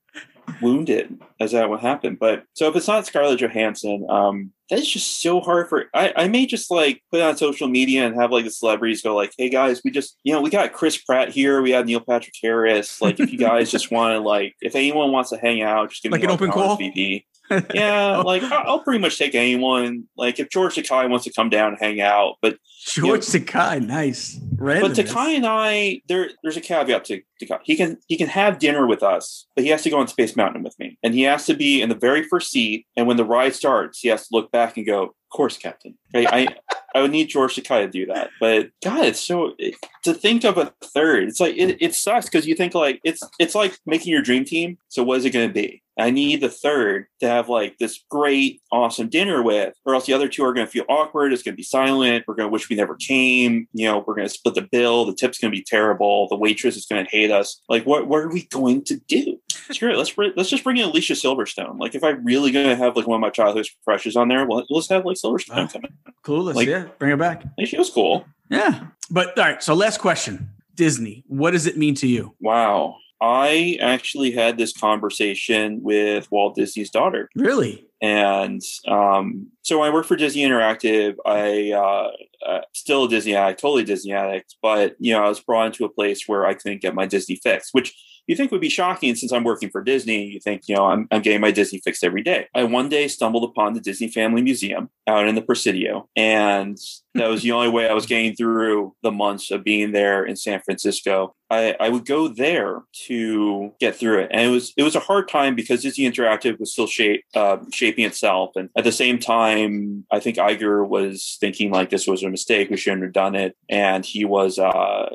[0.62, 2.16] wounded as that would happen.
[2.20, 6.28] But so if it's not Scarlett Johansson, um, that's just so hard for I, I
[6.28, 9.34] may just like put it on social media and have like the celebrities go like,
[9.38, 12.36] hey guys, we just you know, we got Chris Pratt here, we have Neil Patrick
[12.42, 13.02] Harris.
[13.02, 16.04] Like if you guys just want to like if anyone wants to hang out, just
[16.04, 16.78] give Like me an open call?
[16.78, 17.26] RSVP.
[17.74, 20.06] Yeah, like I'll pretty much take anyone.
[20.18, 24.40] Like if George Takei wants to come down and hang out, but George Takei, nice.
[24.58, 24.92] Random.
[24.92, 27.60] but Takei and I, there, there's a caveat to Takei.
[27.64, 30.36] He can he can have dinner with us, but he has to go on Space
[30.36, 32.86] Mountain with me, and he has to be in the very first seat.
[32.96, 35.98] And when the ride starts, he has to look back and go, "Of course, Captain."
[36.14, 36.28] Right?
[36.32, 36.48] I
[36.94, 40.46] I would need George Takei to do that, but God, it's so it, to think
[40.46, 41.28] of a third.
[41.28, 44.46] It's like it, it sucks because you think like it's it's like making your dream
[44.46, 44.78] team.
[44.90, 45.82] So what is it going to be?
[45.98, 50.14] I need the third to have like this great, awesome dinner with, or else the
[50.14, 51.32] other two are going to feel awkward.
[51.32, 52.26] It's going to be silent.
[52.28, 53.68] We're going to wish we never came.
[53.74, 55.06] You know, we're going to split the bill.
[55.06, 56.28] The tip's going to be terrible.
[56.28, 57.62] The waitress is going to hate us.
[57.70, 59.40] Like, what what are we going to do?
[59.72, 59.98] Screw it.
[59.98, 61.80] Let's let's just bring in Alicia Silverstone.
[61.80, 64.46] Like, if I'm really going to have like one of my childhood crushes on there,
[64.46, 65.68] well, let's have like Silverstone Wow.
[65.68, 65.94] come in.
[66.24, 66.44] cool.
[66.44, 67.44] Let's, like- yeah, bring her back.
[67.58, 68.26] Like, she was cool.
[68.50, 68.88] Yeah.
[69.10, 69.64] But all right.
[69.64, 72.36] So last question Disney, what does it mean to you?
[72.42, 72.98] Wow.
[73.22, 77.30] I actually had this conversation with Walt Disney's daughter.
[77.36, 77.86] Really?
[78.02, 82.12] And um, so I work for Disney Interactive, I uh,
[82.46, 84.56] uh, still a Disney addict, totally Disney addict.
[84.62, 87.38] But you know, I was brought into a place where I couldn't get my Disney
[87.38, 87.96] fix, which
[88.28, 90.26] you think would be shocking since I'm working for Disney.
[90.26, 92.48] You think, you know, I'm, I'm getting my Disney fix every day.
[92.54, 96.78] I one day stumbled upon the Disney Family Museum out in the Presidio, and
[97.16, 100.36] that was the only way I was getting through the months of being there in
[100.36, 101.34] San Francisco.
[101.50, 105.00] I, I would go there to get through it, and it was it was a
[105.00, 109.20] hard time because Disney Interactive was still shape, uh, shaping itself, and at the same
[109.20, 113.36] time, I think Iger was thinking like this was a mistake, we shouldn't have done
[113.36, 115.10] it, and he was uh,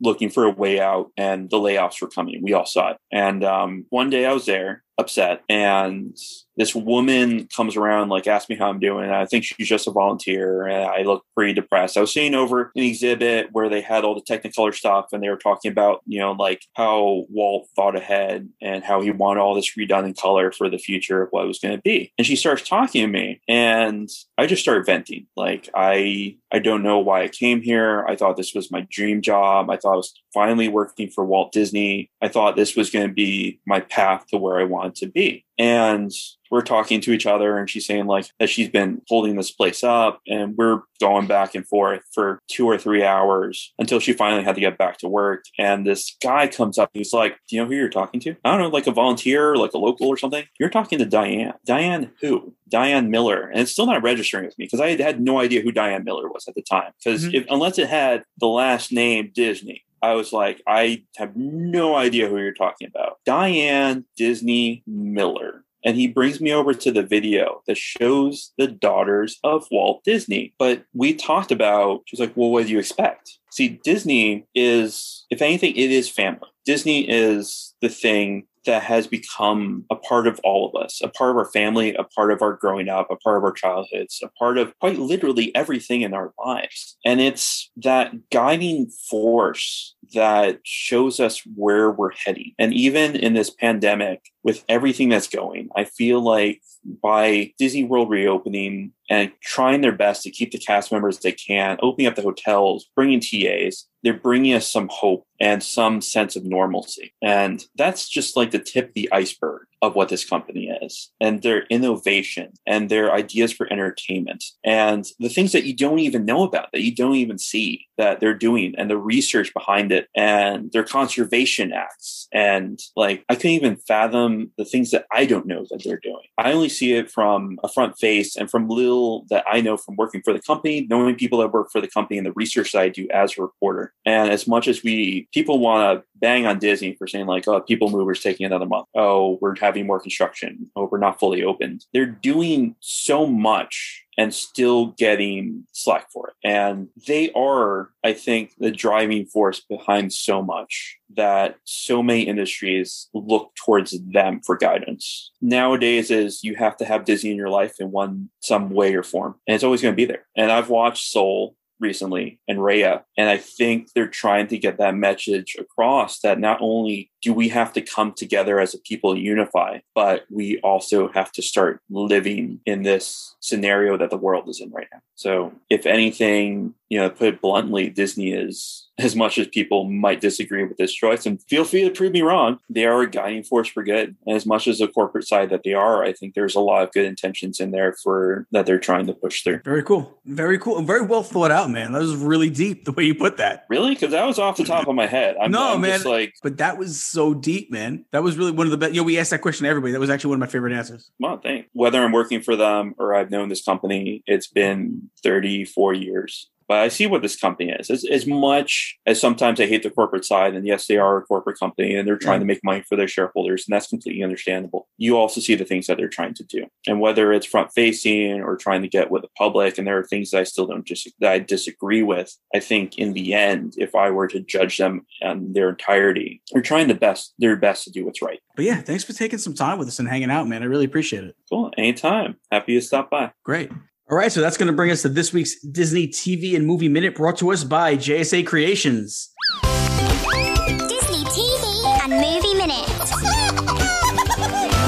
[0.00, 2.40] looking for a way out, and the layoffs were coming.
[2.42, 5.42] We all saw it, and um, one day I was there upset.
[5.48, 6.16] And
[6.56, 9.10] this woman comes around like asks me how i'm doing.
[9.10, 11.96] I think she's just a volunteer and i look pretty depressed.
[11.96, 15.28] I was seeing over an exhibit where they had all the technicolor stuff and they
[15.28, 19.54] were talking about you know like how walt thought ahead and how he wanted all
[19.54, 22.12] this redone in color for the future of what it was going to be.
[22.18, 24.08] And she starts talking to me and
[24.38, 25.26] i just start venting.
[25.36, 28.04] Like i i don't know why i came here.
[28.08, 29.68] I thought this was my dream job.
[29.70, 32.10] I thought i was finally working for walt disney.
[32.22, 35.44] I thought this was going to be my path to where i wanted to be
[35.58, 36.10] and
[36.50, 39.82] we're talking to each other and she's saying like that she's been holding this place
[39.82, 44.44] up and we're going back and forth for two or three hours until she finally
[44.44, 45.42] had to get back to work.
[45.58, 48.36] And this guy comes up he's like do you know who you're talking to?
[48.44, 50.44] I don't know like a volunteer like a local or something.
[50.60, 51.54] You're talking to diane.
[51.66, 52.54] Diane who?
[52.68, 53.48] Diane miller.
[53.48, 56.28] And it's still not registering with me because i had, no idea who diane miller
[56.28, 57.46] was at the time because Mhm.
[57.48, 62.36] unless it had the last name disney I was like, I have no idea who
[62.36, 63.20] you're talking about.
[63.24, 65.64] Diane Disney Miller.
[65.82, 70.54] And he brings me over to the video that shows the daughters of Walt Disney.
[70.58, 73.38] But we talked about, she's like, well, what do you expect?
[73.50, 76.48] See, Disney is, if anything, it is family.
[76.66, 81.30] Disney is the thing that has become a part of all of us, a part
[81.30, 84.28] of our family, a part of our growing up, a part of our childhoods, a
[84.38, 86.96] part of quite literally everything in our lives.
[87.04, 92.52] And it's that guiding force that shows us where we're heading.
[92.58, 96.60] And even in this pandemic, with everything that's going, I feel like
[97.02, 101.78] by Disney World reopening and trying their best to keep the cast members they can,
[101.80, 106.44] opening up the hotels, bringing TAs, they're bringing us some hope and some sense of
[106.44, 107.14] normalcy.
[107.22, 111.42] And that's just like the tip of the iceberg of what this company is and
[111.42, 116.42] their innovation and their ideas for entertainment and the things that you don't even know
[116.42, 120.72] about, that you don't even see that they're doing and the research behind it and
[120.72, 122.28] their conservation acts.
[122.32, 126.24] And like, I couldn't even fathom the things that I don't know that they're doing.
[126.38, 129.96] I only see it from a front face and from little that I know from
[129.96, 132.80] working for the company, knowing people that work for the company and the research that
[132.80, 133.92] I do as a reporter.
[134.04, 137.60] And as much as we, people want to bang on Disney for saying like, oh,
[137.60, 138.86] People Mover's taking another month.
[138.94, 140.70] Oh, we're having more construction.
[140.76, 141.84] Oh, we're not fully opened.
[141.92, 146.34] They're doing so much and still getting slack for it.
[146.44, 153.08] And they are, I think, the driving force behind so much that so many industries
[153.12, 155.32] look towards them for guidance.
[155.40, 159.02] Nowadays is you have to have Disney in your life in one some way or
[159.02, 159.36] form.
[159.46, 160.26] And it's always going to be there.
[160.36, 163.02] And I've watched Soul recently and Raya.
[163.16, 167.48] And I think they're trying to get that message across that not only do we
[167.48, 172.60] have to come together as a people unify, but we also have to start living
[172.66, 175.00] in this scenario that the world is in right now.
[175.14, 180.20] So if anything, you know, put it bluntly, Disney is as much as people might
[180.20, 183.42] disagree with this choice and feel free to prove me wrong, they are a guiding
[183.42, 184.16] force for good.
[184.26, 186.84] And as much as the corporate side that they are, I think there's a lot
[186.84, 189.60] of good intentions in there for that they're trying to push through.
[189.64, 190.16] Very cool.
[190.26, 190.80] Very cool.
[190.82, 191.92] Very well thought out, man.
[191.92, 193.64] That was really deep the way you put that.
[193.68, 193.94] Really?
[193.94, 195.36] Because that was off the top of my head.
[195.40, 196.02] I'm, no, I'm man.
[196.02, 198.04] Like, but that was so deep, man.
[198.12, 198.92] That was really one of the best.
[198.92, 199.92] You know, we asked that question to everybody.
[199.92, 201.10] That was actually one of my favorite answers.
[201.18, 201.66] well, thank.
[201.72, 206.50] Whether I'm working for them or I've known this company, it's been 34 years.
[206.68, 207.90] But I see what this company is.
[207.90, 211.22] As, as much as sometimes I hate the corporate side, and yes, they are a
[211.22, 212.48] corporate company and they're trying to mm-hmm.
[212.48, 214.88] make money for their shareholders, and that's completely understandable.
[214.96, 216.66] You also see the things that they're trying to do.
[216.86, 220.04] And whether it's front facing or trying to get with the public, and there are
[220.04, 222.36] things that I still don't just that I disagree with.
[222.54, 226.62] I think in the end, if I were to judge them in their entirety, they're
[226.62, 228.40] trying the best their best to do what's right.
[228.56, 230.62] But yeah, thanks for taking some time with us and hanging out, man.
[230.62, 231.36] I really appreciate it.
[231.50, 231.72] Cool.
[231.76, 232.36] Anytime.
[232.50, 233.32] Happy to stop by.
[233.44, 233.70] Great.
[234.10, 236.90] All right, so that's going to bring us to this week's Disney TV and Movie
[236.90, 239.30] Minute brought to us by JSA Creations.
[239.62, 242.90] Disney TV and Movie Minute.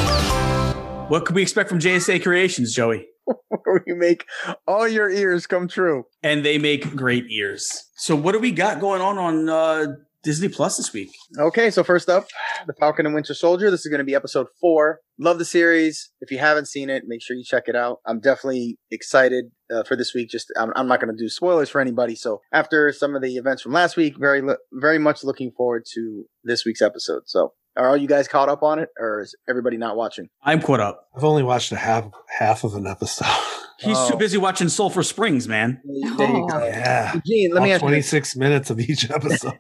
[1.09, 3.07] What could we expect from JSA Creations, Joey?
[3.65, 4.27] Where you make
[4.67, 6.05] all your ears come true.
[6.25, 7.85] And they make great ears.
[7.97, 9.87] So what do we got going on on uh,
[10.27, 11.11] Disney Plus this week?
[11.39, 12.27] Okay, so first up,
[12.67, 13.71] The Falcon and Winter Soldier.
[13.71, 14.99] This is going to be episode four.
[15.21, 16.11] Love the series.
[16.21, 17.99] If you haven't seen it, make sure you check it out.
[18.05, 20.29] I'm definitely excited uh, for this week.
[20.29, 22.17] Just I'm, I'm not going to do spoilers for anybody.
[22.17, 24.43] So after some of the events from last week, very
[24.73, 27.23] very much looking forward to this week's episode.
[27.27, 30.29] So are all you guys caught up on it, or is everybody not watching?
[30.43, 31.09] I'm caught up.
[31.17, 33.27] I've only watched a half half of an episode.
[33.79, 34.11] He's Oh.
[34.13, 35.83] too busy watching Sulphur Springs, man.
[35.85, 36.49] There you go.
[36.57, 36.65] Oh.
[36.65, 37.15] yeah.
[37.27, 37.89] Gene, let me All ask you.
[37.89, 39.59] 26 minutes of each episode.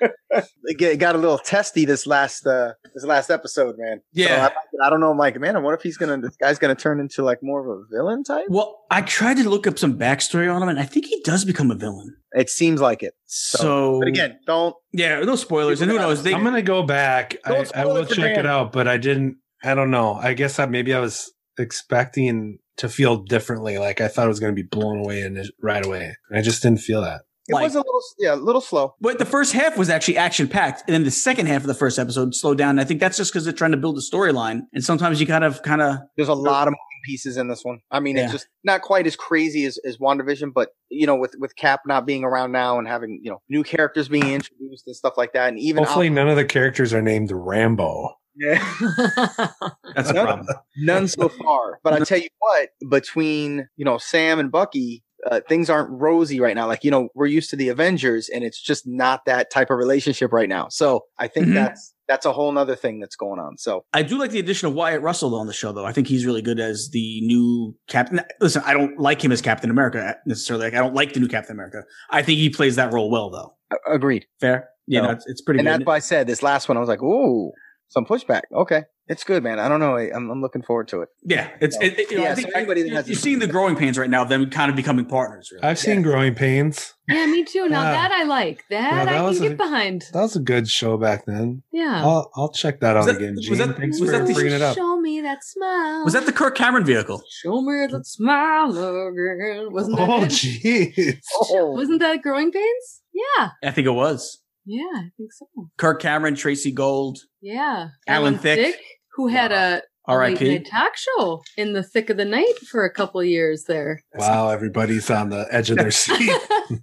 [0.64, 3.98] It got a little testy this last uh this last episode, man.
[4.14, 4.48] So Yeah.
[4.82, 5.10] I, I don't know.
[5.10, 7.66] I'm like, man, what if he's gonna this guy's gonna turn into like more of
[7.66, 8.46] a villain type?
[8.48, 11.44] Well, I tried to look up some backstory on him, and I think he does
[11.44, 12.16] become a villain.
[12.32, 13.14] It seems like it.
[13.26, 14.74] So, But again, don't.
[14.92, 15.80] yeah, no spoilers.
[15.80, 16.22] And who knows?
[16.22, 17.36] They, I'm gonna go back.
[17.44, 18.40] I, I will it check Dan.
[18.40, 19.38] it out, but I didn't.
[19.64, 20.14] I don't know.
[20.14, 23.78] I guess I, maybe I was expecting to feel differently.
[23.78, 26.14] Like I thought it was going to be blown away and right away.
[26.32, 27.22] I just didn't feel that.
[27.48, 28.94] It Like- was a little, yeah, a little slow.
[29.00, 31.74] but the first half was actually action packed, and then the second half of the
[31.74, 32.70] first episode slowed down.
[32.70, 35.26] And I think that's just because they're trying to build a storyline, and sometimes you
[35.26, 37.78] kind of, kind of, There's a lot of moving pieces in this one.
[37.90, 38.24] I mean, Yeah.
[38.24, 41.80] it's just not quite as crazy as, as WandaVision, but you know, with with Cap
[41.86, 45.32] not being around now and having you know new characters being introduced and stuff like
[45.32, 48.14] that, and even Hopefully, Al- none of the characters are named Rambo.
[48.36, 48.58] Yeah.
[49.96, 50.46] that's a problem.
[50.76, 51.80] None so far.
[51.82, 56.40] But I tell you what, between, you know, Sam and Bucky, uh, things aren't rosy
[56.40, 56.66] right now.
[56.66, 59.78] Like, you know, we're used to the Avengers and it's just not that type of
[59.78, 60.68] relationship right now.
[60.68, 61.54] So I think Mhm.
[61.54, 63.58] that's, that's a whole nother thing that's going on.
[63.58, 65.84] So I do like the addition of Wyatt Russell on the show, though.
[65.84, 68.20] I think he's really good as the new Captain.
[68.40, 70.66] Listen, I don't like him as Captain America necessarily.
[70.66, 71.82] Like, I don't like the new Captain America.
[72.10, 73.54] I think he plays that role well, though.
[73.92, 74.24] agreed.
[74.40, 75.72] Fair, yeah, no, it's, it's pretty And good.
[75.80, 77.52] that's why I said this last one, I was like, ooh,
[77.88, 78.42] some pushback.
[78.54, 78.84] Okay.
[79.08, 79.58] It's good, man.
[79.58, 79.96] I don't know.
[79.96, 81.08] I- I'm, I'm looking forward to it.
[81.24, 83.16] Yeah, it's it, it- you know, Yeah, I think so anybody that you're, has you're
[83.16, 85.50] a- seeing the growing pains right now them kind of becoming partners.
[85.52, 85.64] Really.
[85.64, 86.94] I've seen Growing Pains.
[87.08, 87.68] Yeah, me too.
[87.70, 87.92] Now Yeah.
[87.92, 88.64] that I like.
[88.68, 90.04] That, Yeah, that I was can a- get behind.
[90.12, 91.62] That was a good show back then.
[91.72, 92.02] Yeah.
[92.04, 94.34] I'll I'll check that Was out that- again, was that- Thanks was for that the-
[94.34, 94.76] bringing it up.
[94.76, 96.04] Show me that smile.
[96.04, 97.22] Was that the Kirk Cameron vehicle?
[97.42, 99.72] Show me that smile again.
[99.72, 101.18] Wasn't that Oh, jeez.
[101.50, 103.00] Oh, Wasn't that Growing Pains?
[103.14, 103.50] Yeah.
[103.64, 105.46] I think it was Yeah, I think so.
[105.78, 107.88] Kirk Cameron, Tracey Gold, Yeah.
[108.06, 108.76] Alan Thicke.
[109.18, 110.48] Who had a, a late R.I.P.
[110.48, 114.00] night talk show in the Thicke of the Night for a couple of years there.
[114.14, 116.32] Wow, everybody's on the edge of their seat.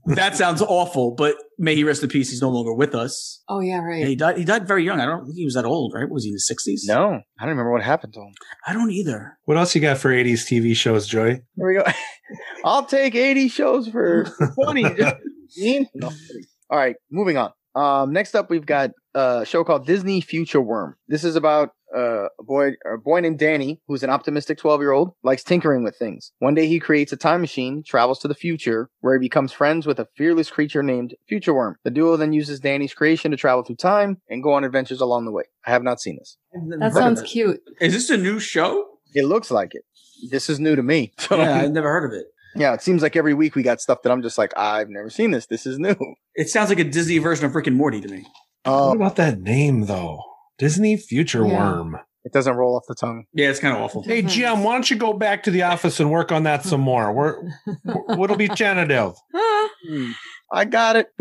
[0.07, 2.31] That sounds awful, but may he rest in peace.
[2.31, 3.43] He's no longer with us.
[3.47, 4.07] oh yeah, Yeah, right.
[4.07, 4.37] he died.
[4.37, 4.99] He died very young.
[4.99, 6.09] I don't think he was that old, right?
[6.09, 6.85] Was he in the sixties?
[6.87, 8.33] no, I don't remember what happened to him.
[8.67, 9.37] I don't either.
[9.45, 11.39] what else you got for 80s TV shows, Joy?
[11.55, 11.83] Here we go.
[12.65, 14.25] I'll take 80 shows for
[14.63, 14.83] 20.
[15.93, 16.11] No.
[16.71, 17.51] All right, moving on.
[17.75, 20.95] Um, next up, we've got a show called Disney Future Worm.
[21.07, 24.91] This is about uh, a boy, a boy named Danny, who's an optimistic 12 year
[24.91, 26.31] old, likes tinkering with things.
[26.39, 29.88] One day, he creates a time machine, travels to the future, where he becomes friends
[29.88, 31.77] with a fearless creature named Future Worm.
[31.84, 35.26] The duo then uses Danny's creation to travel through time and go on adventures along
[35.26, 35.43] the way.
[35.65, 36.38] I have not seen this.
[36.80, 37.61] That sounds cute.
[37.80, 38.85] Is this a new show?
[39.13, 39.84] It looks like it.
[40.30, 41.13] This is new to me.
[41.31, 42.26] Yeah, I've never heard of it.
[42.57, 45.09] Yeah, it seems like every week we got stuff that I'm just like, I've never
[45.09, 45.45] seen this.
[45.47, 45.95] This is new.
[46.35, 48.22] It sounds like a Disney version of Rick and Morty to me.
[48.63, 50.22] What Oh, about that name, though?
[50.57, 51.53] Disney Future Yeah.
[51.73, 51.98] Worm.
[52.23, 53.26] it doesn't roll off the tongue.
[53.34, 54.02] Yeah, it's kind of awful.
[54.03, 56.82] Hey, Jim, why don't you go back to the office and work on that some
[56.82, 57.11] more?
[57.14, 57.40] We're,
[58.15, 59.14] what'll be tentative?
[59.36, 59.69] Ah,
[60.52, 61.07] I got it.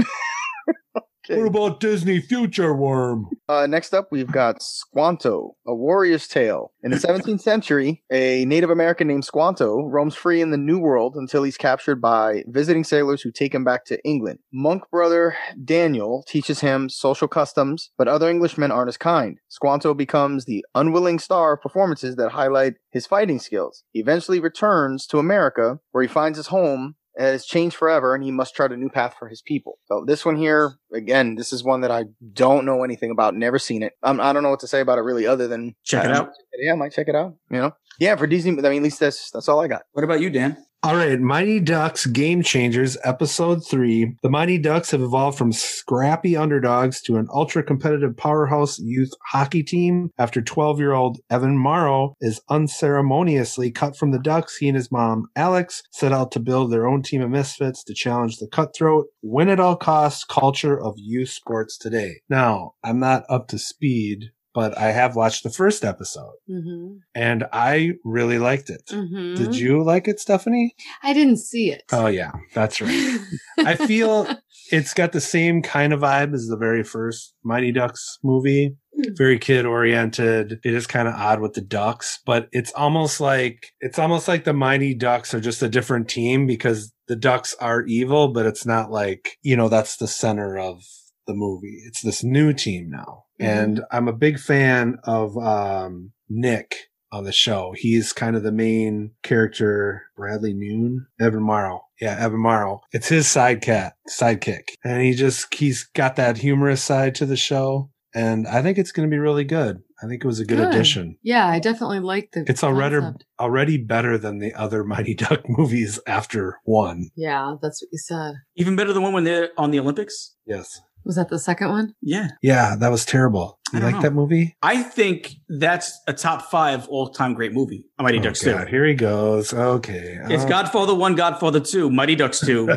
[1.28, 3.30] What about Disney Future Worm?
[3.48, 6.72] Uh, next up, we've got Squanto, a warrior's tale.
[6.82, 11.14] In the 17th century, a Native American named Squanto roams free in the New World
[11.16, 14.40] until he's captured by visiting sailors who take him back to England.
[14.52, 15.34] Monk brother
[15.64, 19.38] Daniel teaches him social customs, but other Englishmen aren't as kind.
[19.48, 23.84] Squanto becomes the unwilling star of performances that highlight his fighting skills.
[23.92, 28.30] He eventually returns to America, where he finds his home has changed forever and he
[28.30, 29.78] must chart a new path for his people.
[29.86, 33.58] So this one here, again, this is one that I don't know anything about, never
[33.58, 33.92] seen it.
[34.02, 36.30] Um, I don't know what to say about it really other than Check it out.
[36.58, 37.72] Yeah, I might check it out, you know?
[37.98, 39.82] Yeah, for Disney, I mean, at least that's, that's all I got.
[39.92, 40.56] What about you, Dan?
[40.84, 44.16] All right, Mighty Ducks Game Changers, Episode 3.
[44.22, 49.62] The Mighty Ducks have evolved from scrappy underdogs to an ultra competitive powerhouse youth hockey
[49.62, 50.10] team.
[50.18, 54.92] After 12 year old Evan Morrow is unceremoniously cut from the Ducks, he and his
[54.92, 59.06] mom, Alex, set out to build their own team of misfits to challenge the cutthroat,
[59.22, 62.16] win at all costs culture of youth sports today.
[62.28, 64.32] Now, I'm not up to speed.
[64.54, 68.86] But I have watched the first episode mm-hmm, and I really liked it.
[68.86, 69.34] mm-hmm.
[69.34, 70.74] Did you like it, Stephanie?
[71.02, 71.82] I didn't see it.
[71.92, 73.18] Oh yeah, that's right.
[73.58, 74.28] I feel
[74.70, 78.76] it's got the same kind of vibe as the very first Mighty Ducks movie.
[79.16, 80.60] Very kid oriented.
[80.64, 84.44] It is kind of odd with the ducks, but it's almost like it's almost like
[84.44, 88.64] the Mighty Ducks are just a different team because the ducks are evil, but it's
[88.64, 90.82] not like, you know, that's the center of
[91.26, 91.82] the movie.
[91.86, 93.23] It's this new team now.
[93.40, 96.76] And I'm a big fan of um Nick
[97.12, 97.72] on the show.
[97.76, 101.82] He's kind of the main character, Bradley Noon, Evan Morrow.
[102.00, 102.80] Yeah, Evan Morrow.
[102.92, 104.70] It's his side cat, sidekick.
[104.84, 107.90] And he just, he's got that humorous side to the show.
[108.16, 109.82] And I think it's going to be really good.
[110.02, 110.74] I think it was a good, Good.
[110.74, 111.16] addition.
[111.22, 112.44] yeah, I definitely like the.
[112.48, 113.24] It's already, concept.
[113.40, 117.10] already better than the other Mighty Duck movies after one.
[117.16, 118.34] Yeah, that's what you said.
[118.56, 120.34] Even better than one when they're on the Olympics?
[120.46, 120.80] Yes.
[121.04, 121.94] Was that the second one?
[122.02, 122.28] Yeah.
[122.42, 123.58] Yeah, that was terrible.
[123.72, 124.02] You like know.
[124.02, 124.56] that movie?
[124.62, 127.84] I think that's a top five all time great movie.
[128.00, 128.70] Mighty Oh, Ducks God, 2.
[128.70, 129.52] Here he goes.
[129.52, 130.18] Okay.
[130.30, 130.48] It's Oh.
[130.48, 132.68] Godfather 1, Godfather 2, Mighty Ducks 2,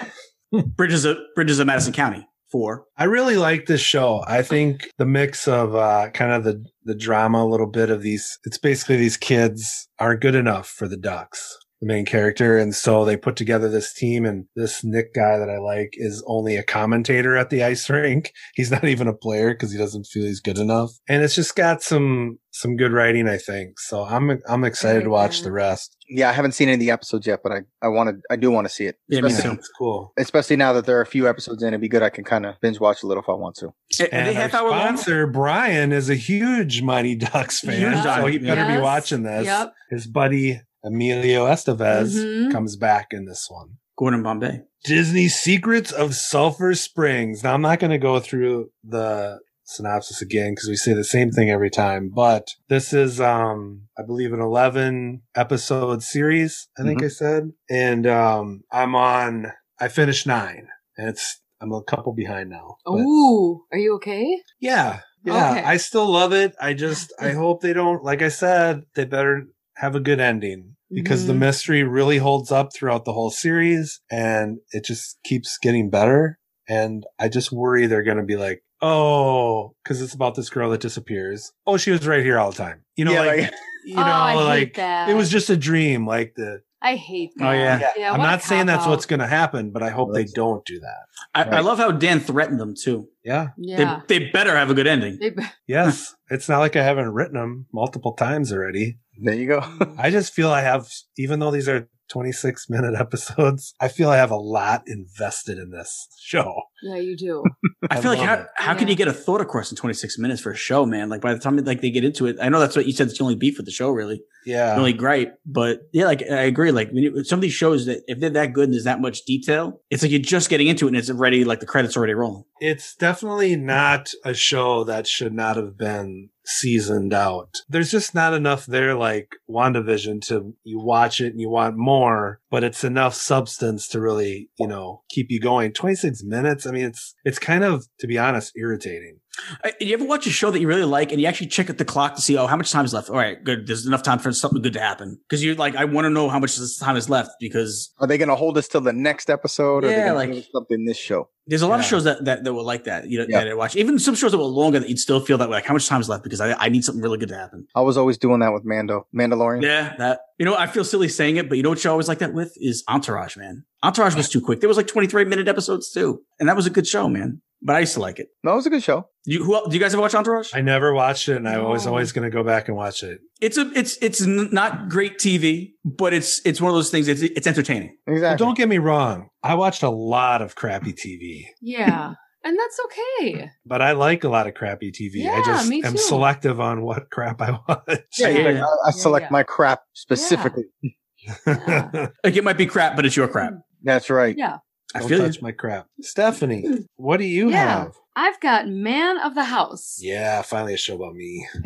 [0.75, 2.85] Bridges of, Bridges of Madison County 4.
[2.97, 4.23] I really like this show.
[4.27, 8.01] I think the mix of uh, kind of the the drama, a little bit of
[8.03, 8.37] these.
[8.45, 13.05] It's basically these kids aren't good enough for the Ducks, the main character, and so
[13.05, 14.25] they put together this team.
[14.25, 18.31] And this Nick guy that I like is only a commentator at the ice rink.
[18.55, 20.91] He's not even a player because he doesn't feel he's good enough.
[21.07, 23.79] And it's just got some some good writing, I think.
[23.79, 25.97] So I'm I'm excited to watch the rest.
[26.07, 28.35] Yeah, I haven't seen any of the episodes yet, but I, I want to, I
[28.35, 28.97] do want to see it.
[29.07, 29.59] Yeah, me especially, too.
[29.59, 30.13] It's cool.
[30.17, 32.03] especially now that there are a few episodes in, it'd be good.
[32.03, 33.67] I can kind of binge watch a little if I want to.
[33.67, 34.79] Are they And our half hour long?
[34.81, 39.45] sponsor Brian is a huge Mighty Ducks fan, Huge so he better be watching this.
[39.45, 39.73] Yep.
[39.89, 42.51] His buddy Emilio Estevez Mhm.
[42.51, 43.77] comes back in this one.
[43.97, 44.61] Gordon Bombay.
[44.83, 47.43] Disney Secrets of Sulphur Springs.
[47.43, 51.31] Now I'm not going to go through the synopsis again because we say the same
[51.31, 57.01] thing every time, but this is um I believe an 11 episode series, I think
[57.03, 57.51] I said.
[57.69, 60.67] And um I'm on I finished 9
[60.97, 62.77] and it's I'm a couple behind now.
[62.85, 64.39] But Ooh, are you okay?
[64.59, 65.63] yeah, Yeah, Okay.
[65.63, 66.53] I still love it.
[66.61, 69.47] I just I hope they don't like I said, they better
[69.77, 71.39] have a good ending because the Mhm.
[71.39, 76.37] mystery really holds up throughout the whole series and it just keeps getting better
[76.67, 80.69] and I just worry they're going to be like, "Oh, cuz it's about this girl
[80.71, 81.51] that disappears.
[81.67, 83.53] Oh, she was right here all the time." You know Yeah, like, like-
[83.85, 85.09] you know Oh, I hate like that.
[85.09, 87.47] it was just a dream like the I hate that.
[87.47, 87.79] Oh, yeah.
[87.97, 88.89] yeah, what I'm not saying that's cop-out.
[88.91, 90.99] what's going to happen, but I hope they don't do that.
[91.33, 93.07] I, I love how Dan threatened them too.
[93.23, 93.47] Yeah.
[93.57, 94.01] Yeah.
[94.07, 95.17] They, they better have a good ending.
[95.19, 95.33] They-
[95.65, 96.13] Yes.
[96.29, 98.99] it's not like I haven't written them multiple times already.
[99.21, 99.61] There you go.
[99.97, 100.87] I just feel I have,
[101.17, 105.71] even though these are 26 minute episodes, I feel I have a lot invested in
[105.71, 106.53] this show.
[106.83, 107.43] yeah, you do.
[107.89, 108.47] I I feel like love how, it.
[108.57, 111.09] how can you get a thought across in 26 minutes for a show, man?
[111.09, 113.07] Like by the time like they get into it, I know that's what you said.
[113.07, 114.73] It's the only beef with the show, really, Yeah.
[114.73, 115.39] the only gripe.
[115.47, 116.71] But yeah, like I agree.
[116.71, 119.01] Like when you, some of these shows that if they're that good and there's that
[119.01, 121.97] much detail, it's like you're just getting into it and it's already like the credits
[121.97, 122.43] already rolling.
[122.59, 127.61] It's definitely not a show that should not have been seasoned out.
[127.67, 132.39] There's just not enough there like WandaVision to you watch it and you want more,
[132.49, 135.73] but it's enough substance to really, you know, keep you going.
[135.73, 136.65] 26 minutes.
[136.65, 139.19] I mean, it's, it's kind of, to be honest, irritating.
[139.63, 141.77] Uh, You ever watch a show that you really like and you actually check at
[141.77, 143.09] the clock to see, oh, how much time is left?
[143.09, 143.67] All right, good.
[143.67, 145.19] There's enough time for something good to happen.
[145.29, 148.07] Because you're like, I want to know how much this time is left because Are
[148.07, 150.29] they going to hold us till the next episode, or are Yeah, they going like-
[150.29, 151.29] to give us something in this show?
[151.47, 153.41] there's a lot of shows that, that, that were like that, you know, Yeah.
[153.43, 153.75] that I watch.
[153.75, 155.57] Even some shows that were longer that you'd still feel that way.
[155.57, 156.23] Like, how much time is left?
[156.23, 157.67] Because I, I need something really good to happen.
[157.75, 159.61] I was always doing that with Mando, Mandalorian.
[159.61, 161.91] Yeah, that, you know, I feel silly saying it, but you know what show I
[161.91, 163.63] always like that with is Entourage, man.
[163.83, 164.59] Entourage was too quick.
[164.59, 166.23] There was like 23 minute episodes too.
[166.39, 167.43] And that was a good show, man.
[167.61, 168.27] But I used to like it.
[168.43, 169.07] No, it was a good show.
[169.25, 170.51] You, who, el- do you guys ever watch Entourage?
[170.53, 171.91] I never watched it and I was No.
[171.91, 173.19] always going to go back and watch it.
[173.41, 177.07] It's a, it's, it's n- not great TV, but it's, it's one of those things.
[177.07, 177.97] It's, it's entertaining.
[178.05, 178.45] But Exactly.
[178.45, 179.29] don't get me wrong.
[179.41, 181.45] I watched a lot of crappy TV.
[181.61, 182.13] Yeah.
[182.43, 183.49] And that's okay.
[183.65, 185.21] but I like a lot of crappy TV.
[185.27, 187.99] I Yeah, just me am selective on what crap I watch.
[188.19, 188.63] Yeah, yeah, yeah.
[188.65, 189.29] I, I select yeah.
[189.31, 190.65] my crap specifically.
[191.27, 192.09] Yeah.
[192.23, 193.53] Like it might be crap, but it's your crap.
[193.81, 194.35] That's right.
[194.37, 194.57] Yeah.
[194.93, 195.25] I Don't feel you.
[195.25, 195.87] touch my crap.
[196.01, 197.83] Stephanie, what do you Yeah.
[197.83, 197.93] have?
[198.15, 199.97] I've got Man of the House.
[199.99, 201.45] Yeah, finally a show about me.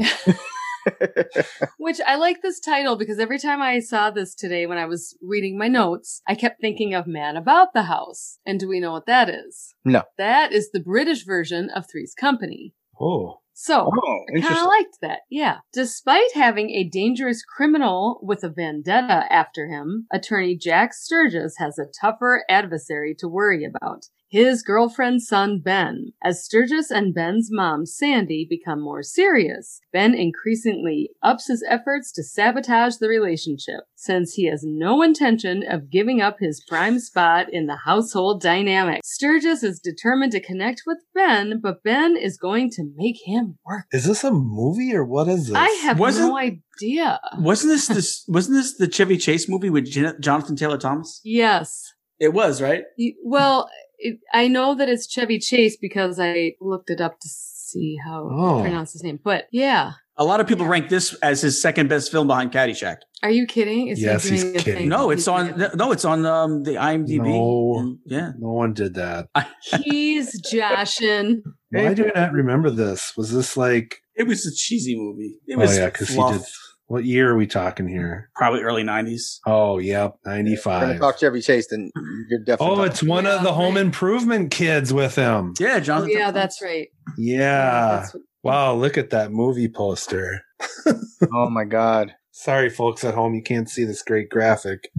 [1.78, 5.16] Which I like this title because every time I saw this today when I was
[5.22, 8.40] reading my notes, I kept thinking of Man About the House.
[8.46, 9.76] And do we know what that is?
[9.86, 10.04] No.
[10.18, 12.74] That is the British version of Three's Company.
[13.00, 15.20] Oh, So, Oh, I kind of liked that.
[15.30, 15.58] Yeah.
[15.74, 21.92] Despite having a dangerous criminal with a vendetta after him, attorney Jack Sturges has a
[22.02, 24.06] tougher adversary to worry about.
[24.30, 26.14] His girlfriend's son, Ben.
[26.24, 32.24] As Sturges and Ben's mom, Sandy, become more serious, Ben increasingly ups his efforts to
[32.24, 37.66] sabotage the relationship, since he has no intention of giving up his prime spot in
[37.66, 39.02] the household dynamic.
[39.04, 43.86] Sturges is determined to connect with Ben, but Ben is going to make him work.
[43.92, 45.56] is this a movie or what is this?
[45.56, 47.20] I have Wasn't- no idea.
[47.40, 49.86] Wasn't this this wasn't this the Chevy Chase movie with
[50.22, 51.20] Jonathan Taylor Thomas?
[51.24, 51.94] Yes.
[52.20, 52.84] It was, right?
[52.98, 53.70] Y- Well,
[54.00, 58.30] it, I know that it's Chevy Chase because I looked it up to see how
[58.32, 58.58] Oh.
[58.58, 59.20] to pronounce his name.
[59.24, 62.98] But yeah, A lot of people rank this as his second best film behind Caddyshack.
[63.24, 63.88] are you kidding?
[63.88, 64.62] Is he Yes, he's kidding.
[64.76, 64.90] thing?
[64.90, 65.58] No, it's He's on.
[65.58, 67.28] doing No, it's on um, the IMDb.
[67.28, 67.98] No.
[68.06, 69.28] Yeah, no one did that.
[69.84, 71.44] He's joshing.
[71.72, 73.14] Why do I not remember this?
[73.16, 75.36] Was this like, it was a cheesy movie.
[75.48, 76.34] It oh was yeah, because he fluff.
[76.38, 76.46] did.
[76.90, 78.30] What year are we talking here?
[78.36, 79.38] probably early '90s.
[79.46, 81.00] Oh, yep, We're gonna 95.
[81.00, 81.92] talk Chevy Chase, then
[82.30, 82.76] you're definitely.
[82.78, 83.86] Oh, it's one Yeah, of the home right.
[83.86, 85.54] improvement kids with him.
[85.60, 86.12] Yeah, Jonathan.
[86.18, 86.88] yeah, that's right.
[87.18, 88.00] Yeah.
[88.02, 90.42] that's what- Wow, look at that movie poster.
[91.34, 92.16] oh my god.
[92.32, 94.90] Sorry, folks at home, you can't see this great graphic.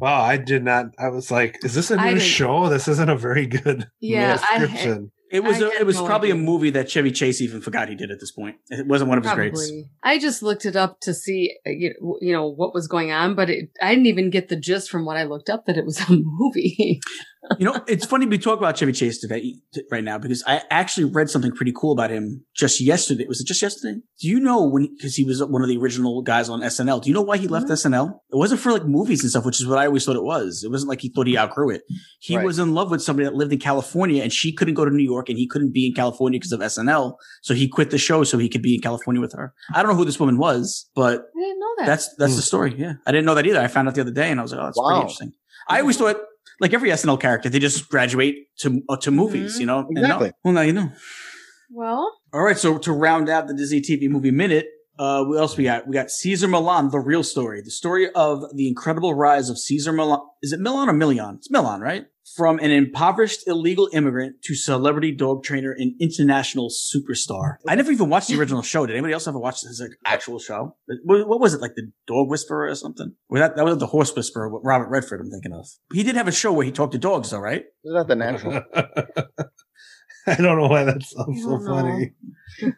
[0.00, 0.86] Wow, I did not.
[0.98, 2.68] I was like, "Is this a new show?
[2.68, 5.60] This isn't a very good Yeah, I- description." It was.
[5.60, 6.40] A, it was no probably idea.
[6.40, 8.56] a movie that Chevy Chase even forgot he did at this point.
[8.70, 9.72] It wasn't one of his greats.
[10.02, 13.12] I just looked it up to see, uh, you know, you know what was going
[13.12, 15.76] on, but it, I didn't even get the gist from what I looked up that
[15.76, 17.00] it was a movie.
[17.58, 19.54] You know, it's funny we talk about Chevy Chase today,
[19.90, 23.26] right now, because I actually read something pretty cool about him just yesterday.
[23.26, 24.00] Was it just yesterday?
[24.20, 27.02] Do you know when, because he was one of the original guys on SNL.
[27.02, 28.20] Do you know why he left SNL?
[28.30, 30.62] It wasn't for like movies and stuff, which is what I always thought it was.
[30.64, 31.82] It wasn't like he thought he outgrew it.
[32.20, 32.44] He Right.
[32.44, 35.02] was in love with somebody that lived in California and she couldn't go to New
[35.04, 37.16] York and he couldn't be in California because of SNL.
[37.42, 39.54] So he quit the show so he could be in California with her.
[39.74, 41.86] I don't know who this woman was, but I didn't know that.
[41.86, 42.36] that's that's Hmm.
[42.36, 42.74] the story.
[42.76, 43.60] Yeah, I didn't know that either.
[43.60, 45.32] I found out the other day, and I was like, "Oh, that's pretty interesting."
[45.70, 46.16] I always thought,
[46.60, 49.60] like every SNL character, they just graduate to uh, to movies, Mhm.
[49.60, 49.78] you know.
[49.80, 50.00] And no.
[50.02, 50.32] Exactly.
[50.44, 50.90] Well, now you know.
[51.70, 54.66] well, All right, so to round out the Disney TV movie minute,
[54.98, 55.86] Uh, what else we got?
[55.86, 59.92] We got Cesar Millan, the real story, the story of the incredible rise of Cesar
[59.92, 60.20] Millan.
[60.42, 61.36] Is it Milan or Milian?
[61.36, 62.06] It's Milan, right?
[62.36, 67.56] From an impoverished illegal immigrant to celebrity dog trainer and international superstar.
[67.66, 68.86] I never even watched the original show.
[68.86, 70.76] Did anybody else ever watch this like, actual show?
[71.04, 71.74] What, what was it like?
[71.74, 73.14] The Dog Whisperer or something?
[73.28, 75.20] Or that that was the Horse Whisperer with Robert Redford.
[75.20, 75.68] I'm thinking of.
[75.92, 77.64] He did have a show where he talked to dogs, though, right?
[77.84, 78.62] Is that the national?
[80.38, 81.66] I don't know why that sounds so know.
[81.66, 82.12] funny.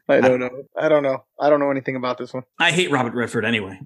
[0.09, 0.51] I don't know.
[0.79, 1.25] I don't know.
[1.41, 2.43] I don't know anything about this one.
[2.59, 3.79] I hate Robert Redford anyway.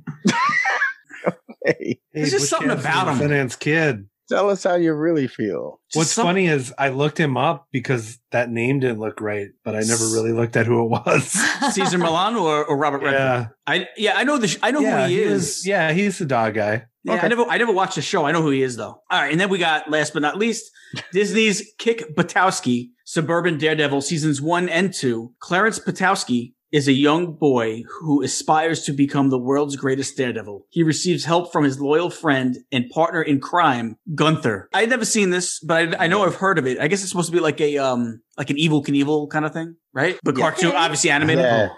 [1.64, 3.18] Hey, There's just something about him.
[3.18, 4.06] Finance kid.
[4.28, 5.80] tell us how you really feel.
[5.90, 9.48] Just What's some- funny is I looked him up because that name didn't look right,
[9.64, 11.24] but I never really looked at who it was.
[11.72, 13.18] Cesar Millan or, or Robert Redford?
[13.20, 15.32] yeah, I yeah, I know the sh- I know yeah, who he, is.
[15.42, 16.86] was- yeah, he's the dog guy.
[17.04, 18.24] Yeah, I never I never watched the show.
[18.24, 19.00] I know who he is though.
[19.10, 20.70] All right, and then we got last but not least
[21.12, 25.34] Disney's Kick Buttowski, Suburban Daredevil seasons 1 and 2.
[25.38, 30.66] Clarence Buttowski is a young boy who aspires to become the world's greatest daredevil.
[30.70, 34.68] He receives help from his loyal friend and partner in crime, Gunther.
[34.72, 36.80] I'd never seen this, but I, I know I've heard of it.
[36.80, 39.52] I guess it's supposed to be like a um like an Evel Knievel kind of
[39.52, 40.18] thing, right?
[40.24, 40.50] But Yeah.
[40.50, 41.44] cartoon, obviously animated.
[41.44, 41.68] Yeah.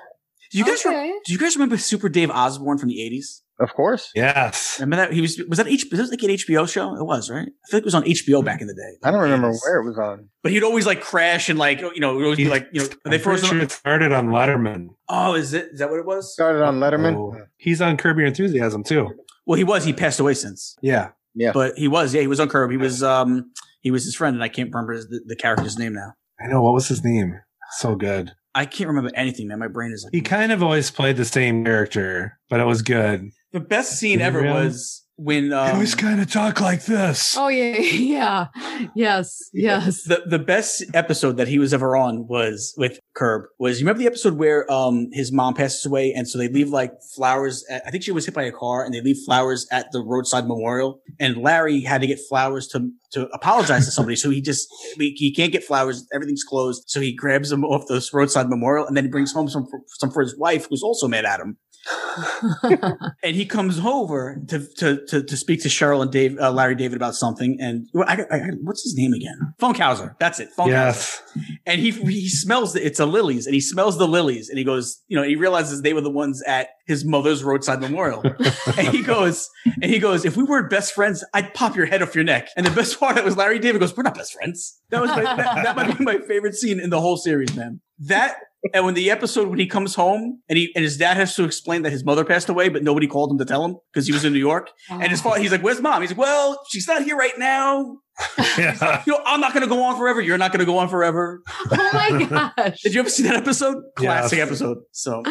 [0.52, 3.42] Do you guys re- do you guys remember Super Dave Osborne from the 80s?
[3.58, 4.10] Of course.
[4.14, 6.94] Yes, Remember that he was was that H was that like an HBO show?
[6.94, 7.48] It was right.
[7.48, 8.98] I feel like it was on HBO back in the day.
[9.02, 9.58] I don't remember 80s.
[9.64, 10.28] where it was on.
[10.42, 12.82] But he'd always like crash and like you know it would always be like you
[12.82, 13.46] know they first.
[13.46, 14.88] sure it started on Letterman.
[15.08, 16.32] Oh, is it is that what it was?
[16.32, 17.14] Started on Letterman.
[17.16, 19.08] Oh, he's on Curb Your Enthusiasm too.
[19.46, 19.84] Well, he was.
[19.84, 21.52] He passed away since, Yeah, Yeah.
[21.52, 22.12] but he was.
[22.12, 22.70] Yeah, he was on Curb.
[22.70, 23.02] He was.
[23.02, 26.12] Um, he was his friend, and I can't remember his, the, the character's name now.
[26.40, 26.60] I know.
[26.62, 27.40] What was his name?
[27.78, 28.32] So good.
[28.56, 29.58] I can't remember anything, man.
[29.60, 32.82] My brain is like He kind of always played the same character, but it was
[32.82, 33.30] good.
[33.56, 34.52] The best scene ever Really?
[34.52, 37.34] was when he um, always kind of talk like this.
[37.38, 38.46] Oh yeah, yeah,
[38.94, 40.02] yes, yes.
[40.04, 43.44] the the best episode that he was ever on was with Curb.
[43.58, 46.68] Was you remember the episode where um his mom passes away and so they leave
[46.68, 47.64] like flowers?
[47.70, 50.00] At, I think she was hit by a car and they leave flowers at the
[50.00, 51.00] roadside memorial.
[51.18, 54.16] And Larry had to get flowers to to apologize to somebody.
[54.16, 54.68] So he just
[54.98, 56.06] he, he can't get flowers.
[56.12, 56.84] Everything's closed.
[56.88, 59.80] So he grabs them off this roadside memorial and then he brings home some for,
[59.98, 61.56] some for his wife who's also mad at him.
[63.22, 66.74] And he comes over to to to, to speak to Cheryl and Dave uh, Larry
[66.74, 67.58] David about something.
[67.60, 69.54] And I, I, I- what's his name again?
[69.60, 70.14] Funkhouser.
[70.18, 70.48] That's it.
[70.56, 71.22] Funkhouser yes,
[71.66, 74.64] and he he smells the, it's a lilies and he smells the lilies and he
[74.64, 78.22] goes you know he realizes they were the ones at his mother's roadside memorial
[78.78, 79.48] and he goes
[79.82, 82.48] and he goes if we weren't best friends i'd pop your head off your neck
[82.56, 85.00] and the best part of it was larry david goes we're not best friends that
[85.00, 88.36] was my, that, that might be my favorite scene in the whole series man that
[88.74, 91.44] and when the episode when he comes home and he and his dad has to
[91.44, 94.12] explain that his mother passed away but nobody called him to tell him because he
[94.12, 96.86] was in new york and his father he's like where's mom he's like well she's
[96.88, 97.96] not here right now
[98.58, 99.02] yeah.
[99.06, 100.88] you know i'm not going to go on forever you're not going to go on
[100.88, 102.24] forever oh my
[102.56, 102.80] gosh.
[102.82, 103.76] did you ever see that episode?
[103.96, 104.46] Classic Yes.
[104.48, 104.78] episode.
[104.92, 105.22] So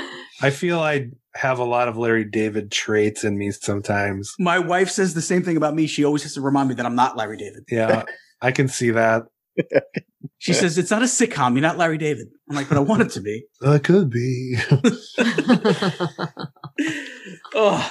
[0.42, 4.34] I feel I have a lot of Larry David traits in me sometimes.
[4.40, 5.88] my wife says the same thing about me.
[5.88, 7.64] She always has to remind me that I'm not Larry David.
[7.72, 8.04] Yeah,
[8.42, 9.24] I can see that.
[10.38, 11.54] She says it's not a sitcom.
[11.54, 12.28] You're not Larry David.
[12.50, 13.46] I'm like, but I want it to be.
[13.66, 14.58] I could be.
[17.58, 17.90] Oh,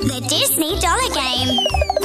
[0.00, 1.99] The Disney Dollar Game.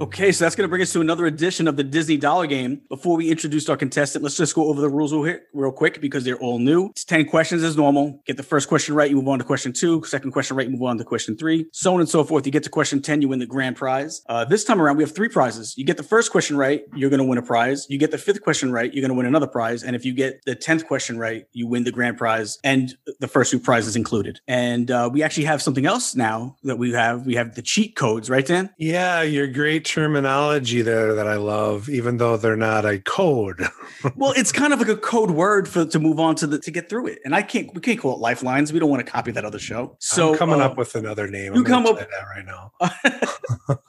[0.00, 0.32] Okay.
[0.32, 2.82] So that's going to bring us to another edition of the Disney Dollar Game.
[2.88, 6.38] Before we introduce our contestant, let's just go over the rules real, quick because they're
[6.38, 6.90] all new.
[6.90, 8.22] It's 10 questions as normal.
[8.26, 10.02] Get the first question right, you move on to question two.
[10.04, 11.66] Second question right, move on to question three.
[11.72, 12.46] So on and so forth.
[12.46, 14.22] You get to question 10, you win the grand prize.
[14.28, 15.76] Uh, this time around, we have three prizes.
[15.76, 17.86] You get the first question right, you're going to win a prize.
[17.88, 19.82] You get the fifth question right, you're going to win another prize.
[19.82, 23.28] And if you get the 10th question right, you win the grand prize and the
[23.28, 24.40] first two prizes included.
[24.46, 27.26] And uh, we actually have something else now that we have.
[27.26, 28.70] We have the cheat codes, right, Dan?
[28.78, 33.66] yeah, you're great terminology there that I love, even though they're not a code.
[34.16, 36.70] well, it's kind of like a code word for to move on to the to
[36.70, 37.20] get through it.
[37.24, 38.72] And I can't we can't call it lifelines.
[38.72, 39.96] We don't want to copy that other show.
[40.00, 41.54] So I'm coming uh, up with another name.
[41.54, 42.72] you I'm come up- that right now.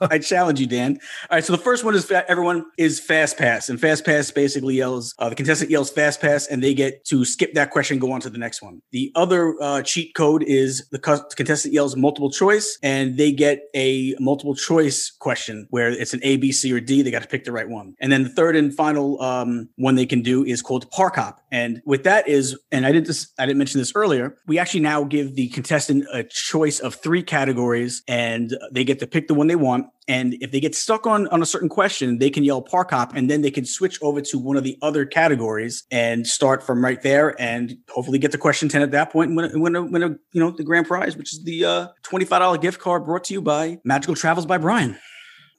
[0.00, 0.98] I challenge you, Dan.
[1.30, 4.76] All right, so the first one is everyone is fast pass, and fast pass basically
[4.76, 8.12] yells uh, the contestant yells fast pass, and they get to skip that question, go
[8.12, 8.80] on to the next one.
[8.92, 13.62] The other uh, cheat code is the co- contestant yells multiple choice, and they get
[13.74, 17.02] a multiple choice question where it's an A, B, C, or D.
[17.02, 19.94] They got to pick the right one, and then the third and final um, one
[19.94, 23.32] they can do is called Park Hop, and with that is, and I didn't just
[23.38, 24.36] I didn't mention this earlier.
[24.46, 29.06] We actually now give the contestant a choice of three categories, and they get to
[29.06, 29.86] pick the one they want.
[30.06, 33.14] And if they get stuck on on a certain question, they can yell park hop,
[33.14, 36.82] and then they can switch over to one of the other categories and start from
[36.82, 39.82] right there, and hopefully get to question ten at that point, and a, win a,
[39.82, 42.80] win a you know the grand prize, which is the uh, twenty five dollar gift
[42.80, 44.98] card brought to you by Magical Travels by Brian.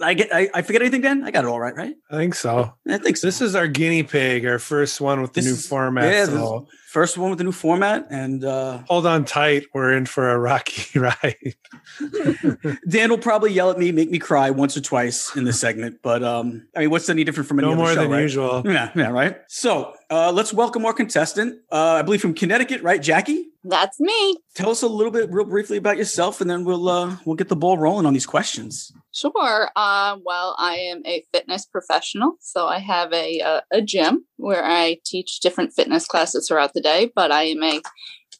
[0.01, 0.33] I get.
[0.33, 1.23] I, I forget anything, Dan.
[1.25, 1.95] I got it all right, right?
[2.09, 2.73] I think so.
[2.87, 3.27] I think so.
[3.27, 6.11] This is our guinea pig, our first one with the This new is- format.
[6.13, 9.65] yeah, so first one with the new format, and uh, hold on tight.
[9.73, 11.55] We're in for a rocky ride.
[12.89, 15.99] Dan will probably yell at me, make me cry once or twice in this segment.
[16.01, 18.21] But um, I mean, what's any different from any No other more show, than right?
[18.21, 18.63] usual.
[18.69, 19.37] Yeah, yeah, right.
[19.47, 21.59] So uh, let's welcome our contestant.
[21.71, 23.45] Uh, I believe from Connecticut, right, Jackie?
[23.63, 24.37] That's me.
[24.55, 27.49] Tell us a little bit, real briefly, about yourself, and then we'll uh, we'll get
[27.49, 28.91] the ball rolling on these questions.
[29.11, 29.69] Sure.
[29.75, 34.63] Um, well, I am a fitness professional, so I have a uh, a gym where
[34.63, 37.11] I teach different fitness classes throughout the day.
[37.15, 37.81] But I am a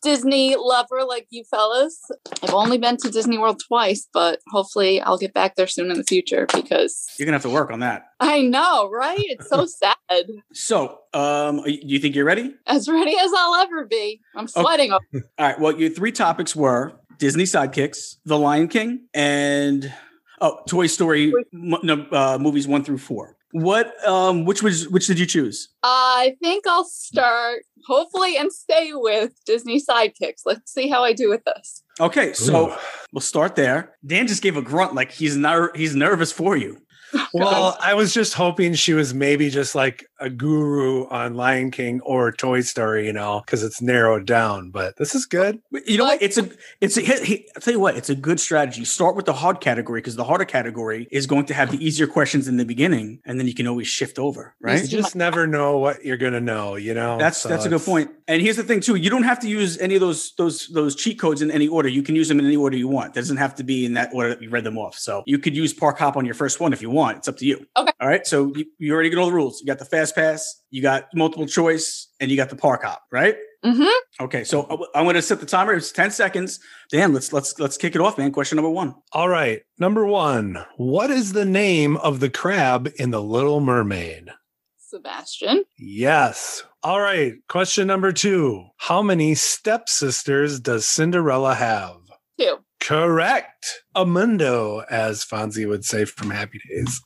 [0.02, 2.00] Disney lover like you fellas.
[2.42, 5.98] I've only been to Disney World twice, but hopefully I'll get back there soon in
[5.98, 8.04] the future because You're gonna have to work on that.
[8.20, 9.20] I know, right?
[9.20, 9.66] It's so
[10.10, 10.26] sad.
[10.54, 12.56] So, um, do you think you're ready?
[12.66, 14.22] As ready as I'll ever be.
[14.36, 14.92] I'm sweating.
[14.92, 15.02] All
[15.38, 15.60] right.
[15.60, 19.92] Well, your three topics were Disney sidekicks, The Lion King, and
[20.40, 23.36] oh, Toy Story no, uh, movies one through four.
[23.52, 23.96] What?
[24.08, 25.70] Um, which was which did you choose?
[25.82, 30.42] I think I'll start, hopefully, and stay with Disney sidekicks.
[30.46, 31.84] Let's see how I do with this.
[32.00, 32.76] Okay, so Ooh.
[33.12, 33.96] we'll start there.
[34.06, 36.78] Dan just gave a grunt, like he's ner- he's nervous for you.
[37.34, 42.02] Well, I was just hoping she was maybe just like a guru on Lion King
[42.02, 44.72] or Toy Story, you know, because it's narrowed down.
[44.72, 45.60] But this is good.
[45.86, 46.22] You know what?
[46.22, 46.50] It's a
[46.82, 48.86] it's a he- he- I'll tell you what, it's a good strategy.
[48.86, 52.08] Start with the hard category because the harder category is going to have the easier
[52.08, 54.82] questions in the beginning, and then you can always shift over, right?
[54.82, 57.18] You just never know what you're gonna know, you know.
[57.18, 58.12] That's So that's a good point.
[58.28, 60.96] And here's the thing too: you don't have to use any of those those those
[60.96, 61.88] cheat codes in any order.
[61.90, 63.16] You can use them in any order you want.
[63.16, 64.96] It doesn't have to be in that order that you read them off.
[64.98, 67.18] So you could use Park Hop on your first one if you want.
[67.18, 67.66] It's up to you.
[67.78, 67.92] Okay.
[68.02, 68.26] All right.
[68.28, 69.60] So you, you already know the rules.
[69.62, 73.02] You got the fast pass, you got multiple choice, and you got the Park Hop.
[73.12, 73.36] Right.
[73.66, 74.24] Mm-hmm.
[74.26, 74.44] Okay.
[74.46, 74.64] So
[74.94, 75.74] I- I'm going to set the timer.
[75.74, 76.60] It's ten seconds.
[76.92, 78.32] Dan, let's let's let's kick it off, man.
[78.32, 78.96] Question number one.
[79.12, 79.62] All right.
[79.78, 80.64] Number one.
[80.78, 84.30] What is the name of the crab in the Little Mermaid?
[84.78, 85.66] Sebastian.
[85.78, 86.64] Yes.
[86.84, 87.34] All right.
[87.50, 88.66] Question number two.
[88.78, 91.98] How many stepsisters does Cinderella have?
[92.40, 92.58] Two.
[92.80, 93.84] Correct.
[93.96, 97.02] Amundo, as Fonzie would say from Happy Days.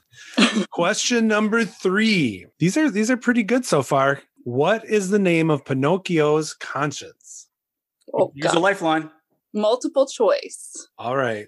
[0.71, 2.47] Question number three.
[2.59, 4.21] These are these are pretty good so far.
[4.43, 7.47] What is the name of Pinocchio's conscience?
[8.13, 9.09] Oh, Use a lifeline.
[9.53, 10.87] Multiple choice.
[10.97, 11.47] All right.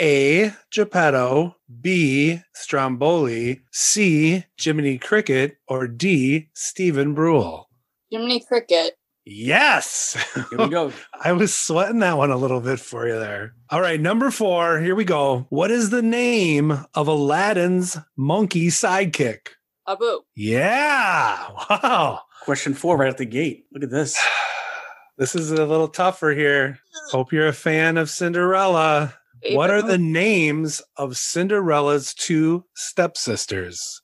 [0.00, 0.52] A.
[0.70, 2.40] Geppetto, B.
[2.54, 4.44] Stromboli, C.
[4.58, 6.48] Jiminy Cricket, or D.
[6.54, 7.68] Stephen Brule.
[8.08, 8.94] Jiminy Cricket.
[9.32, 10.16] Yes.
[10.50, 10.92] Here we go.
[11.22, 13.54] I was sweating that one a little bit for you there.
[13.70, 14.80] All right, number four.
[14.80, 15.46] Here we go.
[15.50, 19.50] What is the name of Aladdin's monkey sidekick?
[19.88, 20.20] Abu.
[20.34, 21.48] Yeah.
[21.70, 22.22] Wow.
[22.42, 23.66] Question four, right at the gate.
[23.72, 24.18] Look at this.
[25.16, 26.78] This is a little tougher here.
[27.10, 29.18] Hope you're a fan of Cinderella.
[29.50, 34.00] What are the names of Cinderella's two stepsisters?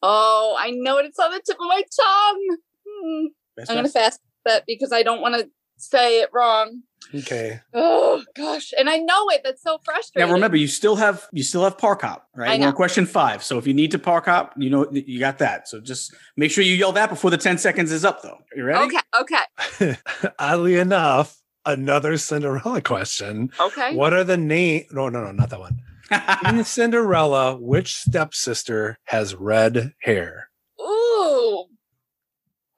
[0.00, 1.06] Oh, I know it.
[1.06, 2.56] It's on the tip of my tongue.
[2.88, 3.26] Hmm.
[3.56, 6.82] Best I'm going to fast that because I don't want to say it wrong.
[7.14, 7.60] Okay.
[7.74, 9.42] Oh gosh, and I know it.
[9.44, 10.32] That's so Now frustrating.
[10.32, 12.50] remember, you still have you still have park hop, right?
[12.50, 13.42] I We're on question five.
[13.42, 15.68] So if you need to park hop, you know you got that.
[15.68, 18.38] So just make sure you yell that before the ten seconds is up, though.
[18.56, 18.96] You ready?
[18.96, 19.36] Okay,
[19.80, 19.96] okay,
[20.38, 23.50] Oddly enough, another Cinderella question.
[23.60, 23.94] okay.
[23.94, 24.84] What are the name?
[24.90, 25.80] No, no, no, not that one.
[26.46, 30.48] In Cinderella, which stepsister has red hair?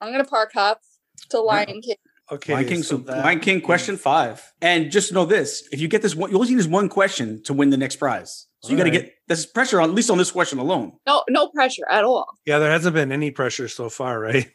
[0.03, 0.81] Ooh, I'm gonna park hop
[1.31, 1.97] to Lion King.
[2.31, 2.55] Okay.
[2.55, 2.83] Lion King.
[2.83, 4.53] So, that Lion King, question five.
[4.61, 7.43] And just know this: if you get this one, you only need this one question
[7.45, 8.47] to win the next prize.
[8.61, 9.05] So you got to Alright.
[9.05, 10.93] get this pressure on at least on this question alone.
[11.07, 12.27] No, no pressure at all.
[12.47, 14.51] Yeah, there hasn't been any pressure so far, right?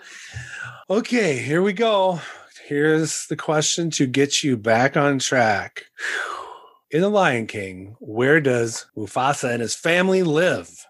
[0.90, 2.20] okay, here we go.
[2.66, 5.84] Here's the question to get you back on track.
[6.90, 10.86] In The Lion King, where does Mufasa and his family live?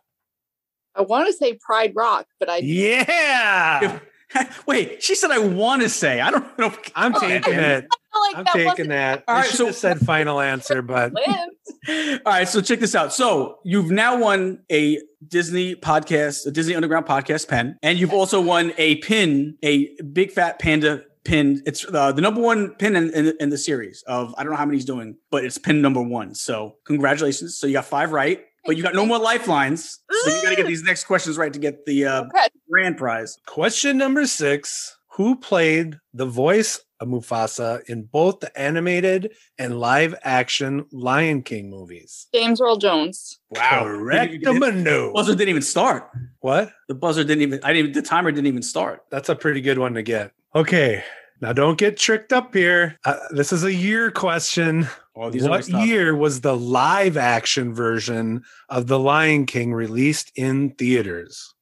[0.98, 4.00] I want to say Pride Rock, but I Yeah.
[4.66, 6.20] Wait, she said I want to say.
[6.20, 6.74] I don't know.
[6.94, 7.86] I'm taking it.
[8.34, 9.24] like I'm that taking that.
[9.26, 11.12] All I should so- have said final answer, but.
[11.88, 13.14] All right, so check this out.
[13.14, 18.40] So you've now won a Disney podcast, a Disney Underground podcast pen, and you've also
[18.40, 21.62] won a pin, a big fat panda pin.
[21.64, 24.58] It's uh, the number one pin in, in, in the series of I don't know
[24.58, 26.34] how many he's doing, but it's pin number one.
[26.34, 27.56] So congratulations.
[27.56, 29.98] So you got five right, but you got no more lifelines.
[30.10, 32.48] So you got to get these next questions right to get the uh, Okay.
[32.70, 33.38] grand prize.
[33.46, 40.14] question number six Who played the voice of Mufasa in both the animated and live
[40.22, 42.26] action Lion King movies?
[42.34, 43.38] James Earl Jones.
[43.50, 43.84] Wow.
[43.84, 44.32] Correct.
[44.44, 46.10] The buzzer didn't even start.
[46.40, 46.70] What?
[46.88, 47.60] The buzzer didn't even.
[47.62, 47.92] I didn't.
[47.94, 49.02] The timer didn't even start.
[49.10, 50.32] That's a pretty good one to get.
[50.54, 51.02] Okay.
[51.40, 52.98] Now don't get tricked up here.
[53.04, 54.88] Uh, this is a year question.
[55.20, 60.70] Oh, these what year was the live action version of The Lion King released in
[60.70, 61.54] theaters?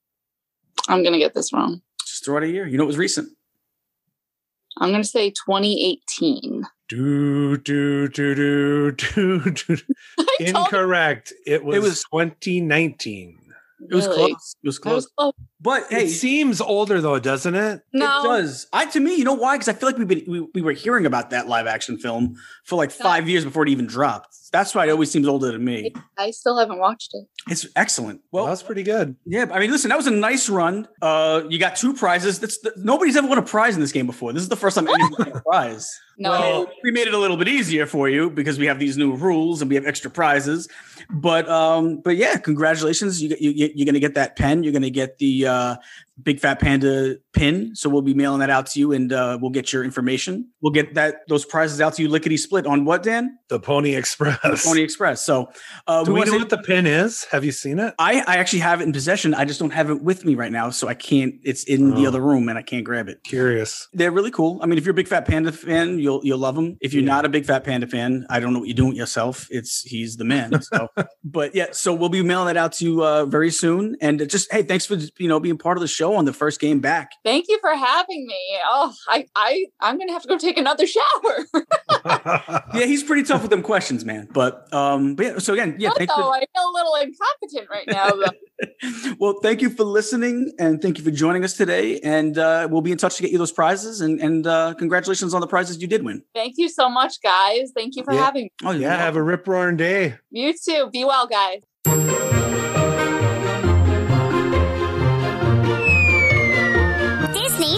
[0.89, 1.81] I'm gonna get this wrong.
[2.05, 2.67] Just throw out a year.
[2.67, 3.31] You know, it was recent.
[4.79, 6.65] I'm gonna say 2018.
[6.89, 9.51] Do do do do do.
[9.51, 9.77] do.
[10.41, 11.33] Incorrect.
[11.47, 13.39] It was, it was- 2019.
[13.91, 14.31] It was Really?
[14.33, 14.57] close.
[14.63, 15.09] It was close.
[15.67, 15.89] Was close.
[15.91, 17.83] But hey, it seems older though, doesn't it?
[17.93, 18.67] No, It does.
[18.73, 19.57] I to me, you know why?
[19.57, 22.37] Because I feel like we've been we, we were hearing about that live action film
[22.65, 24.35] for like five years before it even dropped.
[24.53, 25.93] That's why it always seems older to me.
[26.17, 27.27] I still haven't watched it.
[27.51, 28.21] It's excellent.
[28.31, 29.17] Well, Well, that's pretty good.
[29.27, 29.47] yeah.
[29.53, 30.89] I mean, listen, that was a nice run.
[31.03, 32.39] Uh, you got two prizes.
[32.39, 34.33] That's the, nobody's ever won a prize in this game before.
[34.33, 35.91] This is the first time anyone won a prize.
[36.19, 38.97] No, Well, we made it a little bit easier for you because we have these
[38.97, 40.69] new rules and we have extra prizes.
[41.11, 43.23] But um, but yeah, congratulations!
[43.23, 44.63] You, you you're going to get that pen.
[44.63, 45.77] You're going to get the uh, uh,
[46.23, 47.75] Big Fat Panda pin.
[47.77, 50.49] So we'll be mailing that out to you, and uh, we'll get your information.
[50.63, 53.95] We'll get that those prizes out to you lickety split on what Dan The Pony
[53.95, 54.39] Express.
[54.43, 55.21] The Pony Express.
[55.25, 55.51] So
[55.87, 57.25] uh, Do we know say- what the pin is?
[57.31, 57.95] Have you seen it?
[57.99, 59.35] I, I actually have it in possession.
[59.35, 61.35] I just don't have it with me right now, so I can't.
[61.45, 62.09] It's in the Oh.
[62.09, 63.23] other room, and I can't grab it.
[63.25, 63.87] Curious.
[63.93, 64.59] They're really cool.
[64.63, 66.79] I mean, if you're a big fat panda fan, you'll you'll love them.
[66.81, 67.09] If you're Yeah.
[67.15, 69.49] not a big fat panda fan, I don't know what you're doing yourself.
[69.51, 70.63] It's he's the man.
[70.63, 70.89] So,
[71.25, 73.97] but yeah, so we'll be mailing that out to you uh, very soon.
[74.01, 76.61] And just hey, thanks for you know being part of the show on the first
[76.61, 77.11] game back.
[77.25, 78.41] thank you for having me.
[78.67, 81.47] Oh, I, I, I'm gonna have to go take another shower.
[82.75, 84.29] Yeah, he's pretty tough with them questions, man.
[84.33, 85.39] But um, but yeah.
[85.39, 86.15] So again, yeah, thanks.
[86.15, 88.11] so For, I feel a little incompetent right now.
[89.19, 92.01] Well, thank you for listening and thank you for joining us today.
[92.01, 94.01] And uh, we'll be in touch to get you those prizes.
[94.01, 96.23] And and uh, congratulations on the prizes you did win.
[96.35, 97.71] Thank you so much, guys.
[97.75, 98.25] Thank you for Yeah.
[98.25, 98.51] having me.
[98.65, 100.15] Oh yeah, have a rip roaring day.
[100.31, 100.89] You too.
[100.93, 101.61] Be well, guys.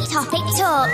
[0.06, 0.90] Topic Talk.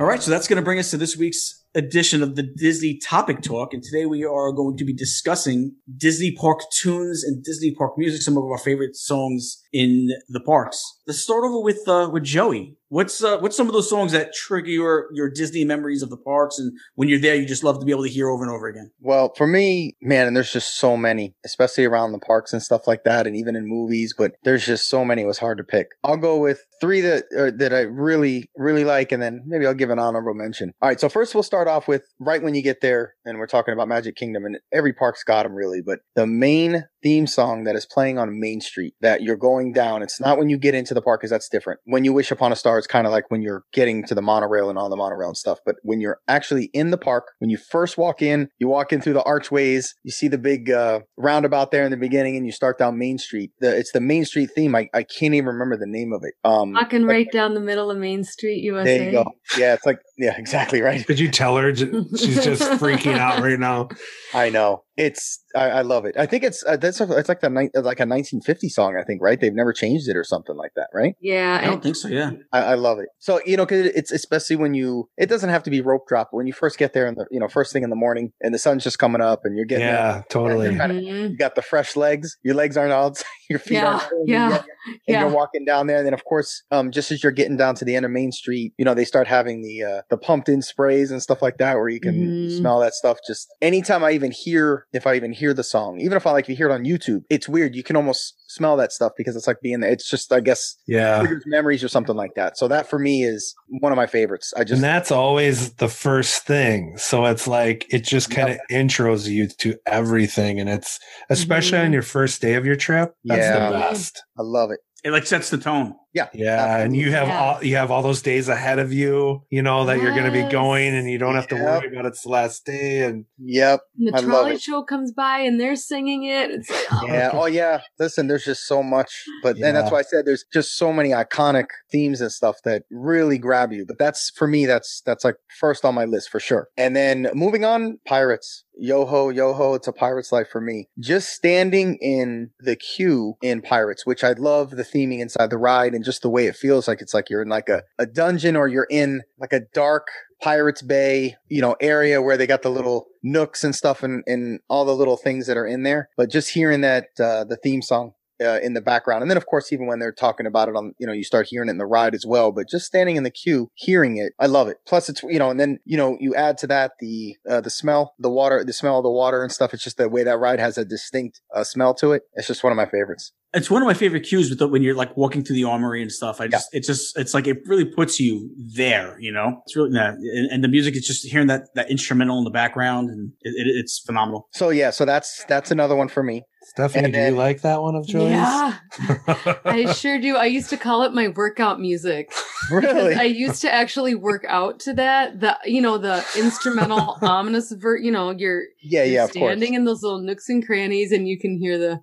[0.00, 2.98] All right, so that's going to bring us to this week's edition of the Disney
[2.98, 3.72] Topic Talk.
[3.72, 8.22] And today we are going to be discussing Disney park tunes and Disney park music,
[8.22, 10.82] some of our favorite songs in the parks.
[11.06, 12.76] Let's start over with uh, with Joey.
[12.88, 16.16] What's uh, what's some of those songs that trigger your your Disney memories of the
[16.16, 18.52] parks, and when you're there, you just love to be able to hear over and
[18.52, 18.90] over again?
[19.00, 22.88] Well, for me, man, and there's just so many, especially around the parks and stuff
[22.88, 24.12] like that, and even in movies.
[24.16, 25.22] But there's just so many.
[25.22, 25.88] It was hard to pick.
[26.02, 29.74] I'll go with three that uh, that I really really like, and then maybe I'll
[29.74, 30.72] give an honorable mention.
[30.82, 33.46] All right, so first we'll start off with right when you get there, and we're
[33.46, 37.64] talking about Magic Kingdom, and every park's got them really, but the main theme song
[37.64, 40.02] that is playing on Main Street that you're going down.
[40.02, 41.80] It's not when you get into the park, because that's different.
[41.84, 44.22] When you wish upon a star, it's kind of like when you're getting to the
[44.22, 45.58] monorail and on the monorail and stuff.
[45.64, 49.00] But when you're actually in the park, when you first walk in, you walk in
[49.00, 52.52] through the archways, you see the big uh, roundabout there in the beginning, and you
[52.52, 53.52] start down Main Street.
[53.60, 54.74] The, it's the Main Street theme.
[54.74, 56.34] I, I can't even remember the name of it.
[56.44, 58.98] Um, Walking right down the middle of Main Street, USA.
[58.98, 59.24] there you go.
[59.56, 61.04] Yeah, it's like yeah, exactly right.
[61.06, 63.88] Could you tell her she's just freaking out right now?
[64.34, 64.84] I know.
[64.96, 66.14] It's I, I love it.
[66.18, 68.96] I think it's uh, that's a, it's like the ni- like a 1950 song.
[69.00, 69.40] I think right.
[69.40, 71.14] They've never changed it or something like that, right?
[71.20, 72.08] Yeah, I don't and- think so.
[72.08, 73.08] Yeah, I, I love it.
[73.18, 75.08] So you know, cause it's especially when you.
[75.16, 76.28] It doesn't have to be rope drop.
[76.30, 78.32] But when you first get there, in the you know first thing in the morning,
[78.42, 80.68] and the sun's just coming up, and you're getting there, Yeah, totally.
[80.68, 81.30] Mhm.
[81.30, 82.36] you got the fresh legs.
[82.42, 83.22] Your legs aren't out.
[83.50, 84.64] Your feet Yeah, yeah, and you're-
[85.08, 85.20] yeah.
[85.22, 87.84] you're walking down there, and then of course, um, just as you're getting down to
[87.84, 90.62] the end of Main Street, you know they start having the uh, the pumped in
[90.62, 92.14] sprays and stuff like that, where you can
[92.48, 92.58] Mhm.
[92.58, 93.18] smell that stuff.
[93.26, 96.46] Just anytime I even hear, if I even hear the song, even if I like
[96.46, 97.74] to hear it on YouTube, it's weird.
[97.74, 99.90] You can almost smell that stuff because it's like being there.
[99.90, 101.24] It's just, I guess, Yeah.
[101.46, 102.58] memories or something like that.
[102.58, 104.52] So that for me is one of my favorites.
[104.56, 106.94] I just and that's always the first thing.
[106.96, 110.58] So it's like it just kind of intros you to everything.
[110.58, 110.98] And it's
[111.30, 111.84] especially Mhm.
[111.86, 113.14] on your first day of your trip.
[113.24, 113.70] That's Yeah.
[113.70, 114.22] the best.
[114.38, 114.80] I love it.
[115.02, 115.94] it like sets the tone.
[116.12, 116.78] Yeah, Yeah.
[116.78, 117.40] And you have Yeah.
[117.40, 120.42] all you have all those days ahead of you, you know, that you're gonna be
[120.42, 121.64] going and you don't have to Yep.
[121.64, 123.02] worry about it's the last day.
[123.02, 123.80] And Yep.
[123.98, 124.60] And the I trolley it.
[124.60, 126.50] show comes by and they're singing it.
[126.50, 127.30] It's like, oh, Yeah.
[127.32, 127.80] Oh, yeah.
[128.00, 131.10] Listen, there's just so much, but and that's why I said there's just so many
[131.10, 133.84] iconic themes and stuff that really grab you.
[133.86, 134.66] But that's for me.
[134.66, 136.68] That's that's like first on my list for sure.
[136.76, 138.64] And then moving on, pirates.
[138.82, 140.88] Yo ho, yo ho, it's a pirate's life for me.
[140.98, 145.92] Just standing in the queue in Pirates, which I love the theming inside the ride
[145.92, 148.56] and just the way it feels like it's like you're in like a, a dungeon
[148.56, 150.08] or you're in like a dark
[150.40, 154.60] Pirates Bay, you know, area where they got the little nooks and stuff and, and
[154.68, 156.08] all the little things that are in there.
[156.16, 159.22] But just hearing that, uh, the theme song, uh, in the background.
[159.22, 161.48] And then, of course, even when they're talking about it on, you know, you start
[161.48, 162.52] hearing it in the ride as well.
[162.52, 164.78] But just standing in the queue, hearing it, I love it.
[164.86, 167.70] Plus, it's you know, and then you know, you add to that the uh, the
[167.70, 169.74] smell, the water, the smell of the water and stuff.
[169.74, 172.22] It's just the way that ride has a distinct uh, smell to it.
[172.34, 173.32] It's just one of my favorites.
[173.52, 176.02] It's one of my favorite cues with the, when you're like walking through the armory
[176.02, 176.40] and stuff.
[176.40, 179.16] I just, it's just, it's like it really puts you there.
[179.20, 182.38] You know, it's really yeah, and, and the music is just hearing that that instrumental
[182.38, 184.48] in the background, and it, it, it's phenomenal.
[184.52, 186.44] So yeah, so that's that's another one for me.
[186.62, 188.32] Stephanie, And do you like that one of Joey's?
[188.32, 188.76] Yeah,
[189.64, 190.36] I sure do.
[190.36, 192.28] I used to call it my workout music.
[192.68, 193.14] because Really?
[193.14, 195.40] I used to actually work out to that.
[195.40, 197.96] The you know the instrumental ominous ver.
[197.96, 201.38] You know you're yeah, you're yeah, standing in those little nooks and crannies, and you
[201.40, 202.00] can hear the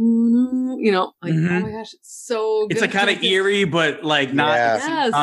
[0.00, 1.62] you know like oh Mhm.
[1.62, 2.66] my gosh, it's so.
[2.70, 2.90] It's good.
[2.90, 4.54] like kind of eerie, but like not.
[4.56, 4.74] Yeah.
[4.74, 5.14] at the same Yes.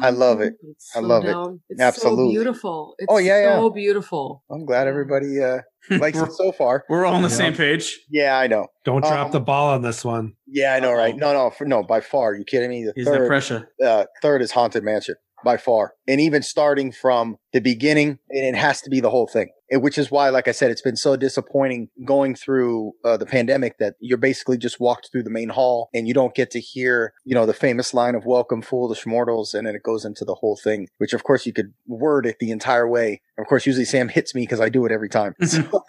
[0.00, 0.54] I love it.
[0.60, 1.24] but I slowed love
[1.54, 1.60] it.
[1.68, 2.24] It's Absolutely.
[2.24, 2.94] so beautiful.
[2.98, 4.42] It's Oh, yeah, so beautiful.
[4.50, 5.58] I'm glad everybody uh,
[5.90, 6.84] likes it so far.
[6.88, 7.34] We're all on the Yeah.
[7.36, 8.00] same page.
[8.10, 8.66] Yeah, I know.
[8.84, 10.32] Don't drop Um, the ball on this one.
[10.48, 11.14] Yeah, I know, right?
[11.16, 11.84] No, no, for, no.
[11.84, 12.84] By far, you kidding me?
[12.84, 13.68] The Is that third, pressure?
[13.84, 15.14] uh, third is Haunted Mansion
[15.44, 19.26] by far, and even starting from the beginning, and it has to be the whole
[19.26, 19.50] thing.
[19.70, 23.24] And which is why, like I said, it's been so disappointing going through uh, the
[23.24, 26.60] pandemic that you're basically just walked through the main hall and you don't get to
[26.60, 30.24] hear, you know, the famous line of "Welcome, foolish mortals," and then it goes into
[30.24, 30.88] the whole thing.
[30.98, 33.22] Which, of course, you could word it the entire way.
[33.38, 35.34] Of course, usually Sam hits me because I do it every time.
[35.52, 35.84] So,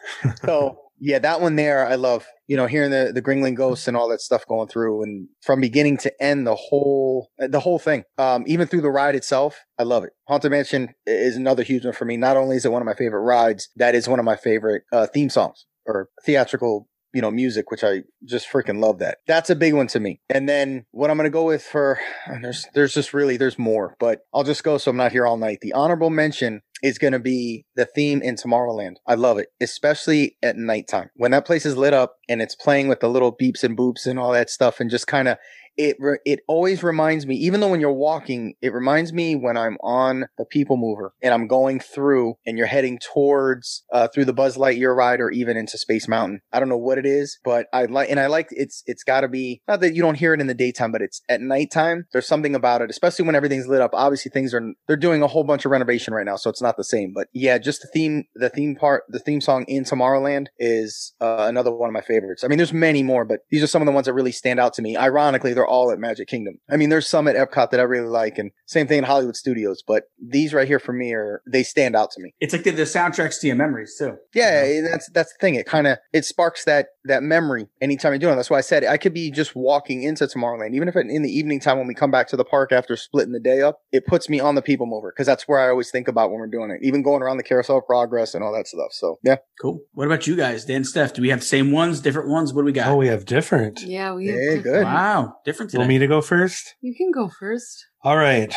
[0.46, 2.26] so yeah, that one there, I love.
[2.48, 5.62] You know, hearing the the Gringling ghosts and all that stuff going through, and from
[5.62, 9.84] beginning to end, the whole the whole thing, um, even through the ride itself, I
[9.84, 10.12] love it.
[10.28, 12.18] Haunted Mansion is another huge one for me.
[12.18, 14.84] Not only is it one of my favorite rides, that is one of my favorite
[14.92, 19.20] uh, theme songs or theatrical you know, music, which I just freaking love that.
[19.28, 20.20] That's a big one to me.
[20.30, 22.00] And then what I'm going to go with for,
[22.42, 25.38] there's, there's just really, there's more, but I'll just go so I'm not here all
[25.38, 25.60] night.
[25.62, 28.96] The honorable mention is going to be the theme in Tomorrowland.
[29.08, 31.12] I love it, especially at nighttime.
[31.16, 34.06] When that place is lit up and it's playing with the little beeps and boops
[34.06, 35.38] and all that stuff and just kind of,
[35.78, 39.58] it re- it always reminds me, even though when you're walking, it reminds me when
[39.58, 44.26] I'm on the People Mover and I'm going through and you're heading towards uh, through
[44.26, 46.42] the Buzz Lightyear ride or even into Space Mountain.
[46.52, 49.22] I don't know what it is, but I like and I like it's it's got
[49.22, 52.06] to be not that you don't hear it in the daytime, but it's at nighttime.
[52.14, 53.92] There's something about it, especially when everything's lit up.
[53.94, 56.78] Obviously, things are they're doing a whole bunch of renovation right now, so it's not
[56.78, 57.14] the same.
[57.14, 61.46] But yeah, just the theme, the theme part, the theme song in Tomorrowland is uh,
[61.48, 62.44] another one of my favorites.
[62.44, 64.60] I mean, there's many more, but these are some of the ones that really stand
[64.60, 64.98] out to me.
[64.98, 66.60] Ironically, they're all at Magic Kingdom.
[66.70, 69.36] I mean, there's some at Epcot that I really like, and same thing in Hollywood
[69.36, 69.84] Studios.
[69.86, 72.34] But these right here for me are they stand out to me.
[72.40, 74.18] It's like the, the soundtracks to your memories too.
[74.34, 75.56] Yeah, that's that's the thing.
[75.56, 78.36] It kind of it sparks that that memory anytime you're doing it.
[78.38, 81.22] That's why I said I could be just walking into Tomorrowland, even if it, in
[81.22, 83.80] the evening time when we come back to the park after splitting the day up,
[83.92, 86.40] it puts me on the People Mover because that's where I always think about when
[86.40, 86.80] we're doing it.
[86.86, 88.92] Even going around the Carousel of Progress and all that stuff.
[88.92, 89.82] So yeah, Cool.
[89.94, 91.14] What about you guys, Dan, Steph?
[91.14, 92.54] Do we have the same ones, different ones?
[92.54, 92.88] What do we got?
[92.88, 93.82] Oh, we have different.
[93.82, 94.84] Yeah, we have Yeah, good.
[94.84, 95.80] Wow, different today.
[95.80, 96.76] Want me to go first?
[96.82, 97.86] You can go first.
[98.04, 98.54] All right.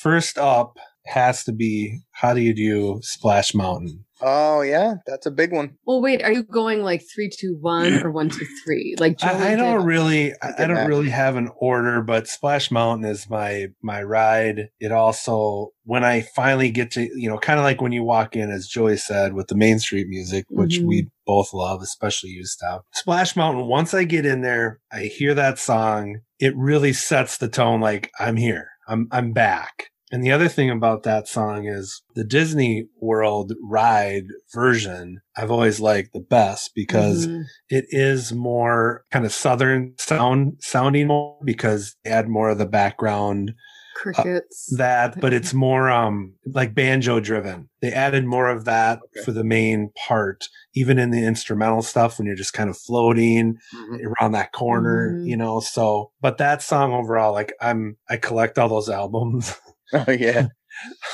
[0.00, 4.03] First up has to be how do you do Splash Mountain?
[4.24, 5.76] Oh yeah, that's a big one.
[5.86, 8.94] Well, wait, are you going like three, two, one, or one, two, three?
[9.04, 9.86] Like Joey I, I don't did.
[9.86, 14.68] really I, I don't really have an order, but Splash Mountain is my my ride.
[14.80, 18.34] It also when I finally get to you know, kind of like when you walk
[18.34, 20.86] in, as Joey said, with the Main Street music, which Mhm.
[20.86, 22.80] we both love, especially you, Steph.
[22.94, 27.48] Splash Mountain, once I get in there, I hear that song, it really sets the
[27.48, 28.68] tone like I'm here.
[28.88, 29.90] I'm I'm back.
[30.14, 35.80] And the other thing about that song is the Disney World ride version I've always
[35.80, 37.42] liked the best because Mhm.
[37.68, 42.66] it is more kind of southern sound sounding more because they add more of the
[42.66, 43.54] background
[43.96, 44.72] crickets.
[44.76, 49.24] that but it's more um like banjo driven they added more of that Okay.
[49.24, 53.56] for the main part even in the instrumental stuff when you're just kind of floating
[54.20, 55.26] around that corner Mhm.
[55.26, 59.54] you know so but that song overall like i'm i collect all those albums
[60.06, 60.48] Oh yeah,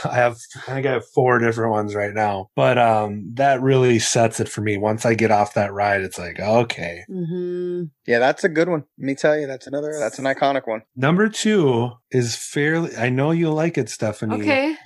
[0.05, 0.36] I have
[0.66, 2.48] I think I have four different ones right now.
[2.57, 4.78] But um that really sets it for me.
[4.78, 7.05] Once I get off that ride, it's like, okay.
[7.09, 8.85] hmm yeah, that's a good one.
[8.98, 10.82] Let me tell you, that's another that's an iconic one.
[10.97, 14.36] Number two is fairly I know you like it, Stephanie.
[14.36, 14.77] Okay.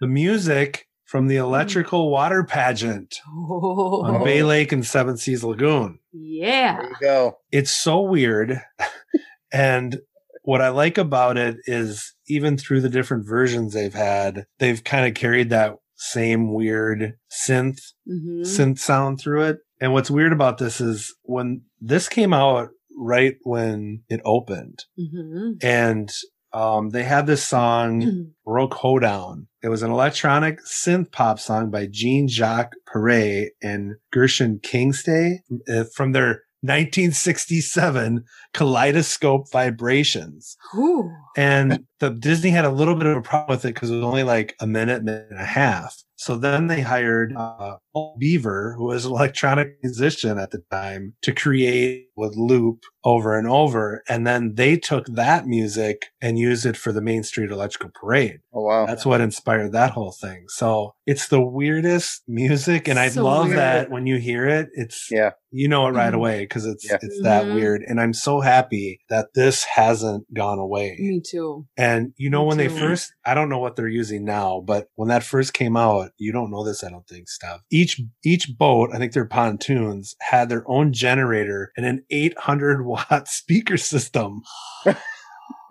[0.00, 5.98] The music from the electrical water pageant on Oh, Bay Lake and Seven Seas Lagoon.
[6.12, 6.76] yeah.
[6.80, 7.38] There you go.
[7.50, 8.60] It's so weird.
[9.52, 10.00] and
[10.42, 15.06] what I like about it is even through the different versions they've had, they've kind
[15.06, 19.58] of carried that same weird synth hmm synth sound through it.
[19.80, 25.52] And what's weird about this is when this came out right when it opened, hmm
[25.62, 26.10] and
[26.52, 29.46] um, they had this song Baroque Hoedown.
[29.62, 35.84] It was an electronic synth pop song by Jean Jacques Perrey and Gershon Kingsley uh,
[35.94, 40.56] from their 1967 Kaleidoscopic Vibrations.
[40.74, 41.10] Ooh.
[41.36, 44.04] And the Disney had a little bit of a problem with it because it was
[44.04, 46.02] only like a minute, minute and a half.
[46.20, 51.14] So then they hired uh, Paul Beaver, who was an electronic musician at the time,
[51.22, 54.02] to create with loop over and over.
[54.06, 58.40] And then they took that music and used it for the Main Street Electrical Parade.
[58.52, 58.84] Oh wow.
[58.84, 60.44] That's what inspired that whole thing.
[60.48, 62.86] So it's the weirdest music.
[62.86, 63.58] And I So love weird.
[63.58, 65.30] that when you hear it, it's, Yeah.
[65.50, 66.16] you know it right Mhm.
[66.16, 66.98] away because it's, Yeah.
[67.00, 67.54] it's that Mhm.
[67.54, 67.82] weird.
[67.88, 70.96] And I'm so happy that this hasn't gone away.
[71.00, 71.66] Me too.
[71.78, 74.88] And you know, Me when they first, I don't know what they're using now, but
[74.96, 77.60] when that first came out, you don't know this, I don't think, Steph.
[77.70, 83.28] Each, each boat, I think their pontoons had their own generator and an 800 watt
[83.28, 84.42] speaker system.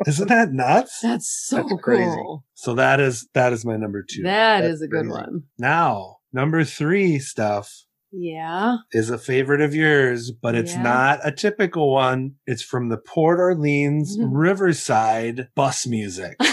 [0.07, 0.99] Isn't that nuts?
[1.02, 2.06] That's so That's crazy.
[2.06, 2.45] cool.
[2.53, 4.24] So that is, that is my number two.
[4.24, 5.11] That That's is a good crazy.
[5.11, 5.44] one.
[5.57, 7.84] now, number three stuff
[8.14, 8.78] Yeah.
[8.94, 10.84] is a favorite of yours, but it's Yeah.
[10.84, 12.36] not a typical one.
[12.48, 14.30] It's from the Port Orleans Mhm.
[14.32, 16.38] Riverside bus music.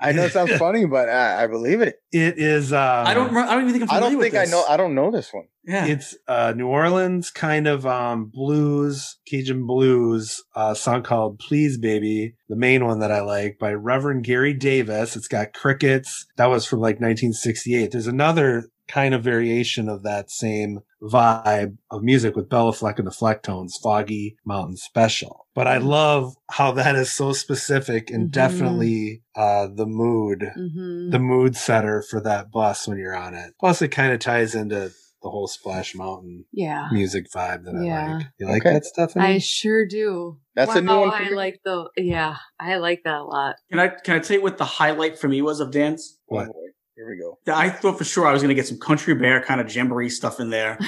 [0.00, 1.96] I know it sounds funny, but I, I believe it.
[2.12, 3.34] It is, uh, I don't.
[3.36, 4.50] I don't even think I'm I familiar don't with think I this.
[4.50, 4.64] know.
[4.68, 5.44] I don't know this one.
[5.64, 5.86] Yeah.
[5.86, 12.36] It's uh, New Orleans kind of um, blues, Cajun blues, uh, song called Please Baby,
[12.48, 15.16] the main one that I like by Reverend Gary Davis.
[15.16, 16.26] It's got crickets.
[16.36, 17.90] That was from like 1968.
[17.90, 23.06] There's another kind of variation of that same vibe of music with Béla Fleck and
[23.06, 25.46] the Flecktones, Foggy Mountain Special.
[25.54, 28.32] But I love how that is so specific and Mhm.
[28.32, 33.54] definitely uh, the mood hmm the mood setter for that bus when you're on it.
[33.60, 34.90] Plus, it kind of ties into
[35.22, 36.88] the whole Splash Mountain yeah.
[36.92, 38.26] music vibe that I like.
[38.38, 38.74] You like Okay.
[38.74, 39.16] that stuff?
[39.16, 40.38] I sure do.
[40.56, 41.36] That's wow, a new one for I you?
[41.36, 43.56] like the yeah, I like that a lot.
[43.70, 46.18] Can I can I tell you what the highlight for me was of dance?
[46.26, 46.48] What?
[46.96, 47.38] Here we go.
[47.46, 50.08] I thought for sure I was going to get some country bear kind of jamboree
[50.08, 50.78] stuff in there.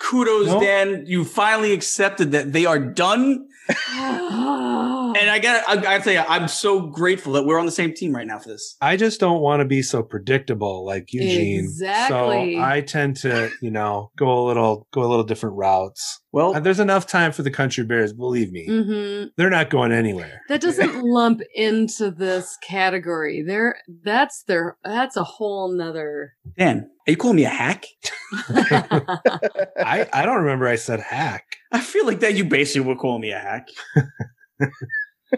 [0.00, 0.60] Kudos, No.
[0.60, 1.04] Dan.
[1.06, 3.48] You finally accepted that they are done.
[5.16, 7.72] And I got I got to tell you, I'm so grateful that we're on the
[7.72, 8.76] same team right now for this.
[8.80, 11.60] I just don't want to be so predictable like Eugene.
[11.64, 12.54] Exactly.
[12.54, 16.20] So I tend to, you know, go a little, go a little different routes.
[16.32, 18.12] Well, And there's enough time for the country bears.
[18.12, 20.40] Believe me, hmm they're not going anywhere.
[20.48, 23.42] That doesn't lump into this category.
[23.42, 24.76] There, that's their.
[24.84, 26.34] That's a whole nother.
[26.58, 27.84] Dan, are you calling me a hack?
[28.48, 31.44] I, I don't remember I said hack.
[31.70, 33.68] I feel like that you basically were calling me a hack.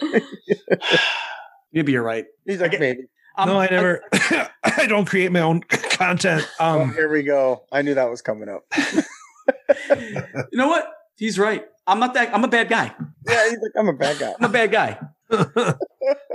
[1.73, 2.27] Maybe you're right.
[2.47, 2.79] He's like, Okay.
[2.79, 3.03] baby.
[3.37, 4.03] Um, no, I never.
[4.63, 6.49] I don't create my own content.
[6.61, 7.65] Oh, Um, here we go.
[7.73, 8.65] I knew that was coming up.
[9.97, 10.87] you know what?
[11.17, 11.65] He's right.
[11.87, 12.33] I'm not that.
[12.35, 12.95] I'm a bad guy.
[13.29, 14.35] Yeah, he's like, I'm a bad guy.
[14.39, 14.99] I'm a bad guy.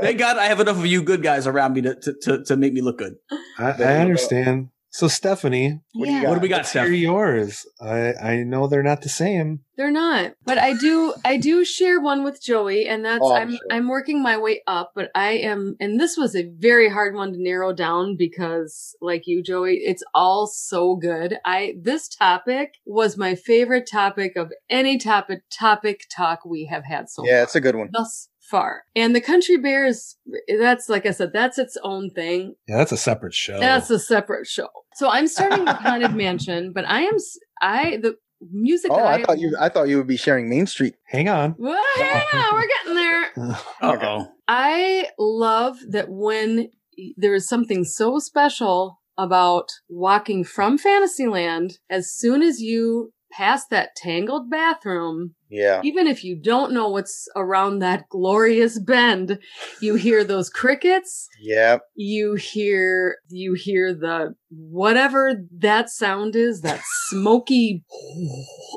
[0.02, 2.58] Thank God I have enough of you good guys around me to to, to, to
[2.58, 3.16] make me look good.
[3.58, 4.70] I, I understand.
[4.92, 6.30] So Stephanie, What do you yeah, got?
[6.30, 6.86] What do we got, Let's Steph?
[6.88, 7.68] hear yours.
[7.80, 9.60] I, I know they're not the same.
[9.78, 10.34] they're not.
[10.46, 11.14] But I do.
[11.24, 13.60] I do share one with Joey, and that's Oh, I'm I'm sure.
[13.72, 14.94] I'm working my way up.
[14.96, 19.28] But I am, and this was a very hard one to narrow down because, like
[19.28, 21.38] you, Joey, it's all so good.
[21.46, 27.10] I this topic was my favorite topic of any topic topic talk we have had
[27.12, 27.44] so Yeah, far.
[27.44, 27.90] it's a good one.
[27.94, 28.84] thus far.
[28.96, 30.18] And the Country Bears,
[30.60, 32.56] that's like I said, that's its own thing.
[32.68, 33.60] Yeah, that's a separate show.
[33.60, 34.70] That's a separate show.
[34.96, 37.18] So I'm starting with Haunted Mansion, but I am
[37.62, 38.16] I, the
[38.52, 38.92] music.
[38.92, 39.56] Oh, that I thought you.
[39.60, 40.96] I thought you would be sharing Main Street.
[41.06, 41.56] Hang on.
[41.58, 43.26] Well, yeah, we're getting there.
[43.82, 44.28] Uh oh.
[44.48, 46.70] I love that when
[47.16, 53.96] there is something so special about walking from Fantasyland, as soon as you pass that
[53.96, 55.82] tangled bathroom, Yeah.
[55.84, 59.40] even if you don't know what's around that glorious bend,
[59.82, 61.82] you hear those crickets, Yep.
[61.96, 67.84] you hear you hear the whatever that sound is, that smoky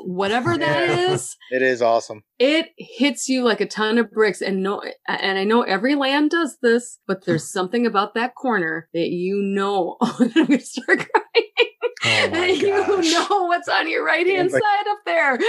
[0.05, 1.13] whatever that Yeah.
[1.13, 1.35] is.
[1.51, 2.23] It is awesome.
[2.39, 6.31] It hits you like a ton of bricks and no and I know every land
[6.31, 11.69] does this, but there's something about that corner that you know I'm gonna start crying.
[12.05, 15.39] Oh you know what's on your right hand Like- side up there.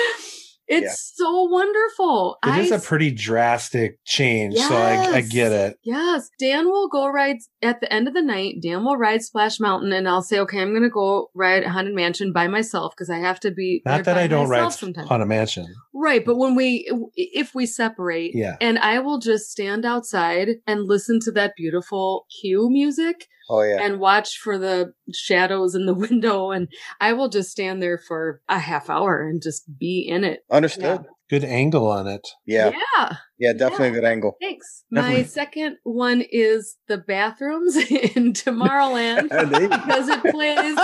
[0.67, 2.39] It's so wonderful.
[2.43, 5.79] It is a pretty drastic change, so I, I get it.
[5.85, 8.63] Yes, Dan will go ride at the end of the night.
[8.63, 11.95] Dan will ride Splash Mountain, and I'll say, "Okay, I'm going to go ride Haunted
[11.95, 15.07] Mansion by myself because I have to be." Not that I don't ride sometimes.
[15.07, 15.67] Haunted Mansion.
[15.93, 18.57] Right, but when we, if we separate, Yeah.
[18.59, 23.83] and I will just stand outside and listen to that beautiful cue music Oh yeah.
[23.83, 26.69] and watch for the shadows in the window, and
[27.01, 30.45] I will just stand there for a half hour and just be in it.
[30.51, 31.05] Understood.
[31.31, 32.27] Good angle on it.
[32.47, 32.71] Yeah.
[32.97, 33.17] Yeah.
[33.39, 33.93] Yeah, definitely Yeah.
[33.93, 34.37] a good angle.
[34.41, 34.85] Thanks.
[34.91, 39.29] My second one is the bathrooms in Tomorrowland.
[39.51, 39.77] There you go.
[39.77, 40.79] because it plays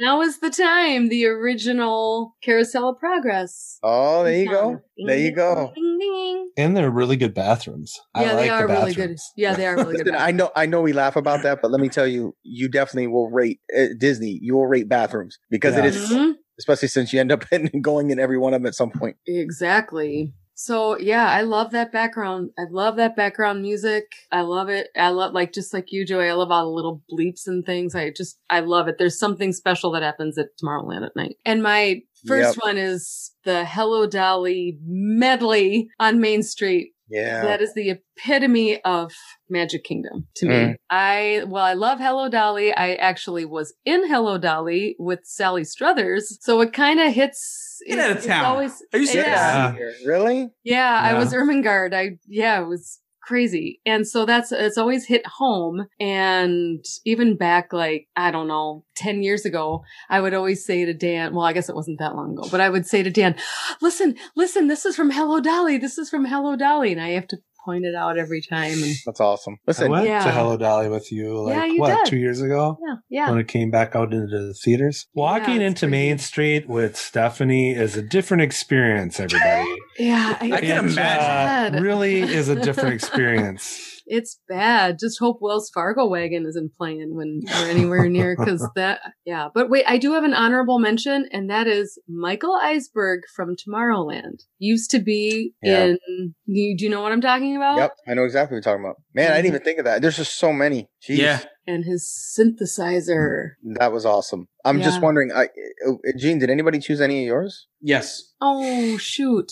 [0.00, 4.60] now is the time the original carousel of progress Oh, there you go.
[4.62, 4.80] song.
[5.06, 5.72] There you go.
[5.74, 6.50] Ding, ding.
[6.56, 7.94] And they're really good bathrooms.
[8.14, 10.50] I yeah like they are the really good yeah they are really good I know,
[10.54, 13.60] I know, we laugh about that, but let me tell you, you definitely will rate
[13.76, 14.38] uh, Disney.
[14.42, 15.90] You will rate bathrooms because it Yeah.
[15.90, 16.32] is, Mhm.
[16.58, 19.16] Especially since you end up in, going in every one of them at some point.
[19.26, 20.32] exactly.
[20.56, 22.50] So yeah i love that background.
[22.56, 24.04] I love that background music.
[24.30, 24.88] I love it.
[24.96, 27.94] I love like just like you joey i love all the little bleeps and things.
[27.96, 28.96] I just i love it.
[28.98, 31.36] There's something special that happens at tomorrowland at night.
[31.44, 37.42] And my first one is the hello dolly medley on main street Yeah.
[37.42, 39.12] That is the epitome of
[39.50, 40.54] Magic Kingdom to me.
[40.54, 40.74] Mm.
[40.90, 42.72] I, well, I love Hello Dolly.
[42.72, 46.38] I actually was in Hello Dolly with Sally Struthers.
[46.40, 47.80] So it kind of hits.
[47.86, 48.44] Get it- out of it's town.
[48.46, 49.28] Always, Are you serious?
[49.28, 49.74] Yeah.
[50.06, 50.50] Really?
[50.62, 51.94] Yeah, I was Ermengarde.
[51.94, 53.80] I, yeah, it was crazy.
[53.86, 55.86] And so that's, it's always hit home.
[56.00, 60.94] And even back like, I don't know, 10 years ago, I would always say to
[60.94, 63.34] Dan, well, I guess it wasn't that long ago, but I would say to Dan,
[63.80, 65.78] listen, listen, this is from Hello Dolly.
[65.78, 66.92] This is from Hello Dolly.
[66.92, 68.82] And I have to point it out every time.
[68.82, 69.54] And That's awesome.
[69.54, 70.22] I Listen, went Yeah.
[70.22, 72.10] to Hello Dolly with you like Yeah, you what did.
[72.10, 73.30] two years ago yeah, yeah.
[73.30, 75.06] when it came back out into the theaters.
[75.14, 75.90] Walking it's into crazy.
[75.90, 79.18] Main Street with Stephanie is a different experience.
[79.18, 81.82] Everybody, Yeah, I, I can It, uh, imagine.
[81.82, 83.93] really is a different experience.
[84.06, 84.98] It's bad.
[85.00, 89.48] Just hope Wells Fargo wagon isn't playing when we're anywhere near because that, yeah.
[89.54, 94.42] But wait, I do have an honorable mention, and that is Michael Iceberg from Tomorrowland.
[94.58, 95.84] Used to be Yeah.
[95.84, 96.34] in.
[96.46, 97.78] You, do you know what I'm talking about?
[97.78, 98.96] Yep, I know exactly what you're talking about.
[99.14, 100.02] Man, I didn't even think of that.
[100.02, 100.88] There's just so many.
[101.06, 101.18] Jeez.
[101.18, 101.40] Yeah.
[101.66, 102.04] And his
[102.38, 103.52] synthesizer.
[103.78, 104.48] That was awesome.
[104.66, 105.44] I'm just wondering, I,
[105.86, 107.68] uh, Gene, did anybody choose any of yours?
[107.80, 108.32] Yes.
[108.40, 109.50] Oh shoot.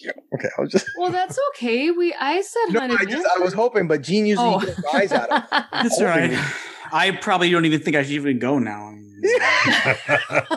[0.00, 0.86] Yeah, okay, I was just.
[0.98, 1.90] Well, that's okay.
[1.90, 4.60] We I said No, Haunted I just I was hoping, but Gene usually Oh.
[4.60, 5.42] gets eyes out of.
[5.72, 6.32] That's all right.
[6.92, 8.88] I probably don't even think I should even go now.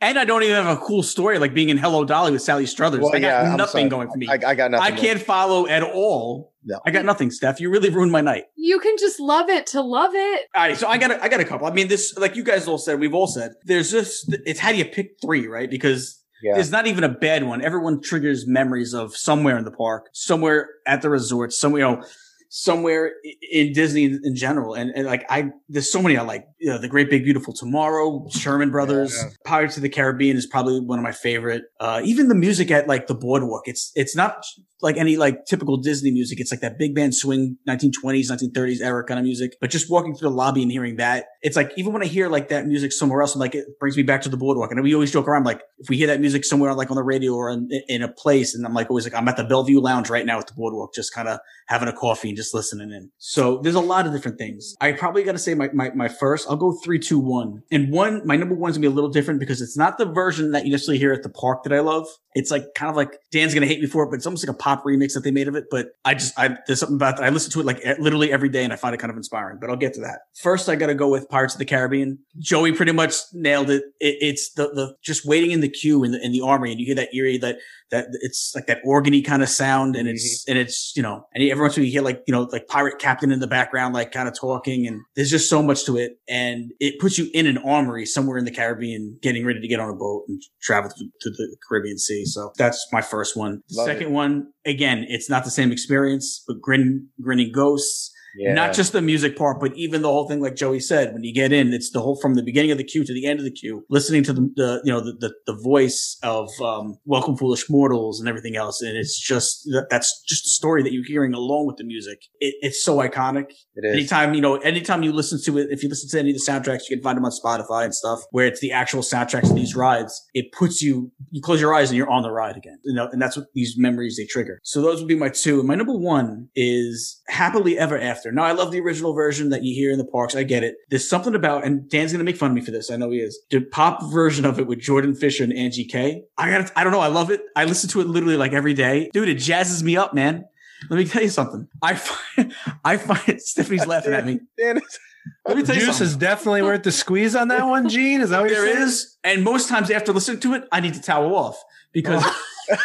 [0.00, 2.66] and I don't even have a cool story like being in Hello Dolly with Sally
[2.66, 3.00] Struthers.
[3.00, 4.28] Well, I got yeah, nothing going for me.
[4.28, 4.94] I, I got nothing.
[4.94, 6.54] I can't follow at all.
[6.64, 6.80] No.
[6.86, 7.60] I got nothing, Steph.
[7.60, 8.44] You really ruined my night.
[8.56, 10.42] you can just love it to love it.
[10.54, 11.66] All right, so I got a, I got a couple.
[11.66, 13.52] I mean, this like you guys all said, we've all said.
[13.64, 15.68] There's just it's how do you pick three, right?
[15.70, 16.54] Because Yeah.
[16.54, 17.62] there's not even a bad one.
[17.62, 22.04] Everyone triggers memories of somewhere in the park, somewhere at the resort, somewhere you know,
[22.50, 23.12] somewhere
[23.52, 24.74] in Disney in, general.
[24.74, 26.46] And, and like I, there's so many I like.
[26.58, 29.30] You know, the Great Big Beautiful Tomorrow, Sherman Brothers, Yeah.
[29.44, 31.64] Pirates of the Caribbean is probably one of my favorite.
[31.80, 34.42] Uh, even the music at like the Boardwalk, it's it's not
[34.80, 36.40] like any like typical Disney music.
[36.40, 39.56] It's like that big band swing 1920s, 1930s era kind of music.
[39.60, 42.28] But just walking through the lobby and hearing that, it's like even when I hear
[42.28, 44.70] like that music somewhere else, I'm like it brings me back to the boardwalk.
[44.70, 47.02] And we always joke around like if we hear that music somewhere like on the
[47.02, 49.64] radio or in, in a place, and I'm like always like I'm at the Belle
[49.64, 52.54] Vue Lounge right now at the boardwalk, just kind of having a coffee and just
[52.54, 53.10] listening in.
[53.18, 54.74] So there's a lot of different things.
[54.80, 56.48] I probably got to say my, my my first.
[56.48, 57.62] I'll go three, two, one.
[57.70, 60.52] And one, my number one's gonna be a little different because it's not the version
[60.52, 62.06] that you necessarily hear at the park that I love.
[62.34, 64.54] It's like kind of like Dan's gonna hate me for it, but it's almost like
[64.54, 65.64] a pop remix that they made of it.
[65.70, 67.24] But I just I there's something about that.
[67.24, 69.58] I listen to it like literally every day, and I find it kind of inspiring.
[69.60, 70.20] But I'll get to that.
[70.36, 72.18] First, I got to go with Pirates of the Caribbean.
[72.38, 73.84] Joey pretty much nailed it.
[74.00, 76.80] it it's the the just waiting in the queue in the in the armory, and
[76.80, 77.58] you hear that eerie that
[77.90, 80.50] that it's like that organy kind of sound, and it's mm-hmm.
[80.50, 82.42] and it's you know, and every once in a while you hear like you know
[82.52, 85.84] like pirate captain in the background like kind of talking, and there's just so much
[85.86, 89.60] to it, and it puts you in an armory somewhere in the Caribbean, getting ready
[89.60, 92.24] to get on a boat and travel to, to the Caribbean Sea.
[92.24, 93.62] So that's my first one.
[93.72, 98.12] Love Second one, again, it's not the same experience, but grin grinning ghosts.
[98.36, 98.52] Yeah.
[98.52, 101.34] Not just the music part, but even the whole thing, like Joey said, when you
[101.34, 103.44] get in, it's the whole from the beginning of the queue to the end of
[103.44, 107.36] the queue, listening to the, the you know, the, the, the voice of, um, Welcome
[107.36, 108.82] Foolish Mortals and everything else.
[108.82, 112.18] And it's just, that, that's just the story that you're hearing along with the music.
[112.38, 113.46] It, it's so iconic.
[113.74, 113.94] it is.
[113.94, 116.42] Anytime, you know, anytime you listen to it, if you listen to any of the
[116.42, 119.56] soundtracks, you can find them on Spotify and stuff, where it's the actual soundtracks of
[119.56, 120.22] these rides.
[120.34, 122.78] It puts you, you close your eyes and you're on the ride again.
[122.84, 124.60] You know, and that's what these memories they trigger.
[124.64, 125.60] So those would be my two.
[125.60, 128.17] And my number one is Happily Ever After.
[128.26, 130.34] Now, I love the original version that you hear in the parks.
[130.34, 130.76] I get it.
[130.90, 132.90] There's something about, and Dan's going to make fun of me for this.
[132.90, 133.38] I know he is.
[133.50, 136.24] The pop version of it with Jordan Fisher and Angie K.
[136.36, 137.00] I got, I don't know.
[137.00, 137.42] I love it.
[137.56, 139.10] I listen to it literally like every day.
[139.12, 140.44] Dude, it jazzes me up, man.
[140.90, 141.66] Let me tell you something.
[141.82, 142.54] I find,
[142.84, 144.40] I find Stephanie's laughing at me.
[144.58, 144.98] Dan, it's-
[145.46, 146.06] Let me tell you Juice something.
[146.06, 148.20] is definitely worth the squeeze on that one, Gene.
[148.20, 148.86] Is that what you're There saying?
[148.88, 151.60] is, and most times after listening to it, I need to towel off
[151.92, 152.76] because, oh.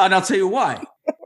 [0.00, 0.82] and I'll tell you why.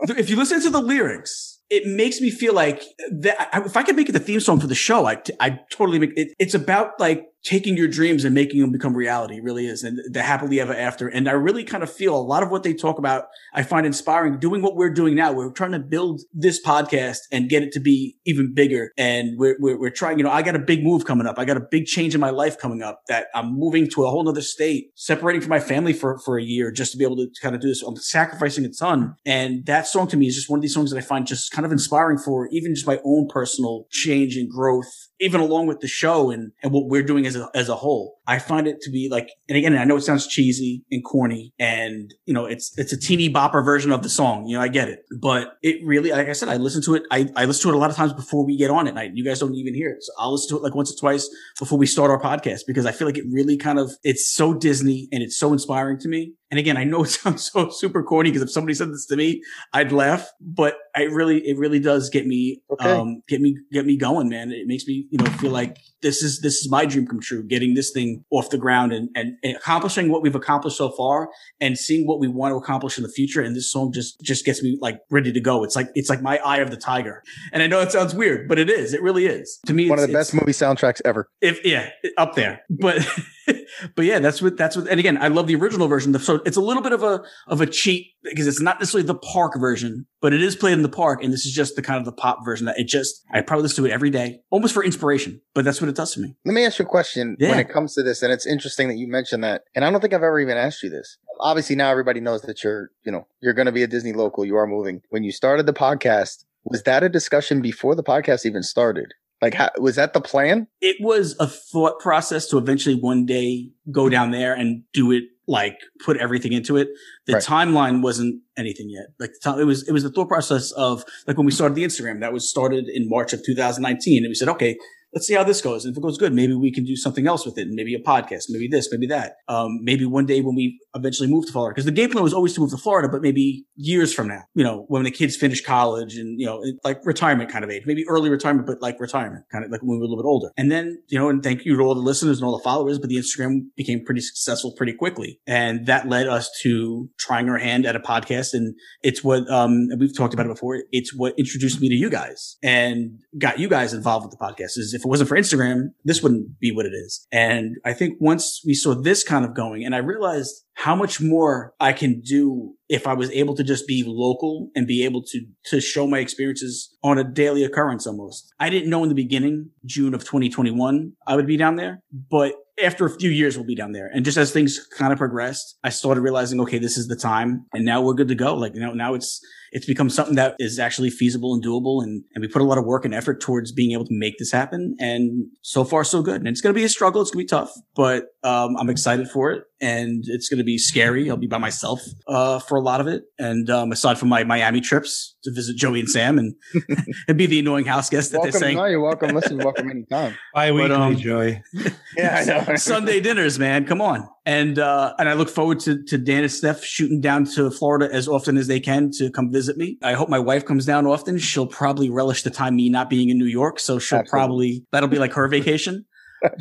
[0.08, 3.48] If you listen to the lyrics, it makes me feel like that.
[3.54, 6.12] If I could make it the theme song for the show, I I totally make
[6.16, 6.34] it.
[6.38, 9.40] It's about like taking your dreams and making them become reality.
[9.40, 9.84] Really is.
[9.84, 11.08] And the happily ever after.
[11.08, 13.86] And I really kind of feel a lot of what they talk about, I find
[13.86, 15.32] inspiring doing what we're doing now.
[15.32, 18.92] We're trying to build this podcast and get it to be even bigger.
[18.96, 21.38] And we're, we're, we're trying, you know, I got a big move coming up.
[21.38, 24.10] I got a big change in my life coming up that I'm moving to a
[24.10, 27.16] whole nother state, separating from my family for, for a year just to be able
[27.16, 27.82] to kind of do this.
[27.82, 29.16] I'm sacrificing a ton.
[29.26, 31.52] And that song to me is just one of these songs that I find just
[31.52, 35.80] kind of inspiring for even just my own personal change and growth even along with
[35.80, 38.20] the show and, and what we're doing as a, as a whole.
[38.26, 41.52] I find it to be like, and again, I know it sounds cheesy and corny
[41.58, 44.46] and, you know, it's, it's a teeny bopper version of the song.
[44.46, 47.02] You know, I get it, but it really, like I said, I listen to it.
[47.10, 49.10] I, I listen to it a lot of times before we get on at night.
[49.14, 50.02] You guys don't even hear it.
[50.02, 51.28] So I'll listen to it like once or twice
[51.58, 54.54] before we start our podcast because I feel like it really kind of, it's so
[54.54, 56.32] Disney and it's so inspiring to me.
[56.50, 59.16] And again, I know it sounds so super corny because if somebody said this to
[59.16, 59.42] me,
[59.72, 62.90] I'd laugh, but I really, it really does get me, Okay.
[62.90, 64.50] um, get me, get me going, man.
[64.52, 67.42] It makes me, you know, feel like this is, this is my dream come true,
[67.42, 71.28] getting this thing off the ground and, and, and accomplishing what we've accomplished so far
[71.60, 73.40] and seeing what we want to accomplish in the future.
[73.40, 75.64] And this song just, just gets me like ready to go.
[75.64, 77.22] It's like, it's like my eye of the tiger.
[77.52, 78.94] And I know it sounds weird, but it is.
[78.94, 79.58] It really is.
[79.66, 81.28] To me, One of it's- the best movie soundtracks ever.
[81.40, 82.62] if yeah, up there.
[82.70, 83.06] But
[83.96, 84.88] but yeah, that's what that's what.
[84.88, 86.16] And again, I love the original version.
[86.18, 89.14] So it's a little bit of a of a cheat because it's not necessarily the
[89.14, 91.98] park version, but it is played in the park, and this is just the kind
[91.98, 93.22] of the pop version that it just.
[93.32, 95.40] I probably listen to it every day, almost for inspiration.
[95.54, 96.34] But that's what it does to me.
[96.44, 97.50] Let me ask you a question Yeah.
[97.50, 99.62] when it comes to this, and it's interesting that you mentioned that.
[99.74, 101.18] And I don't think I've ever even asked you this.
[101.40, 104.44] Obviously, now everybody knows that you're, you know, you're going to be a Disney local.
[104.44, 105.02] You are moving.
[105.10, 109.12] When you started the podcast, was that a discussion before the podcast even started?
[109.44, 110.66] Like, how, was that the plan?
[110.80, 115.24] It was a thought process to eventually one day go down there and do it
[115.46, 116.88] like put everything into it.
[117.26, 117.42] The Right.
[117.42, 119.08] timeline wasn't anything yet.
[119.20, 121.74] Like the time, it was, it was the thought process of like when we started
[121.74, 124.24] the Instagram that was started in March of 2019.
[124.24, 124.78] And we said, okay,
[125.14, 125.84] let's see how this goes.
[125.84, 127.68] And if it goes good, maybe we can do something else with it.
[127.70, 129.36] Maybe a podcast, maybe this, maybe that.
[129.48, 132.34] Um, maybe one day when we eventually move to Florida, because the game plan was
[132.34, 135.36] always to move to Florida, but maybe years from now, you know, when the kids
[135.36, 138.98] finish college and, you know, like retirement kind of age, maybe early retirement, but like
[138.98, 140.50] retirement kind of like when we were a little bit older.
[140.56, 142.98] And then, you know, and thank you to all the listeners and all the followers,
[142.98, 145.40] but the Instagram became pretty successful pretty quickly.
[145.46, 148.52] And that led us to trying our hand at a podcast.
[148.52, 150.82] And it's what, um, we've talked about it before.
[150.90, 154.76] It's what introduced me to you guys and got you guys involved with the podcast
[154.76, 157.26] is if it wasn't for Instagram, this wouldn't be what it is.
[157.32, 161.20] And I think once we saw this kind of going and I realized how much
[161.20, 165.22] more I can do if I was able to just be local and be able
[165.22, 168.52] to, to show my experiences on a daily occurrence almost.
[168.58, 172.00] I didn't know in the beginning, June of 2021, I would be down there,
[172.30, 174.10] but after a few years, we'll be down there.
[174.12, 177.66] And just as things kind of progressed, I started realizing, okay, this is the time
[177.72, 178.54] and now we're good to go.
[178.54, 179.40] Like, you know, now it's,
[179.70, 182.02] it's become something that is actually feasible and doable.
[182.02, 184.38] And, and we put a lot of work and effort towards being able to make
[184.38, 184.96] this happen.
[184.98, 186.36] And so far, so good.
[186.36, 187.22] And it's going to be a struggle.
[187.22, 190.64] It's going to be tough, but, um, I'm excited for it and it's going to
[190.64, 191.30] be scary.
[191.30, 193.24] I'll be by myself, uh, for a lot of it.
[193.38, 196.54] And, um, aside from my Miami trips to visit Joey and Sam and,
[197.28, 198.52] and be the annoying house guest that welcome.
[198.52, 198.76] they're saying.
[198.76, 199.34] No, you're welcome.
[199.34, 200.34] Listen, you're welcome anytime.
[200.54, 201.62] Bi-weekly, um, Joey.
[202.16, 202.76] Yeah, I know.
[202.76, 203.86] Sunday dinners, man.
[203.86, 204.28] Come on.
[204.46, 208.08] And uh and I look forward to to Dan and Steph shooting down to Florida
[208.12, 209.98] as often as they can to come visit me.
[210.02, 211.38] I hope my wife comes down often.
[211.38, 213.80] She'll probably relish the time me not being in New York.
[213.80, 214.30] So she'll Absolutely.
[214.30, 216.04] probably that'll be like her vacation.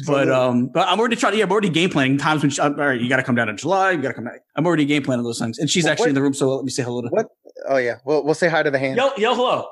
[0.08, 1.38] But um, but I'm already trying.
[1.38, 3.36] Yeah, I'm already game planning times when she, I'm, all right, you got to come
[3.36, 3.92] down in July.
[3.92, 4.42] You got to come back.
[4.56, 6.34] I'm already game planning those times, and she's Well, actually what- in the room.
[6.34, 7.12] So let me say hello to her.
[7.12, 7.28] What?
[7.70, 7.96] Oh yeah.
[8.06, 8.98] Well, we'll say hi to the hand.
[8.98, 9.68] Yo, yo, hello.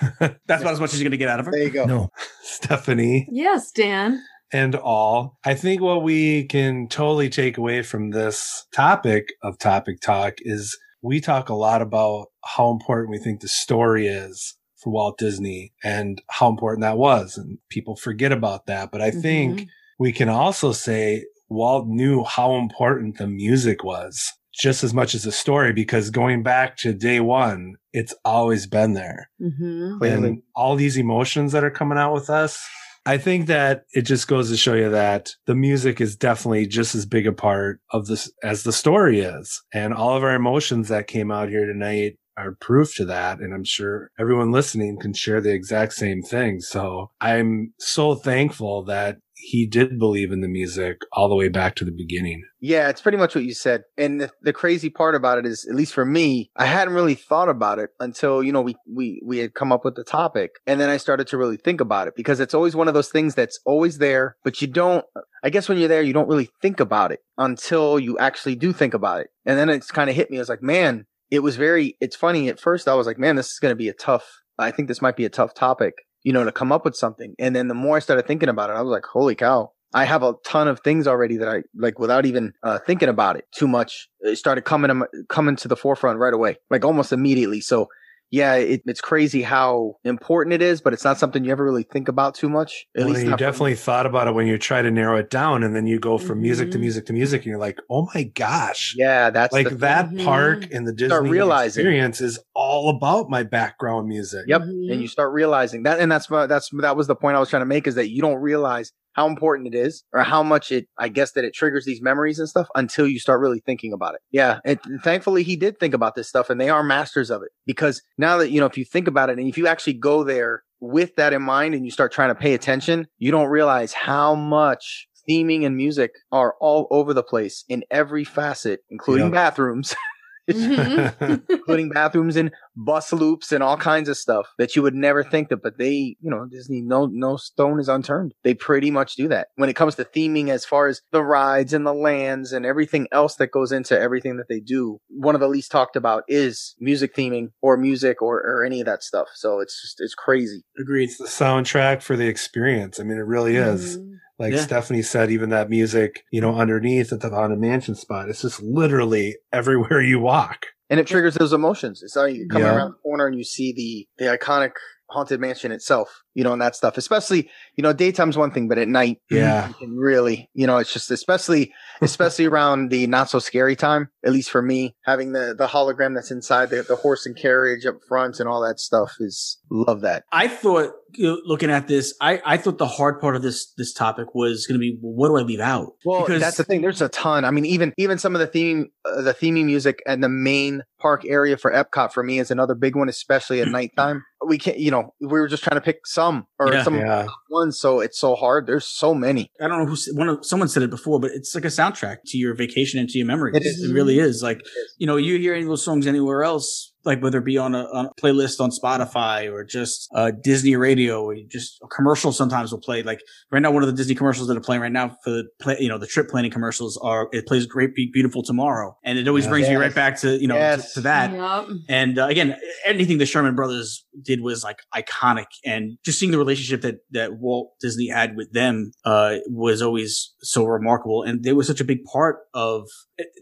[0.46, 1.52] That's about as much as you're gonna get out of her.
[1.52, 1.84] There you go.
[1.86, 2.08] No,
[2.42, 4.22] Stephanie Yes, Dan.
[4.52, 5.38] and all.
[5.44, 10.76] I think what we can totally take away from this topic of topic talk is
[11.02, 14.55] we talk a lot about how important we think the story is
[14.86, 17.36] for Walt Disney and how important that was.
[17.36, 18.92] And people forget about that.
[18.92, 19.66] But I think Mhm.
[19.98, 25.24] we can also say Walt knew how important the music was just as much as
[25.24, 29.28] the story because going back to day one, it's always been there.
[29.42, 30.00] Mhm.
[30.02, 32.64] And all these emotions that are coming out with us.
[33.04, 36.94] I think that it just goes to show you that the music is definitely just
[36.94, 39.62] as big a part of this as the story is.
[39.72, 43.40] And all of our emotions that came out here tonight are proof to that.
[43.40, 46.60] And I'm sure everyone listening can share the exact same thing.
[46.60, 51.74] So I'm so thankful that he did believe in the music all the way back
[51.76, 52.42] to the beginning.
[52.58, 53.82] Yeah, it's pretty much what you said.
[53.98, 57.14] And the, the crazy part about it is, at least for me, I hadn't really
[57.14, 60.52] thought about it until, you know, we, we, we had come up with the topic.
[60.66, 63.10] And then I started to really think about it because it's always one of those
[63.10, 65.04] things that's always there, but you don't,
[65.44, 68.72] I guess when you're there, you don't really think about it until you actually do
[68.72, 69.28] think about it.
[69.44, 70.38] And then it's kind of hit me.
[70.38, 72.48] I was like, man, it was very, it's funny.
[72.48, 74.26] At first I was like, man, this is going to be a tough,
[74.58, 77.34] I think this might be a tough topic, you know, to come up with something.
[77.38, 79.72] And then the more I started thinking about it, I was like, holy cow.
[79.94, 83.36] I have a ton of things already that I like without even uh, thinking about
[83.36, 84.08] it too much.
[84.20, 87.60] It started coming coming to the forefront right away, like almost immediately.
[87.60, 87.88] So
[88.30, 91.84] yeah, it, it's crazy how important it is, but it's not something you ever really
[91.84, 92.86] think about too much.
[92.96, 93.46] At Well, least you not for me.
[93.50, 96.18] definitely thought about it when you try to narrow it down, and then you go
[96.18, 96.80] from music to Mhm.
[96.82, 100.24] music to music, and you're like, "Oh my gosh!" Yeah, that's like the- that Mhm.
[100.24, 101.82] part in the Disney realizing.
[101.82, 104.44] experience is all about my background music.
[104.48, 104.92] Yep, Mhm.
[104.92, 107.48] and you start realizing that, and that's my- that's that was the point I was
[107.48, 110.70] trying to make is that you don't realize how important it is or how much
[110.70, 113.92] it I guess that it triggers these memories and stuff until you start really thinking
[113.92, 114.20] about it.
[114.30, 117.48] Yeah, and thankfully he did think about this stuff, and they are masters of it
[117.66, 120.22] because now that you know if you think about it and if you actually go
[120.22, 123.94] there with that in mind and you start trying to pay attention, you don't realize
[123.94, 129.32] how much theming and music are all over the place in every facet, including Yep.
[129.32, 129.96] bathrooms.
[131.48, 135.50] Including bathrooms and bus loops and all kinds of stuff that you would never think
[135.50, 135.62] of.
[135.62, 138.34] But they, you know, Disney, no, no stone is unturned.
[138.44, 141.72] They pretty much do that when it comes to theming as far as the rides
[141.72, 145.00] and the lands and everything else that goes into everything that they do.
[145.08, 148.86] One of the least talked about is music theming or music or, or any of
[148.86, 149.28] that stuff.
[149.34, 150.64] So it's just, it's crazy.
[150.78, 151.04] Agreed.
[151.10, 153.00] It's the soundtrack for the experience.
[153.00, 153.98] I mean, it really is.
[153.98, 154.12] Mhm.
[154.38, 154.66] Like Yeah.
[154.66, 158.62] Stefanie said, even that music, you know, underneath at the Haunted Mansion spot, it's just
[158.62, 160.66] literally everywhere you walk.
[160.88, 162.02] And it triggers those emotions.
[162.02, 162.74] It's like you come Yeah.
[162.74, 164.72] around the corner and you see the, the iconic
[165.10, 168.76] haunted mansion itself, you know, and that stuff, especially, you know, daytime's one thing, but
[168.78, 169.68] at night, Yeah.
[169.68, 171.72] you can really, you know, it's just especially,
[172.02, 176.14] especially around the not so scary time, at least for me, having the, the hologram
[176.14, 180.02] that's inside the, the horse and carriage up front and all that stuff is love
[180.02, 180.24] that.
[180.30, 184.34] I thought looking at this, I, I thought the hard part of this this topic
[184.34, 185.92] was going to be well, what do I leave out?
[186.04, 186.82] Well, Because- that's the thing.
[186.82, 187.44] There's a ton.
[187.46, 190.82] I mean, even even some of the theme, uh, the theming music and the main
[191.00, 194.22] park area for Epcot for me is another big one, especially at nighttime.
[194.46, 196.25] We can't, you know, we were just trying to pick some
[196.58, 196.82] or Yeah.
[196.84, 197.26] some Yeah.
[197.50, 198.66] ones, so it's so hard.
[198.66, 199.50] There's so many.
[199.60, 201.68] I don't know who s- one of someone said it before, but it's like a
[201.68, 203.56] soundtrack to your vacation and to your memories.
[203.56, 203.82] It is.
[203.88, 204.42] It really is.
[204.42, 204.60] Like
[204.98, 207.74] you know, you hear any of those songs anywhere else, like whether it be on
[207.74, 212.32] a, on a playlist on Spotify or just uh, Disney radio, or just a commercial
[212.32, 213.02] sometimes will play.
[213.02, 213.20] Like
[213.50, 215.76] right now, one of the Disney commercials that are playing right now for the play,
[215.80, 219.26] you know, the trip planning commercials are it plays "Great Big Beautiful Tomorrow," and it
[219.28, 219.50] always Yeah.
[219.50, 221.32] brings me right back to you know to- to, that.
[221.32, 221.76] Yep.
[221.88, 226.38] And uh, again, anything the Sherman Brothers did was like iconic, and just seeing the
[226.38, 231.22] relationship that that Walt Disney had with them uh, was always so remarkable.
[231.22, 232.88] And they were such a big part of.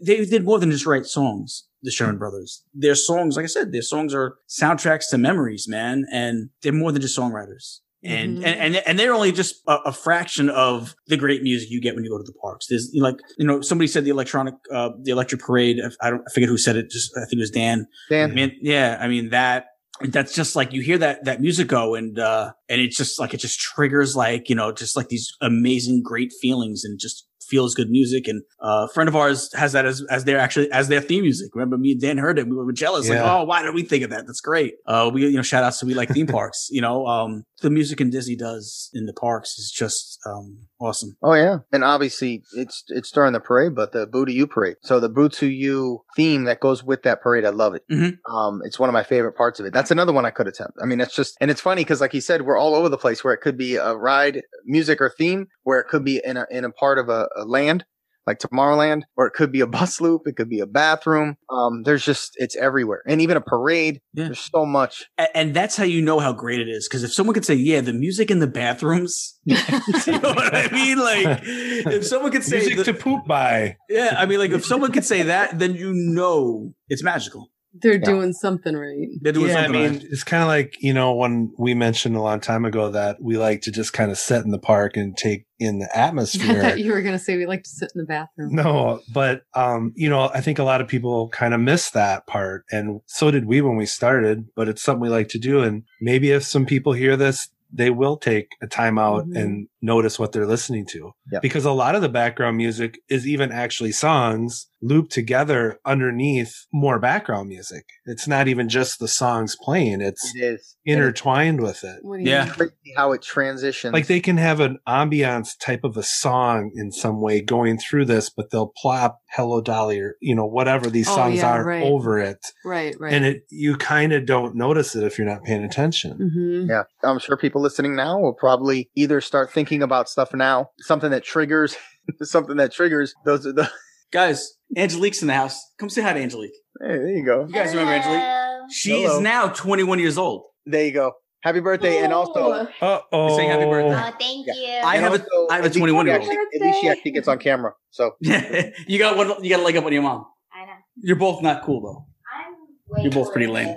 [0.05, 1.63] They did more than just write songs.
[1.85, 6.05] The Sherman Brothers, their songs, like I said, their songs are soundtracks to memories, man,
[6.11, 7.79] and they're more than just songwriters.
[8.03, 8.45] And, Mhm.
[8.45, 11.95] and and and they're only just a, a fraction of the great music you get
[11.95, 12.67] when you go to the parks.
[12.67, 15.77] There's you know, like you know somebody said the electronic uh, the electric parade.
[16.01, 16.91] I don't I forget who said it.
[16.91, 17.87] Just I think it was Dan.
[18.11, 19.65] Dan, I mean, yeah, I mean that
[20.09, 23.33] that's just like you hear that that music go and uh and it's just like
[23.33, 27.75] it just triggers like, you know, just like these amazing great feelings and just feels
[27.75, 30.87] good music and uh, a friend of ours has that as as their actually as
[30.87, 31.49] their theme music.
[31.55, 32.47] Remember me and Dan heard it.
[32.47, 34.25] We were jealous, like, oh, why did we think of that?
[34.25, 34.75] That's great.
[34.85, 36.67] Uh we you know, shout outs to we like theme parks.
[36.71, 41.15] You know, um the music in Disney does in the parks is just um awesome.
[41.23, 44.75] Oh yeah, and obviously it's it's during the parade, but the Boo to You parade.
[44.83, 47.83] So the Boo to You theme that goes with that parade, I love it.
[47.91, 48.17] Mhm.
[48.29, 49.73] Um, it's one of my favorite parts of it.
[49.73, 50.77] That's another one I could attempt.
[50.81, 52.97] I mean, it's just and it's funny because, like you said, we're all over the
[52.97, 53.23] place.
[53.23, 56.45] Where it could be a ride, music, or theme, where it could be in a
[56.51, 57.85] in a part of a, a land.
[58.27, 61.37] Like Tomorrowland, or it could be a bus loop, it could be a bathroom.
[61.47, 64.01] Um, there's just it's everywhere, and even a parade.
[64.15, 64.23] Yeah.
[64.25, 65.05] There's so much.
[65.19, 66.87] A- And that's how you know how great it is.
[66.87, 70.69] Because if someone could say, "Yeah, the music in the bathrooms," you know what I
[70.71, 70.97] mean?
[70.97, 73.77] Like, if someone could say, Music the- to poop by.
[73.89, 77.51] "Yeah," I mean, like, if someone could say that, then you know it's magical.
[77.81, 79.07] They're doing something right.
[79.21, 80.03] They're doing yeah, I mean, right.
[80.09, 83.37] it's kind of like, you know, when we mentioned a long time ago that we
[83.37, 86.43] like to just kind of sit in the park and take in the atmosphere.
[86.43, 86.69] I atmosphere.
[86.71, 88.55] thought you were going to say we like to sit in the bathroom.
[88.55, 92.27] No, but um, you know, I think a lot of people kind of miss that
[92.27, 94.45] part, and so did we when we started.
[94.55, 97.89] But it's something we like to do, and maybe if some people hear this, they
[97.89, 99.37] will take a time out Mhm.
[99.41, 101.39] and notice what they're listening to, Yeah.
[101.41, 106.99] because a lot of the background music is even actually songs looped together underneath more
[106.99, 107.85] background music.
[108.05, 111.97] It's not even just the songs playing; it's It is And intertwined with it.
[112.03, 112.41] What do you Yeah.
[112.41, 112.47] mean?
[112.49, 113.93] it's crazy how it transitions.
[113.93, 118.05] Like they can have an ambiance type of a song in some way going through
[118.05, 121.65] this, but they'll plop "Hello Dolly" or you know whatever these Oh, songs yeah, are
[121.65, 121.81] right.
[121.83, 123.13] over it, Right, right.
[123.13, 126.11] and it you kind of don't notice it if you're not paying attention.
[126.33, 130.69] hmm Yeah, I'm sure people listening now will probably either start thinking about stuff now,
[130.79, 131.75] something that triggers,
[132.23, 133.45] something that triggers those.
[133.45, 133.69] Are the,
[134.11, 135.59] Guys, Angelique's in the house.
[135.79, 136.53] Come say hi to Angelique.
[136.81, 137.45] hey, there you go.
[137.47, 138.71] You guys remember Angelique?
[138.71, 140.43] She is now 21 years old.
[140.65, 141.13] There you go.
[141.43, 143.35] Happy birthday, and also Uh oh.
[143.37, 143.93] Saying happy birthday.
[143.95, 144.53] Oh, thank Yeah.
[144.53, 144.67] you.
[144.83, 146.27] I and have a- also, I have a 21 year old.
[146.27, 147.73] At least she actually gets on camera.
[147.91, 149.43] So you got one.
[149.43, 150.25] You got to leg up on your mom.
[150.51, 150.71] I know.
[150.97, 152.05] You're both not cool though.
[152.35, 152.53] I'm
[152.87, 153.75] way You're both pretty than lame.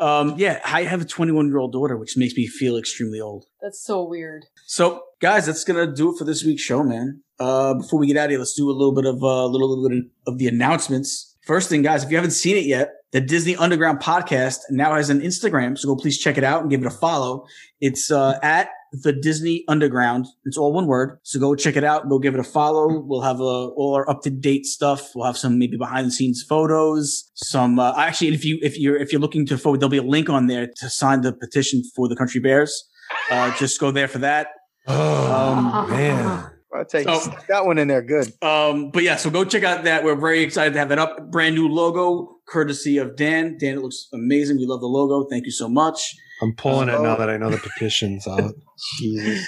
[0.00, 3.46] Um, yeah, I have a 21 year old daughter, which makes me feel extremely old.
[3.60, 4.46] That's so weird.
[4.66, 7.22] So, guys, that's gonna do it for this week's show, man.
[7.38, 9.46] Uh, before we get out of here, let's do a little bit of a uh,
[9.46, 11.36] little, little bit of the announcements.
[11.46, 15.10] First thing, guys, if you haven't seen it yet, the Disney Underground podcast now has
[15.10, 17.46] an Instagram, so go please check it out and give it a follow.
[17.80, 20.26] It's uh, at the Disney Underground.
[20.44, 21.18] It's all one word.
[21.22, 22.08] So go check it out.
[22.08, 23.00] Go give it a follow.
[23.00, 25.10] We'll have uh, all our up to date stuff.
[25.14, 27.30] We'll have some maybe behind the scenes photos.
[27.34, 30.02] Some uh, actually, if you if you're if you're looking to forward, there'll be a
[30.02, 32.88] link on there to sign the petition for the Country Bears.
[33.30, 34.48] Uh, just go there for that.
[34.86, 36.48] Oh Um, man.
[36.74, 38.32] I'll tell you, So- that one in there good.
[38.42, 40.04] Um, but yeah, so go check out that.
[40.04, 41.30] We're very excited to have it up.
[41.30, 43.58] Brand new logo, courtesy of Dan.
[43.60, 44.56] Dan, it looks amazing.
[44.56, 45.28] We love the logo.
[45.28, 46.14] Thank you so much.
[46.42, 47.02] I'm pulling it Oh.
[47.02, 48.52] now that I know the petition's out.
[48.98, 49.46] Jesus.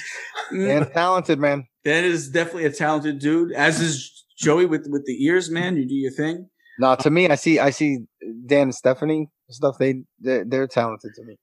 [0.53, 1.67] Mm, And talented, man.
[1.85, 5.77] Dan is definitely a talented dude, as is Joey with with the ears, man.
[5.77, 6.49] You do your thing.
[6.79, 7.99] No, to me, I see, I see
[8.47, 9.77] Dan and Stefanie stuff.
[9.79, 11.37] They, they're, they're talented to me.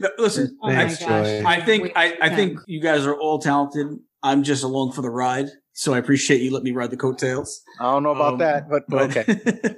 [0.00, 1.08] No, Listen, Oh my Thanks, gosh.
[1.26, 1.44] Joey.
[1.44, 3.86] I think I, I think you guys are all talented.
[4.22, 7.60] I'm just along for the ride, so I appreciate you let me ride the coattails.
[7.80, 9.24] I don't know about Um, that, but, But okay.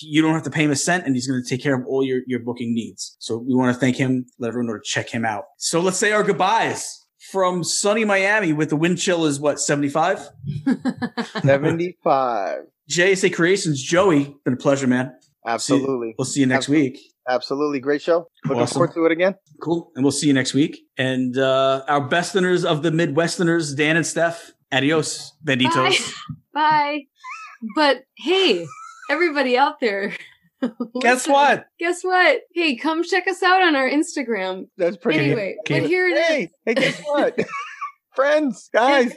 [0.00, 1.84] You don't have to pay him a cent and he's going to take care of
[1.88, 3.16] all your, your booking needs.
[3.18, 4.26] So we want to thank him.
[4.38, 5.46] Let everyone know to check him out.
[5.58, 10.28] So let's say our goodbyes from sunny Miami with the wind chill is what, 75?
[11.42, 12.58] 75.
[12.88, 15.16] JSA Creations, Joey, been a pleasure, man.
[15.44, 16.14] Absolutely.
[16.16, 17.00] We'll see you next week.
[17.28, 17.78] Absolutely.
[17.80, 18.26] Great show.
[18.44, 18.74] Looking Awesome.
[18.74, 19.34] forward to it again.
[19.62, 19.90] Cool.
[19.94, 20.78] And we'll see you next week.
[20.98, 26.14] And uh, our besterners of the Midwesterners, Dan and Steph, adios, benditos.
[26.54, 27.02] Bye.
[27.76, 28.66] But hey,
[29.08, 30.16] everybody out there.
[31.00, 31.66] Guess what?
[31.78, 32.40] Guess what?
[32.52, 34.64] Hey, come check us out on our Instagram.
[34.76, 35.78] That's pretty Anyway, Okay.
[35.82, 36.26] but here it is.
[36.26, 37.38] Hey, hey, guess what?
[38.16, 39.14] Friends, guys.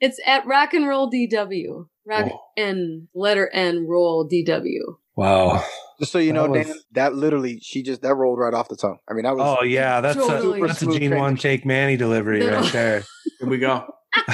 [0.00, 1.86] It's at Rock and Roll DW.
[2.06, 2.38] Rock Whoa.
[2.56, 4.78] and letter N roll DW.
[5.16, 5.64] Wow.
[5.98, 8.68] Just so you know, That was- Dan, that literally she just that rolled right off
[8.68, 8.98] the tongue.
[9.08, 10.60] I mean, that was Oh yeah, that's Totally.
[10.60, 11.36] a that's a Gene one transition.
[11.38, 13.02] take Maney delivery right there.
[13.40, 13.84] Here we go.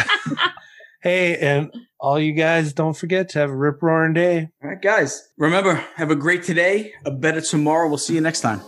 [1.04, 4.50] Hey, and all you guys, don't forget to have a rip roaring day.
[4.62, 5.28] All right, guys.
[5.36, 7.88] Remember, have a great today, a better tomorrow.
[7.88, 8.60] We'll see you next time.